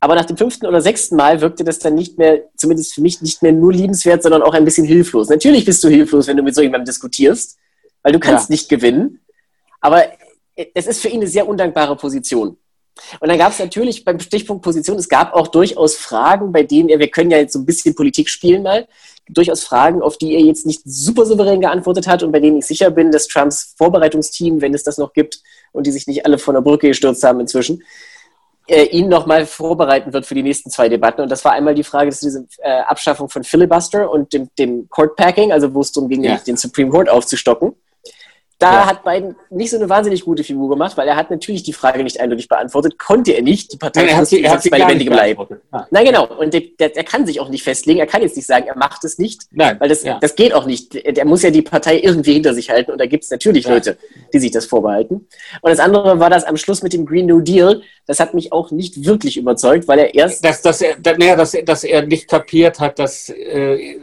Aber 0.00 0.14
nach 0.14 0.24
dem 0.24 0.36
fünften 0.36 0.66
oder 0.66 0.80
sechsten 0.80 1.14
Mal 1.14 1.40
wirkte 1.42 1.62
das 1.62 1.78
dann 1.78 1.94
nicht 1.94 2.18
mehr, 2.18 2.44
zumindest 2.56 2.94
für 2.94 3.02
mich, 3.02 3.20
nicht 3.20 3.42
mehr 3.42 3.52
nur 3.52 3.72
liebenswert, 3.72 4.22
sondern 4.22 4.42
auch 4.42 4.54
ein 4.54 4.64
bisschen 4.64 4.86
hilflos. 4.86 5.28
Natürlich 5.28 5.66
bist 5.66 5.84
du 5.84 5.88
hilflos, 5.88 6.26
wenn 6.26 6.38
du 6.38 6.42
mit 6.42 6.54
so 6.54 6.62
jemandem 6.62 6.86
diskutierst, 6.86 7.58
weil 8.02 8.12
du 8.12 8.18
kannst 8.18 8.48
ja. 8.48 8.54
nicht 8.54 8.68
gewinnen. 8.70 9.20
Aber 9.80 10.04
es 10.74 10.86
ist 10.86 11.00
für 11.02 11.08
ihn 11.08 11.20
eine 11.20 11.26
sehr 11.26 11.46
undankbare 11.46 11.96
Position. 11.96 12.56
Und 13.20 13.28
dann 13.28 13.38
gab 13.38 13.52
es 13.52 13.58
natürlich 13.58 14.04
beim 14.04 14.20
Stichpunkt 14.20 14.62
Position, 14.62 14.98
es 14.98 15.08
gab 15.08 15.34
auch 15.34 15.48
durchaus 15.48 15.96
Fragen, 15.96 16.52
bei 16.52 16.62
denen 16.62 16.88
er, 16.88 16.98
wir 16.98 17.08
können 17.08 17.30
ja 17.30 17.38
jetzt 17.38 17.52
so 17.52 17.58
ein 17.58 17.66
bisschen 17.66 17.94
Politik 17.94 18.28
spielen 18.28 18.62
mal, 18.62 18.86
durchaus 19.28 19.62
Fragen, 19.62 20.02
auf 20.02 20.18
die 20.18 20.34
er 20.34 20.40
jetzt 20.40 20.66
nicht 20.66 20.82
super 20.84 21.24
souverän 21.24 21.60
geantwortet 21.60 22.06
hat 22.06 22.22
und 22.22 22.32
bei 22.32 22.40
denen 22.40 22.58
ich 22.58 22.66
sicher 22.66 22.90
bin, 22.90 23.10
dass 23.10 23.28
Trumps 23.28 23.74
Vorbereitungsteam, 23.76 24.60
wenn 24.60 24.74
es 24.74 24.82
das 24.82 24.98
noch 24.98 25.12
gibt 25.12 25.40
und 25.72 25.86
die 25.86 25.92
sich 25.92 26.06
nicht 26.06 26.26
alle 26.26 26.38
von 26.38 26.54
der 26.54 26.62
Brücke 26.62 26.88
gestürzt 26.88 27.22
haben 27.22 27.40
inzwischen, 27.40 27.82
äh, 28.66 28.84
ihn 28.84 29.08
nochmal 29.08 29.46
vorbereiten 29.46 30.12
wird 30.12 30.26
für 30.26 30.34
die 30.34 30.42
nächsten 30.42 30.70
zwei 30.70 30.88
Debatten. 30.88 31.22
Und 31.22 31.30
das 31.30 31.44
war 31.44 31.52
einmal 31.52 31.74
die 31.74 31.84
Frage, 31.84 32.10
dass 32.10 32.20
diese 32.20 32.46
äh, 32.58 32.80
Abschaffung 32.80 33.28
von 33.28 33.42
Filibuster 33.44 34.10
und 34.10 34.32
dem, 34.32 34.48
dem 34.58 34.88
Court 34.88 35.16
Packing, 35.16 35.52
also 35.52 35.74
wo 35.74 35.80
es 35.80 35.92
darum 35.92 36.08
ging, 36.08 36.22
ja. 36.22 36.36
den 36.36 36.56
Supreme 36.56 36.90
Court 36.90 37.08
aufzustocken. 37.08 37.74
Da 38.60 38.72
ja. 38.72 38.86
hat 38.86 39.04
Biden 39.04 39.36
nicht 39.48 39.70
so 39.70 39.78
eine 39.78 39.88
wahnsinnig 39.88 40.22
gute 40.22 40.44
Figur 40.44 40.68
gemacht, 40.68 40.94
weil 40.98 41.08
er 41.08 41.16
hat 41.16 41.30
natürlich 41.30 41.62
die 41.62 41.72
Frage 41.72 42.04
nicht 42.04 42.20
eindeutig 42.20 42.46
beantwortet, 42.46 42.98
konnte 42.98 43.32
er 43.32 43.40
nicht. 43.40 43.72
Die 43.72 43.78
Partei 43.78 44.02
Nein, 44.02 44.10
er 44.10 44.16
hat 44.18 44.26
sie, 44.26 44.44
er 44.44 44.52
hat 44.52 44.62
sie 44.62 44.68
bei 44.68 44.76
lebendigem 44.76 45.14
Leib. 45.14 45.38
Ah. 45.70 45.86
Nein, 45.90 46.04
genau. 46.04 46.26
Und 46.26 46.52
der, 46.52 46.60
der, 46.78 46.90
der, 46.90 47.04
kann 47.04 47.24
sich 47.24 47.40
auch 47.40 47.48
nicht 47.48 47.64
festlegen. 47.64 48.00
Er 48.00 48.06
kann 48.06 48.20
jetzt 48.20 48.36
nicht 48.36 48.44
sagen, 48.44 48.66
er 48.66 48.76
macht 48.76 49.02
es 49.04 49.16
nicht, 49.16 49.44
Nein. 49.50 49.80
weil 49.80 49.88
das, 49.88 50.04
ja. 50.04 50.18
das 50.20 50.34
geht 50.34 50.52
auch 50.52 50.66
nicht. 50.66 50.92
Der 51.16 51.24
muss 51.24 51.42
ja 51.42 51.50
die 51.50 51.62
Partei 51.62 52.00
irgendwie 52.00 52.34
hinter 52.34 52.52
sich 52.52 52.68
halten 52.68 52.92
und 52.92 53.00
da 53.00 53.06
gibt 53.06 53.24
es 53.24 53.30
natürlich 53.30 53.64
ja. 53.64 53.72
Leute, 53.72 53.96
die 54.34 54.38
sich 54.38 54.50
das 54.50 54.66
vorbehalten. 54.66 55.26
Und 55.62 55.70
das 55.70 55.80
andere 55.80 56.20
war 56.20 56.28
das 56.28 56.44
am 56.44 56.58
Schluss 56.58 56.82
mit 56.82 56.92
dem 56.92 57.06
Green 57.06 57.24
New 57.24 57.40
Deal. 57.40 57.80
Das 58.06 58.20
hat 58.20 58.34
mich 58.34 58.52
auch 58.52 58.72
nicht 58.72 59.06
wirklich 59.06 59.38
überzeugt, 59.38 59.88
weil 59.88 60.00
er 60.00 60.14
erst... 60.14 60.44
Dass, 60.44 60.60
dass, 60.60 60.82
er, 60.82 60.96
dass, 60.96 61.56
dass 61.64 61.82
er 61.82 62.02
nicht 62.02 62.28
kapiert 62.28 62.78
hat, 62.78 62.98
dass... 62.98 63.30
Äh, 63.30 63.96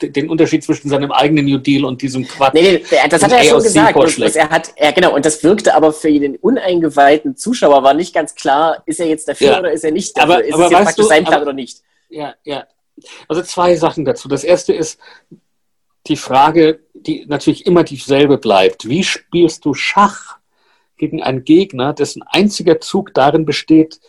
den 0.00 0.30
Unterschied 0.30 0.64
zwischen 0.64 0.88
seinem 0.88 1.12
eigenen 1.12 1.46
New 1.46 1.58
Deal 1.58 1.84
und 1.84 2.02
diesem 2.02 2.26
Quatsch. 2.26 2.54
Nee, 2.54 2.84
nee 2.90 3.08
das 3.08 3.22
hat 3.22 3.32
er 3.32 3.42
ja 3.42 3.50
schon 3.50 3.62
gesagt. 3.62 3.96
Und, 3.96 4.36
er 4.36 4.50
hat, 4.50 4.72
ja, 4.78 4.90
genau, 4.90 5.14
und 5.14 5.24
das 5.24 5.42
wirkte 5.42 5.74
aber 5.74 5.92
für 5.92 6.10
den 6.12 6.36
uneingeweihten 6.36 7.36
Zuschauer 7.36 7.82
war 7.82 7.94
nicht 7.94 8.14
ganz 8.14 8.34
klar, 8.34 8.82
ist 8.86 9.00
er 9.00 9.06
jetzt 9.06 9.28
dafür 9.28 9.48
ja. 9.48 9.58
oder 9.58 9.72
ist 9.72 9.84
er 9.84 9.92
nicht 9.92 10.16
dafür? 10.16 10.34
Aber, 10.34 10.44
ist 10.44 10.54
aber 10.54 10.64
es 10.64 10.70
jetzt 10.70 10.82
praktisch 10.82 11.04
du, 11.04 11.08
sein 11.08 11.24
Plan 11.24 11.34
aber, 11.34 11.42
oder 11.42 11.52
nicht? 11.52 11.82
Ja, 12.08 12.34
ja. 12.44 12.66
Also 13.28 13.42
zwei 13.42 13.76
Sachen 13.76 14.04
dazu. 14.04 14.28
Das 14.28 14.44
erste 14.44 14.72
ist 14.72 14.98
die 16.06 16.16
Frage, 16.16 16.80
die 16.94 17.26
natürlich 17.26 17.66
immer 17.66 17.84
dieselbe 17.84 18.38
bleibt. 18.38 18.88
Wie 18.88 19.04
spielst 19.04 19.64
du 19.64 19.74
Schach 19.74 20.38
gegen 20.96 21.22
einen 21.22 21.44
Gegner, 21.44 21.92
dessen 21.92 22.22
einziger 22.22 22.80
Zug 22.80 23.14
darin 23.14 23.44
besteht, 23.44 24.00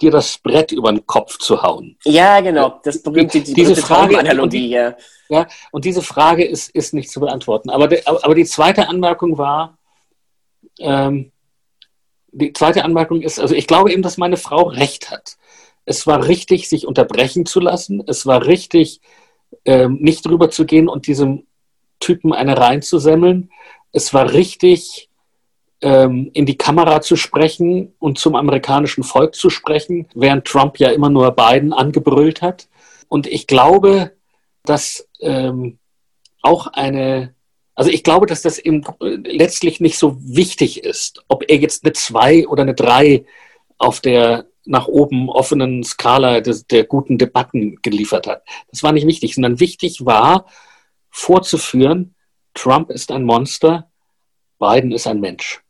dir 0.00 0.10
das 0.10 0.38
Brett 0.38 0.72
über 0.72 0.92
den 0.92 1.06
Kopf 1.06 1.38
zu 1.38 1.62
hauen. 1.62 1.96
Ja, 2.04 2.40
genau. 2.40 2.80
Das 2.84 3.02
berühmte, 3.02 3.40
die, 3.40 3.54
diese 3.54 3.76
Frage, 3.76 4.18
Analogie, 4.18 4.68
ja. 4.68 4.94
ja. 5.28 5.46
Und 5.70 5.84
diese 5.84 6.02
Frage 6.02 6.44
ist, 6.44 6.70
ist 6.74 6.92
nicht 6.92 7.10
zu 7.10 7.20
beantworten. 7.20 7.70
Aber, 7.70 7.88
de, 7.88 8.02
aber 8.04 8.34
die 8.34 8.44
zweite 8.44 8.88
Anmerkung 8.88 9.38
war, 9.38 9.78
ähm, 10.78 11.32
die 12.32 12.52
zweite 12.52 12.84
Anmerkung 12.84 13.22
ist, 13.22 13.40
also 13.40 13.54
ich 13.54 13.66
glaube 13.66 13.92
eben, 13.92 14.02
dass 14.02 14.18
meine 14.18 14.36
Frau 14.36 14.64
recht 14.64 15.10
hat. 15.10 15.38
Es 15.86 16.06
war 16.06 16.26
richtig, 16.26 16.68
sich 16.68 16.86
unterbrechen 16.86 17.46
zu 17.46 17.60
lassen. 17.60 18.02
Es 18.06 18.26
war 18.26 18.44
richtig, 18.44 19.00
ähm, 19.64 19.98
nicht 20.00 20.26
drüber 20.26 20.50
zu 20.50 20.66
gehen 20.66 20.88
und 20.88 21.06
diesem 21.06 21.46
Typen 22.00 22.32
eine 22.34 22.58
reinzusemmeln. 22.58 23.50
Es 23.92 24.12
war 24.12 24.32
richtig, 24.32 25.08
ähm, 25.82 26.30
in 26.32 26.46
die 26.46 26.56
Kamera 26.56 27.00
zu 27.00 27.16
sprechen 27.16 27.94
und 27.98 28.18
zum 28.18 28.34
amerikanischen 28.34 29.04
Volk 29.04 29.34
zu 29.34 29.50
sprechen, 29.50 30.08
während 30.14 30.46
Trump 30.46 30.78
ja 30.78 30.90
immer 30.90 31.10
nur 31.10 31.30
Biden 31.32 31.72
angebrüllt 31.72 32.42
hat. 32.42 32.68
Und 33.08 33.26
ich 33.26 33.46
glaube, 33.46 34.12
dass 34.64 35.08
ähm, 35.20 35.78
auch 36.42 36.66
eine, 36.68 37.34
also 37.74 37.90
ich 37.90 38.02
glaube, 38.02 38.26
dass 38.26 38.42
das 38.42 38.58
eben 38.58 38.84
letztlich 39.00 39.80
nicht 39.80 39.98
so 39.98 40.16
wichtig 40.20 40.84
ist, 40.84 41.24
ob 41.28 41.44
er 41.48 41.56
jetzt 41.56 41.84
eine 41.84 41.92
2 41.92 42.48
oder 42.48 42.62
eine 42.62 42.74
3 42.74 43.24
auf 43.78 44.00
der 44.00 44.46
nach 44.68 44.88
oben 44.88 45.28
offenen 45.28 45.84
Skala 45.84 46.40
des, 46.40 46.66
der 46.66 46.84
guten 46.84 47.18
Debatten 47.18 47.76
geliefert 47.82 48.26
hat. 48.26 48.42
Das 48.70 48.82
war 48.82 48.92
nicht 48.92 49.06
wichtig, 49.06 49.34
sondern 49.34 49.60
wichtig 49.60 50.04
war 50.04 50.46
vorzuführen, 51.08 52.14
Trump 52.52 52.90
ist 52.90 53.12
ein 53.12 53.22
Monster, 53.22 53.90
Biden 54.58 54.90
ist 54.90 55.06
ein 55.06 55.20
Mensch. 55.20 55.62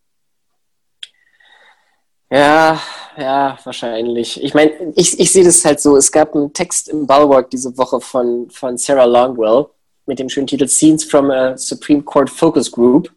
Ja, 2.31 2.81
ja, 3.16 3.59
wahrscheinlich. 3.62 4.43
Ich 4.43 4.53
meine, 4.53 4.93
ich, 4.97 5.18
ich 5.18 5.31
sehe 5.31 5.45
das 5.45 5.64
halt 5.64 5.81
so. 5.81 5.97
Es 5.97 6.11
gab 6.11 6.35
einen 6.35 6.53
Text 6.53 6.89
im 6.89 7.07
Bulwark 7.07 7.51
diese 7.51 7.77
Woche 7.79 8.01
von, 8.01 8.51
von 8.51 8.77
Sarah 8.77 9.05
Longwell 9.05 9.66
mit 10.07 10.18
dem 10.18 10.29
schönen 10.29 10.47
Titel 10.47 10.66
Scenes 10.66 11.05
from 11.05 11.31
a 11.31 11.57
Supreme 11.57 12.03
Court 12.03 12.29
Focus 12.29 12.70
Group. 12.70 13.12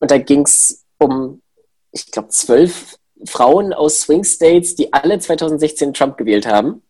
Und 0.00 0.10
da 0.10 0.18
ging 0.18 0.42
es 0.42 0.84
um, 0.98 1.40
ich 1.92 2.10
glaube, 2.10 2.28
zwölf 2.28 2.96
Frauen 3.26 3.72
aus 3.72 4.00
Swing 4.00 4.24
States, 4.24 4.74
die 4.74 4.92
alle 4.92 5.18
2016 5.18 5.94
Trump 5.94 6.16
gewählt 6.16 6.46
haben. 6.46 6.82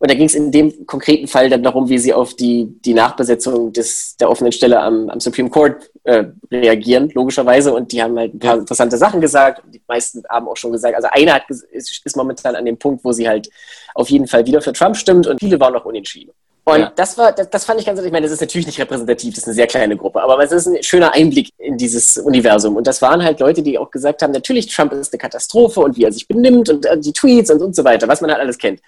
Und 0.00 0.10
da 0.10 0.14
ging 0.14 0.26
es 0.26 0.34
in 0.34 0.52
dem 0.52 0.86
konkreten 0.86 1.26
Fall 1.26 1.50
dann 1.50 1.62
darum, 1.62 1.88
wie 1.88 1.98
sie 1.98 2.14
auf 2.14 2.34
die, 2.34 2.66
die 2.84 2.94
Nachbesetzung 2.94 3.72
des, 3.72 4.16
der 4.16 4.30
offenen 4.30 4.52
Stelle 4.52 4.80
am, 4.80 5.10
am 5.10 5.18
Supreme 5.18 5.50
Court 5.50 5.90
äh, 6.04 6.24
reagieren, 6.52 7.10
logischerweise. 7.14 7.74
Und 7.74 7.90
die 7.90 8.00
haben 8.00 8.16
halt 8.16 8.34
ein 8.34 8.38
paar 8.38 8.58
interessante 8.58 8.96
Sachen 8.96 9.20
gesagt. 9.20 9.62
Die 9.66 9.82
meisten 9.88 10.22
haben 10.28 10.46
auch 10.46 10.56
schon 10.56 10.70
gesagt, 10.70 10.94
also 10.94 11.08
eine 11.10 11.34
hat, 11.34 11.50
ist, 11.50 12.00
ist 12.04 12.16
momentan 12.16 12.54
an 12.54 12.64
dem 12.64 12.78
Punkt, 12.78 13.04
wo 13.04 13.10
sie 13.10 13.28
halt 13.28 13.48
auf 13.94 14.08
jeden 14.08 14.28
Fall 14.28 14.46
wieder 14.46 14.60
für 14.60 14.72
Trump 14.72 14.96
stimmt 14.96 15.26
und 15.26 15.40
viele 15.40 15.58
waren 15.58 15.72
noch 15.72 15.84
unentschieden. 15.84 16.30
Und 16.68 16.80
ja. 16.80 16.92
das 16.94 17.16
war, 17.16 17.32
das, 17.32 17.48
das, 17.48 17.64
fand 17.64 17.80
ich 17.80 17.86
ganz, 17.86 17.98
ich 18.00 18.12
meine, 18.12 18.26
das 18.26 18.32
ist 18.32 18.42
natürlich 18.42 18.66
nicht 18.66 18.78
repräsentativ, 18.78 19.30
das 19.30 19.44
ist 19.44 19.48
eine 19.48 19.54
sehr 19.54 19.66
kleine 19.66 19.96
Gruppe, 19.96 20.22
aber 20.22 20.38
es 20.44 20.52
ist 20.52 20.66
ein 20.66 20.82
schöner 20.82 21.14
Einblick 21.14 21.48
in 21.56 21.78
dieses 21.78 22.18
Universum. 22.18 22.76
Und 22.76 22.86
das 22.86 23.00
waren 23.00 23.24
halt 23.24 23.40
Leute, 23.40 23.62
die 23.62 23.78
auch 23.78 23.90
gesagt 23.90 24.20
haben, 24.20 24.32
natürlich, 24.32 24.66
Trump 24.66 24.92
ist 24.92 25.12
eine 25.12 25.18
Katastrophe 25.18 25.80
und 25.80 25.96
wie 25.96 26.04
er 26.04 26.12
sich 26.12 26.28
benimmt 26.28 26.68
und 26.68 26.84
äh, 26.84 26.98
die 26.98 27.14
Tweets 27.14 27.50
und, 27.50 27.62
und 27.62 27.74
so 27.74 27.84
weiter, 27.84 28.06
was 28.06 28.20
man 28.20 28.30
halt 28.30 28.40
alles 28.40 28.58
kennt. 28.58 28.80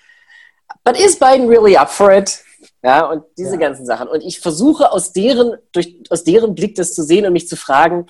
But 0.85 0.99
is 0.99 1.19
Biden 1.19 1.49
really 1.49 1.77
up 1.77 1.91
for 1.91 2.13
it? 2.13 2.43
Ja, 2.83 3.07
und 3.07 3.25
diese 3.37 3.53
ja. 3.53 3.57
ganzen 3.57 3.85
Sachen. 3.85 4.09
Und 4.09 4.23
ich 4.23 4.41
versuche 4.41 4.91
aus 4.91 5.13
deren, 5.13 5.59
durch, 5.73 5.97
aus 6.09 6.25
deren 6.25 6.55
Blick 6.55 6.75
das 6.77 6.95
zu 6.95 7.03
sehen 7.03 7.27
und 7.27 7.33
mich 7.33 7.49
zu 7.49 7.57
fragen, 7.57 8.07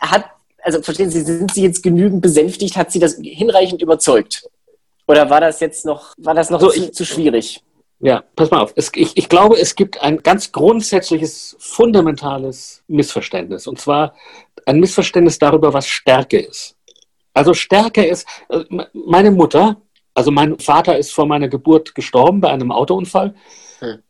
hat, 0.00 0.26
also 0.62 0.82
verstehen 0.82 1.10
Sie, 1.10 1.22
sind 1.22 1.52
Sie 1.52 1.62
jetzt 1.62 1.82
genügend 1.82 2.20
besänftigt? 2.20 2.76
Hat 2.76 2.92
Sie 2.92 2.98
das 2.98 3.16
hinreichend 3.22 3.80
überzeugt? 3.80 4.48
Oder 5.06 5.28
war 5.30 5.40
das 5.40 5.60
jetzt 5.60 5.84
noch, 5.84 6.14
war 6.18 6.34
das 6.34 6.50
noch 6.50 6.60
so, 6.60 6.70
zu, 6.70 6.84
ich, 6.84 6.92
zu 6.92 7.04
schwierig? 7.04 7.62
Ja, 8.00 8.22
pass 8.36 8.50
mal 8.50 8.60
auf. 8.60 8.72
Es, 8.76 8.90
ich, 8.94 9.16
ich 9.16 9.28
glaube, 9.28 9.58
es 9.58 9.76
gibt 9.76 10.02
ein 10.02 10.22
ganz 10.22 10.52
grundsätzliches, 10.52 11.56
fundamentales 11.58 12.82
Missverständnis. 12.86 13.66
Und 13.66 13.80
zwar 13.80 14.14
ein 14.66 14.78
Missverständnis 14.78 15.38
darüber, 15.38 15.72
was 15.72 15.86
Stärke 15.86 16.38
ist. 16.38 16.76
Also 17.32 17.54
Stärke 17.54 18.04
ist, 18.04 18.26
äh, 18.50 18.64
meine 18.92 19.30
Mutter, 19.30 19.80
also 20.14 20.30
mein 20.30 20.58
Vater 20.58 20.96
ist 20.96 21.12
vor 21.12 21.26
meiner 21.26 21.48
Geburt 21.48 21.94
gestorben 21.94 22.40
bei 22.40 22.50
einem 22.50 22.70
Autounfall. 22.70 23.34
Hm. 23.80 24.02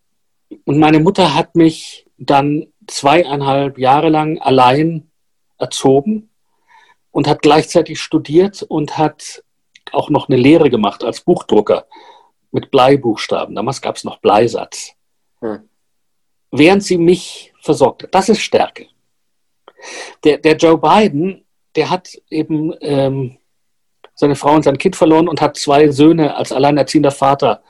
Und 0.65 0.79
meine 0.79 1.01
Mutter 1.01 1.35
hat 1.35 1.57
mich 1.57 2.07
dann 2.19 2.67
zweieinhalb 2.87 3.79
Jahre 3.79 4.11
lang 4.11 4.39
allein 4.39 5.11
erzogen 5.59 6.31
und 7.11 7.27
hat 7.27 7.43
gleichzeitig 7.43 8.01
studiert 8.01 8.63
und 8.63 8.99
hat 8.99 9.43
auch 9.93 10.11
noch 10.11 10.29
eine 10.29 10.37
Lehre 10.37 10.71
gemacht 10.71 11.03
als 11.03 11.23
Buchdrucker 11.23 11.87
mit 12.51 12.71
Bleibuchstaben. 12.71 13.55
Damals 13.55 13.81
gab 13.81 13.97
es 13.97 14.05
noch 14.05 14.19
Bleisatz. 14.19 14.93
Hm. 15.41 15.69
Während 16.51 16.85
sie 16.85 16.99
mich 16.99 17.53
versorgte. 17.61 18.09
Das 18.09 18.29
ist 18.29 18.41
Stärke. 18.41 18.89
Der, 20.23 20.39
der 20.39 20.57
Joe 20.57 20.79
Biden, 20.79 21.45
der 21.77 21.91
hat 21.91 22.17
eben 22.31 22.75
ähm, 22.81 23.39
seine 24.15 24.37
Frau 24.37 24.55
und 24.55 24.65
sein 24.65 24.79
Kind 24.79 24.97
verloren 24.97 25.29
und 25.29 25.41
hat 25.41 25.57
zwei 25.57 25.91
Söhne 25.91 26.37
als 26.37 26.53
alleinerziehender 26.53 27.11
Vater 27.11 27.63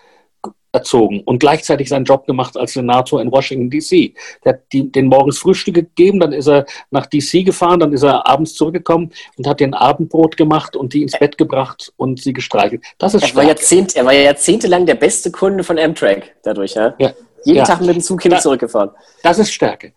erzogen 0.75 1.23
und 1.25 1.39
gleichzeitig 1.39 1.89
seinen 1.89 2.05
Job 2.05 2.27
gemacht 2.27 2.57
als 2.57 2.73
Senator 2.73 3.23
in 3.23 3.31
Washington, 3.31 3.71
D.C. 3.71 4.15
Der 4.45 4.55
hat 4.55 4.61
die, 4.73 4.91
den 4.91 5.07
morgens 5.07 5.39
Frühstück 5.39 5.75
gegeben, 5.75 6.19
dann 6.19 6.33
ist 6.33 6.49
er 6.49 6.67
nach 6.91 7.07
D.C. 7.07 7.45
gefahren, 7.45 7.81
dann 7.81 7.93
ist 7.93 8.03
er 8.03 8.27
abends 8.27 8.55
zurückgekommen 8.55 9.13
und 9.37 9.47
hat 9.47 9.61
den 9.61 9.73
Abendbrot 9.73 10.37
gemacht 10.37 10.75
und 10.75 10.93
die 10.93 11.03
ins 11.03 11.17
Bett 11.19 11.39
gebracht 11.39 11.93
und 11.97 12.21
sie 12.21 12.33
gestreichelt. 12.33 12.85
Das 12.99 13.15
ist 13.15 13.23
er 13.23 13.37
war, 13.37 13.45
Jahrzehnt, 13.45 13.95
er 13.95 14.05
war 14.05 14.13
jahrzehntelang 14.13 14.85
der 14.85 14.97
beste 14.97 15.31
Kunde 15.31 15.63
von 15.63 15.79
Amtrak 15.79 16.35
dadurch. 16.43 16.75
Ja? 16.75 16.95
ja. 16.99 17.13
Jeden 17.45 17.59
ja. 17.59 17.65
Tag 17.65 17.81
mit 17.81 17.95
dem 17.95 18.01
Zug 18.01 18.23
hin 18.23 18.33
und 18.33 18.43
zurückgefahren. 18.43 18.91
Das 19.23 19.39
ist 19.39 19.53
Stärke. 19.53 19.93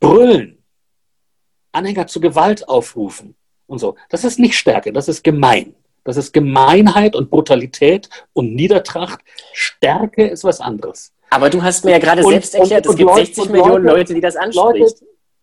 Brüllen. 0.00 0.64
Anhänger 1.72 2.06
zu 2.06 2.20
Gewalt 2.20 2.68
aufrufen 2.68 3.36
und 3.66 3.78
so. 3.78 3.96
Das 4.08 4.24
ist 4.24 4.38
nicht 4.38 4.56
Stärke, 4.56 4.92
das 4.92 5.08
ist 5.08 5.24
gemein. 5.24 5.74
Das 6.04 6.16
ist 6.16 6.32
Gemeinheit 6.32 7.16
und 7.16 7.30
Brutalität 7.30 8.08
und 8.32 8.54
Niedertracht. 8.54 9.20
Stärke 9.52 10.26
ist 10.26 10.44
was 10.44 10.60
anderes. 10.60 11.12
Aber 11.30 11.50
du 11.50 11.62
hast 11.62 11.84
mir 11.84 11.90
ja 11.92 11.98
gerade 11.98 12.22
selbst 12.22 12.54
erklärt, 12.54 12.86
und, 12.86 12.92
es 12.92 12.96
gibt 12.96 13.10
Leute, 13.10 13.26
60 13.26 13.50
Millionen 13.50 13.84
Leute, 13.84 13.98
Leute, 13.98 14.14
die 14.14 14.20
das 14.20 14.36
ansprechen. 14.36 14.78
Leute, 14.78 14.94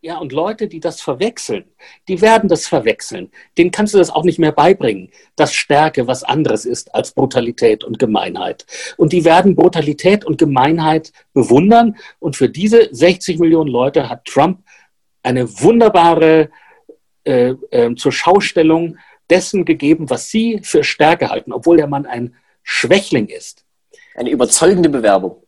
ja, 0.05 0.17
und 0.17 0.33
Leute, 0.33 0.67
die 0.67 0.81
das 0.81 1.01
verwechseln, 1.01 1.63
die 2.09 2.21
werden 2.21 2.49
das 2.49 2.67
verwechseln. 2.67 3.31
Denen 3.57 3.71
kannst 3.71 3.93
du 3.93 3.97
das 3.97 4.09
auch 4.09 4.23
nicht 4.23 4.37
mehr 4.37 4.51
beibringen, 4.51 5.11
dass 5.37 5.53
Stärke 5.53 6.07
was 6.07 6.23
anderes 6.23 6.65
ist 6.65 6.93
als 6.93 7.11
Brutalität 7.11 7.85
und 7.85 7.99
Gemeinheit. 7.99 8.65
Und 8.97 9.13
die 9.13 9.23
werden 9.23 9.55
Brutalität 9.55 10.25
und 10.25 10.37
Gemeinheit 10.37 11.13
bewundern. 11.33 11.95
Und 12.19 12.35
für 12.35 12.49
diese 12.49 12.89
60 12.91 13.39
Millionen 13.39 13.69
Leute 13.69 14.09
hat 14.09 14.25
Trump 14.25 14.59
eine 15.23 15.61
wunderbare 15.61 16.49
äh, 17.23 17.55
äh, 17.71 17.95
zur 17.95 18.11
Schaustellung 18.11 18.97
dessen 19.29 19.65
gegeben, 19.65 20.09
was 20.09 20.29
sie 20.29 20.59
für 20.63 20.83
Stärke 20.83 21.29
halten, 21.29 21.53
obwohl 21.53 21.77
der 21.77 21.87
Mann 21.87 22.05
ein 22.05 22.35
Schwächling 22.63 23.27
ist. 23.27 23.65
Eine 24.15 24.29
überzeugende 24.29 24.89
Bewerbung. 24.89 25.43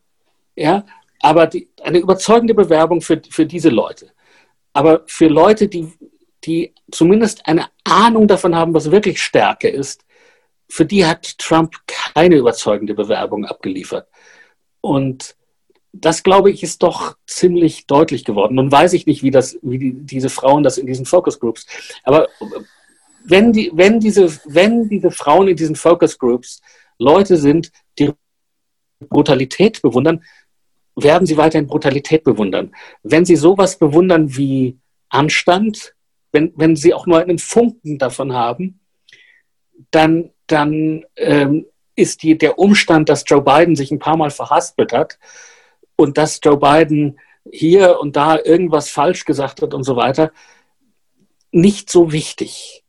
Ja, 0.54 0.86
aber 1.20 1.46
die, 1.46 1.68
eine 1.82 1.98
überzeugende 1.98 2.54
Bewerbung 2.54 3.00
für, 3.00 3.20
für 3.30 3.46
diese 3.46 3.68
Leute. 3.68 4.10
Aber 4.72 5.02
für 5.06 5.28
Leute, 5.28 5.68
die, 5.68 5.92
die 6.44 6.74
zumindest 6.90 7.46
eine 7.46 7.66
Ahnung 7.84 8.28
davon 8.28 8.54
haben, 8.54 8.74
was 8.74 8.90
wirklich 8.90 9.22
Stärke 9.22 9.68
ist, 9.68 10.04
für 10.68 10.84
die 10.84 11.06
hat 11.06 11.38
Trump 11.38 11.74
keine 11.86 12.36
überzeugende 12.36 12.94
Bewerbung 12.94 13.44
abgeliefert. 13.44 14.08
Und 14.80 15.36
das, 16.00 16.22
glaube 16.22 16.50
ich, 16.50 16.62
ist 16.62 16.82
doch 16.82 17.16
ziemlich 17.26 17.86
deutlich 17.86 18.24
geworden. 18.24 18.56
Nun 18.56 18.70
weiß 18.70 18.92
ich 18.92 19.06
nicht, 19.06 19.22
wie, 19.22 19.30
das, 19.30 19.58
wie 19.62 19.78
die, 19.78 19.92
diese 19.92 20.28
Frauen 20.28 20.62
das 20.62 20.78
in 20.78 20.86
diesen 20.86 21.06
Focus 21.06 21.40
Groups, 21.40 21.66
aber 22.02 22.28
wenn, 23.24 23.52
die, 23.52 23.70
wenn, 23.74 23.98
diese, 24.00 24.38
wenn 24.44 24.88
diese 24.88 25.10
Frauen 25.10 25.48
in 25.48 25.56
diesen 25.56 25.76
Focus 25.76 26.18
Groups 26.18 26.60
Leute 26.98 27.36
sind, 27.36 27.72
die 27.98 28.12
Brutalität 29.00 29.82
bewundern, 29.82 30.22
werden 30.94 31.26
sie 31.26 31.36
weiterhin 31.36 31.66
Brutalität 31.66 32.24
bewundern. 32.24 32.74
Wenn 33.02 33.24
sie 33.24 33.36
sowas 33.36 33.78
bewundern 33.78 34.36
wie 34.36 34.78
Anstand, 35.08 35.94
wenn, 36.32 36.52
wenn 36.56 36.76
sie 36.76 36.94
auch 36.94 37.06
nur 37.06 37.18
einen 37.18 37.38
Funken 37.38 37.98
davon 37.98 38.32
haben, 38.32 38.80
dann, 39.90 40.30
dann 40.46 41.04
ähm, 41.16 41.66
ist 41.96 42.22
die, 42.22 42.38
der 42.38 42.58
Umstand, 42.58 43.08
dass 43.08 43.24
Joe 43.26 43.42
Biden 43.42 43.76
sich 43.76 43.90
ein 43.90 43.98
paar 43.98 44.16
Mal 44.16 44.30
verhaspelt 44.30 44.92
hat 44.92 45.18
und 45.96 46.18
dass 46.18 46.40
Joe 46.42 46.58
Biden 46.58 47.18
hier 47.50 47.98
und 48.00 48.16
da 48.16 48.38
irgendwas 48.38 48.90
falsch 48.90 49.24
gesagt 49.24 49.62
hat 49.62 49.74
und 49.74 49.82
so 49.82 49.96
weiter, 49.96 50.32
nicht 51.50 51.90
so 51.90 52.12
wichtig 52.12 52.84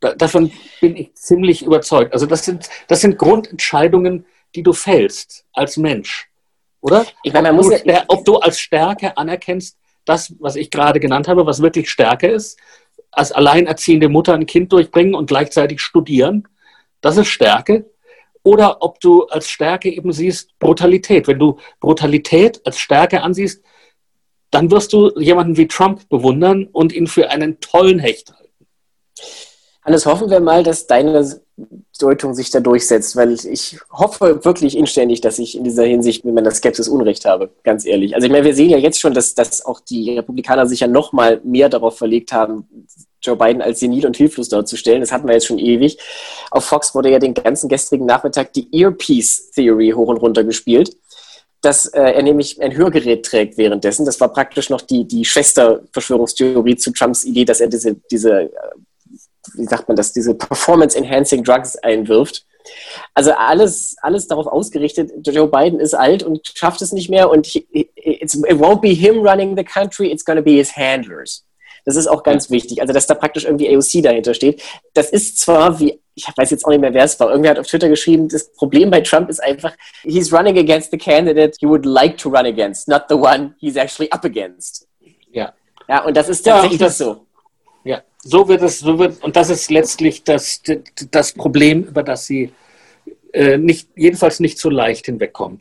davon 0.00 0.52
bin 0.80 0.96
ich 0.96 1.14
ziemlich 1.14 1.64
überzeugt. 1.64 2.12
Also 2.12 2.26
das 2.26 2.44
sind, 2.44 2.68
das 2.88 3.00
sind 3.00 3.18
Grundentscheidungen, 3.18 4.26
die 4.54 4.62
du 4.62 4.72
fällst 4.72 5.44
als 5.52 5.76
Mensch, 5.76 6.30
oder? 6.80 7.06
Ich 7.22 7.32
meine, 7.32 7.52
man 7.52 7.58
ob, 7.58 7.64
muss 7.64 7.82
du, 7.82 7.90
ja, 7.90 8.04
ob 8.08 8.24
du 8.24 8.36
als 8.36 8.60
Stärke 8.60 9.16
anerkennst, 9.16 9.78
das, 10.04 10.34
was 10.38 10.56
ich 10.56 10.70
gerade 10.70 11.00
genannt 11.00 11.28
habe, 11.28 11.46
was 11.46 11.62
wirklich 11.62 11.90
Stärke 11.90 12.28
ist, 12.28 12.58
als 13.10 13.32
alleinerziehende 13.32 14.08
Mutter 14.08 14.34
ein 14.34 14.46
Kind 14.46 14.72
durchbringen 14.72 15.14
und 15.14 15.26
gleichzeitig 15.26 15.80
studieren, 15.80 16.46
das 17.00 17.16
ist 17.16 17.28
Stärke. 17.28 17.90
Oder 18.46 18.80
ob 18.80 19.00
du 19.00 19.24
als 19.24 19.48
Stärke 19.48 19.90
eben 19.90 20.12
siehst 20.12 20.56
Brutalität. 20.60 21.26
Wenn 21.26 21.40
du 21.40 21.58
Brutalität 21.80 22.64
als 22.64 22.78
Stärke 22.78 23.22
ansiehst, 23.22 23.60
dann 24.52 24.70
wirst 24.70 24.92
du 24.92 25.10
jemanden 25.18 25.56
wie 25.56 25.66
Trump 25.66 26.08
bewundern 26.08 26.68
und 26.70 26.92
ihn 26.92 27.08
für 27.08 27.28
einen 27.28 27.58
tollen 27.58 27.98
Hecht 27.98 28.32
halten. 28.32 28.66
Hannes, 29.84 30.06
hoffen 30.06 30.30
wir 30.30 30.38
mal, 30.38 30.62
dass 30.62 30.86
deine 30.86 31.40
Deutung 31.98 32.34
sich 32.34 32.50
da 32.50 32.60
durchsetzt, 32.60 33.16
weil 33.16 33.32
ich 33.32 33.80
hoffe 33.90 34.44
wirklich 34.44 34.76
inständig, 34.76 35.20
dass 35.20 35.40
ich 35.40 35.56
in 35.56 35.64
dieser 35.64 35.84
Hinsicht 35.84 36.24
mit 36.24 36.32
meiner 36.32 36.52
Skepsis 36.52 36.86
Unrecht 36.86 37.24
habe, 37.24 37.50
ganz 37.64 37.84
ehrlich. 37.84 38.14
Also 38.14 38.26
ich 38.26 38.32
meine, 38.32 38.44
wir 38.44 38.54
sehen 38.54 38.70
ja 38.70 38.78
jetzt 38.78 39.00
schon, 39.00 39.12
dass, 39.12 39.34
dass 39.34 39.66
auch 39.66 39.80
die 39.80 40.14
Republikaner 40.14 40.66
sich 40.66 40.78
ja 40.78 40.86
noch 40.86 41.12
mal 41.12 41.40
mehr 41.42 41.68
darauf 41.68 41.98
verlegt 41.98 42.30
haben, 42.30 42.68
Joe 43.22 43.36
Biden 43.36 43.62
als 43.62 43.80
senil 43.80 44.06
und 44.06 44.16
hilflos 44.16 44.48
darzustellen. 44.48 45.00
Das 45.00 45.12
hatten 45.12 45.26
wir 45.26 45.34
jetzt 45.34 45.46
schon 45.46 45.58
ewig. 45.58 45.98
Auf 46.50 46.64
Fox 46.64 46.94
wurde 46.94 47.10
ja 47.10 47.18
den 47.18 47.34
ganzen 47.34 47.68
gestrigen 47.68 48.06
Nachmittag 48.06 48.52
die 48.52 48.68
Earpiece 48.72 49.50
Theory 49.52 49.90
hoch 49.90 50.08
und 50.08 50.18
runter 50.18 50.44
gespielt 50.44 50.96
dass 51.62 51.86
äh, 51.86 52.00
er 52.00 52.22
nämlich 52.22 52.62
ein 52.62 52.76
Hörgerät 52.76 53.24
trägt 53.24 53.58
währenddessen. 53.58 54.06
Das 54.06 54.20
war 54.20 54.28
praktisch 54.32 54.70
noch 54.70 54.82
die, 54.82 55.04
die 55.04 55.24
Schwester-Verschwörungstheorie 55.24 56.76
zu 56.76 56.92
Trumps 56.92 57.24
Idee, 57.24 57.44
dass 57.44 57.60
er 57.60 57.66
diese, 57.66 57.96
diese 58.08 58.42
äh, 58.42 58.50
wie 59.54 59.64
sagt 59.64 59.88
man 59.88 59.96
das, 59.96 60.12
diese 60.12 60.34
Performance-Enhancing 60.34 61.44
Drugs 61.44 61.76
einwirft. 61.76 62.44
Also 63.14 63.32
alles, 63.32 63.96
alles 64.00 64.26
darauf 64.26 64.46
ausgerichtet, 64.46 65.12
Joe 65.26 65.48
Biden 65.48 65.78
ist 65.78 65.94
alt 65.94 66.22
und 66.22 66.52
schafft 66.54 66.82
es 66.82 66.92
nicht 66.92 67.08
mehr 67.08 67.30
und 67.30 67.54
it 67.54 68.32
won't 68.32 68.80
be 68.80 68.88
him 68.88 69.18
running 69.18 69.56
the 69.56 69.64
country, 69.64 70.10
it's 70.10 70.24
to 70.24 70.42
be 70.42 70.52
his 70.52 70.76
handlers. 70.76 71.44
Das 71.86 71.96
ist 71.96 72.08
auch 72.08 72.22
ganz 72.22 72.50
wichtig. 72.50 72.82
Also, 72.82 72.92
dass 72.92 73.06
da 73.06 73.14
praktisch 73.14 73.44
irgendwie 73.44 73.74
AOC 73.74 74.02
dahinter 74.02 74.34
steht. 74.34 74.62
Das 74.92 75.10
ist 75.10 75.38
zwar, 75.38 75.78
wie, 75.80 75.98
ich 76.14 76.26
weiß 76.36 76.50
jetzt 76.50 76.64
auch 76.66 76.70
nicht 76.70 76.80
mehr, 76.80 76.92
wer 76.92 77.04
es 77.04 77.18
war, 77.18 77.30
irgendwer 77.30 77.52
hat 77.52 77.58
auf 77.58 77.66
Twitter 77.66 77.88
geschrieben, 77.88 78.28
das 78.28 78.52
Problem 78.52 78.90
bei 78.90 79.00
Trump 79.00 79.30
ist 79.30 79.42
einfach, 79.42 79.72
he's 80.02 80.32
running 80.32 80.58
against 80.58 80.90
the 80.90 80.98
candidate 80.98 81.56
he 81.60 81.66
would 81.66 81.86
like 81.86 82.18
to 82.18 82.28
run 82.28 82.44
against, 82.44 82.88
not 82.88 83.04
the 83.08 83.14
one 83.14 83.54
he's 83.58 83.76
actually 83.76 84.10
up 84.10 84.24
against. 84.24 84.86
Ja. 85.30 85.54
Ja, 85.88 86.04
und 86.04 86.16
das 86.16 86.28
ist 86.28 86.42
tatsächlich 86.42 86.80
ja, 86.80 86.86
das, 86.88 86.98
so. 86.98 87.24
Ja, 87.84 88.02
so 88.18 88.48
wird 88.48 88.62
es, 88.62 88.80
so 88.80 88.98
wird, 88.98 89.22
und 89.22 89.36
das 89.36 89.48
ist 89.48 89.70
letztlich 89.70 90.24
das, 90.24 90.60
das 91.12 91.32
Problem, 91.32 91.84
über 91.84 92.02
das 92.02 92.26
Sie 92.26 92.52
äh, 93.32 93.58
nicht, 93.58 93.90
jedenfalls 93.94 94.40
nicht 94.40 94.58
so 94.58 94.70
leicht 94.70 95.06
hinwegkommen. 95.06 95.60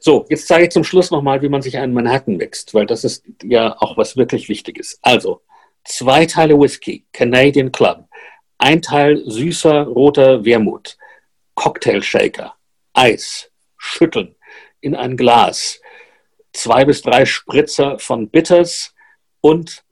So, 0.00 0.26
jetzt 0.28 0.48
zeige 0.48 0.64
ich 0.64 0.70
zum 0.70 0.84
Schluss 0.84 1.10
nochmal, 1.10 1.40
wie 1.40 1.48
man 1.48 1.62
sich 1.62 1.78
einen 1.78 1.94
Manhattan 1.94 2.40
wächst, 2.40 2.74
weil 2.74 2.84
das 2.84 3.04
ist 3.04 3.24
ja 3.42 3.76
auch 3.78 3.96
was 3.96 4.16
wirklich 4.16 4.48
Wichtiges. 4.48 4.98
Also, 5.02 5.40
zwei 5.84 6.26
Teile 6.26 6.58
Whisky, 6.58 7.06
Canadian 7.12 7.72
Club, 7.72 8.08
ein 8.58 8.82
Teil 8.82 9.22
süßer 9.24 9.82
roter 9.82 10.44
Wermut, 10.44 10.96
Cocktail 11.54 12.02
Shaker, 12.02 12.54
Eis, 12.92 13.50
schütteln, 13.76 14.36
in 14.80 14.94
ein 14.94 15.16
Glas. 15.16 15.80
Zwei 16.52 16.84
bis 16.84 17.02
drei 17.02 17.24
Spritzer 17.24 17.98
von 17.98 18.28
Bitters 18.28 18.94
und 19.40 19.84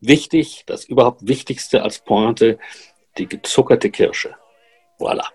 wichtig, 0.00 0.64
das 0.66 0.84
überhaupt 0.84 1.26
Wichtigste 1.26 1.82
als 1.82 1.98
Pointe, 1.98 2.58
die 3.18 3.26
gezuckerte 3.26 3.90
Kirsche. 3.90 4.36
Voilà. 4.98 5.26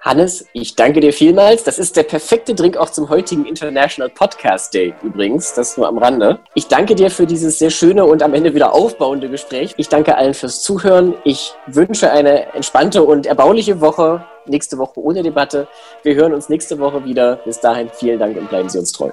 Hannes, 0.00 0.46
ich 0.54 0.76
danke 0.76 1.00
dir 1.00 1.12
vielmals. 1.12 1.62
Das 1.62 1.78
ist 1.78 1.94
der 1.94 2.04
perfekte 2.04 2.54
Drink 2.54 2.78
auch 2.78 2.88
zum 2.88 3.10
heutigen 3.10 3.44
International 3.44 4.08
Podcast 4.08 4.72
Day 4.72 4.94
übrigens. 5.02 5.52
Das 5.52 5.76
nur 5.76 5.88
am 5.88 5.98
Rande. 5.98 6.40
Ich 6.54 6.68
danke 6.68 6.94
dir 6.94 7.10
für 7.10 7.26
dieses 7.26 7.58
sehr 7.58 7.68
schöne 7.68 8.06
und 8.06 8.22
am 8.22 8.32
Ende 8.32 8.54
wieder 8.54 8.72
aufbauende 8.72 9.28
Gespräch. 9.28 9.74
Ich 9.76 9.90
danke 9.90 10.16
allen 10.16 10.32
fürs 10.32 10.62
Zuhören. 10.62 11.14
Ich 11.24 11.52
wünsche 11.66 12.10
eine 12.10 12.54
entspannte 12.54 13.02
und 13.02 13.26
erbauliche 13.26 13.82
Woche. 13.82 14.24
Nächste 14.46 14.78
Woche 14.78 14.98
ohne 14.98 15.22
Debatte. 15.22 15.68
Wir 16.02 16.14
hören 16.14 16.32
uns 16.32 16.48
nächste 16.48 16.78
Woche 16.78 17.04
wieder. 17.04 17.36
Bis 17.44 17.60
dahin 17.60 17.90
vielen 17.92 18.18
Dank 18.18 18.38
und 18.38 18.48
bleiben 18.48 18.70
Sie 18.70 18.78
uns 18.78 18.92
treu. 18.92 19.10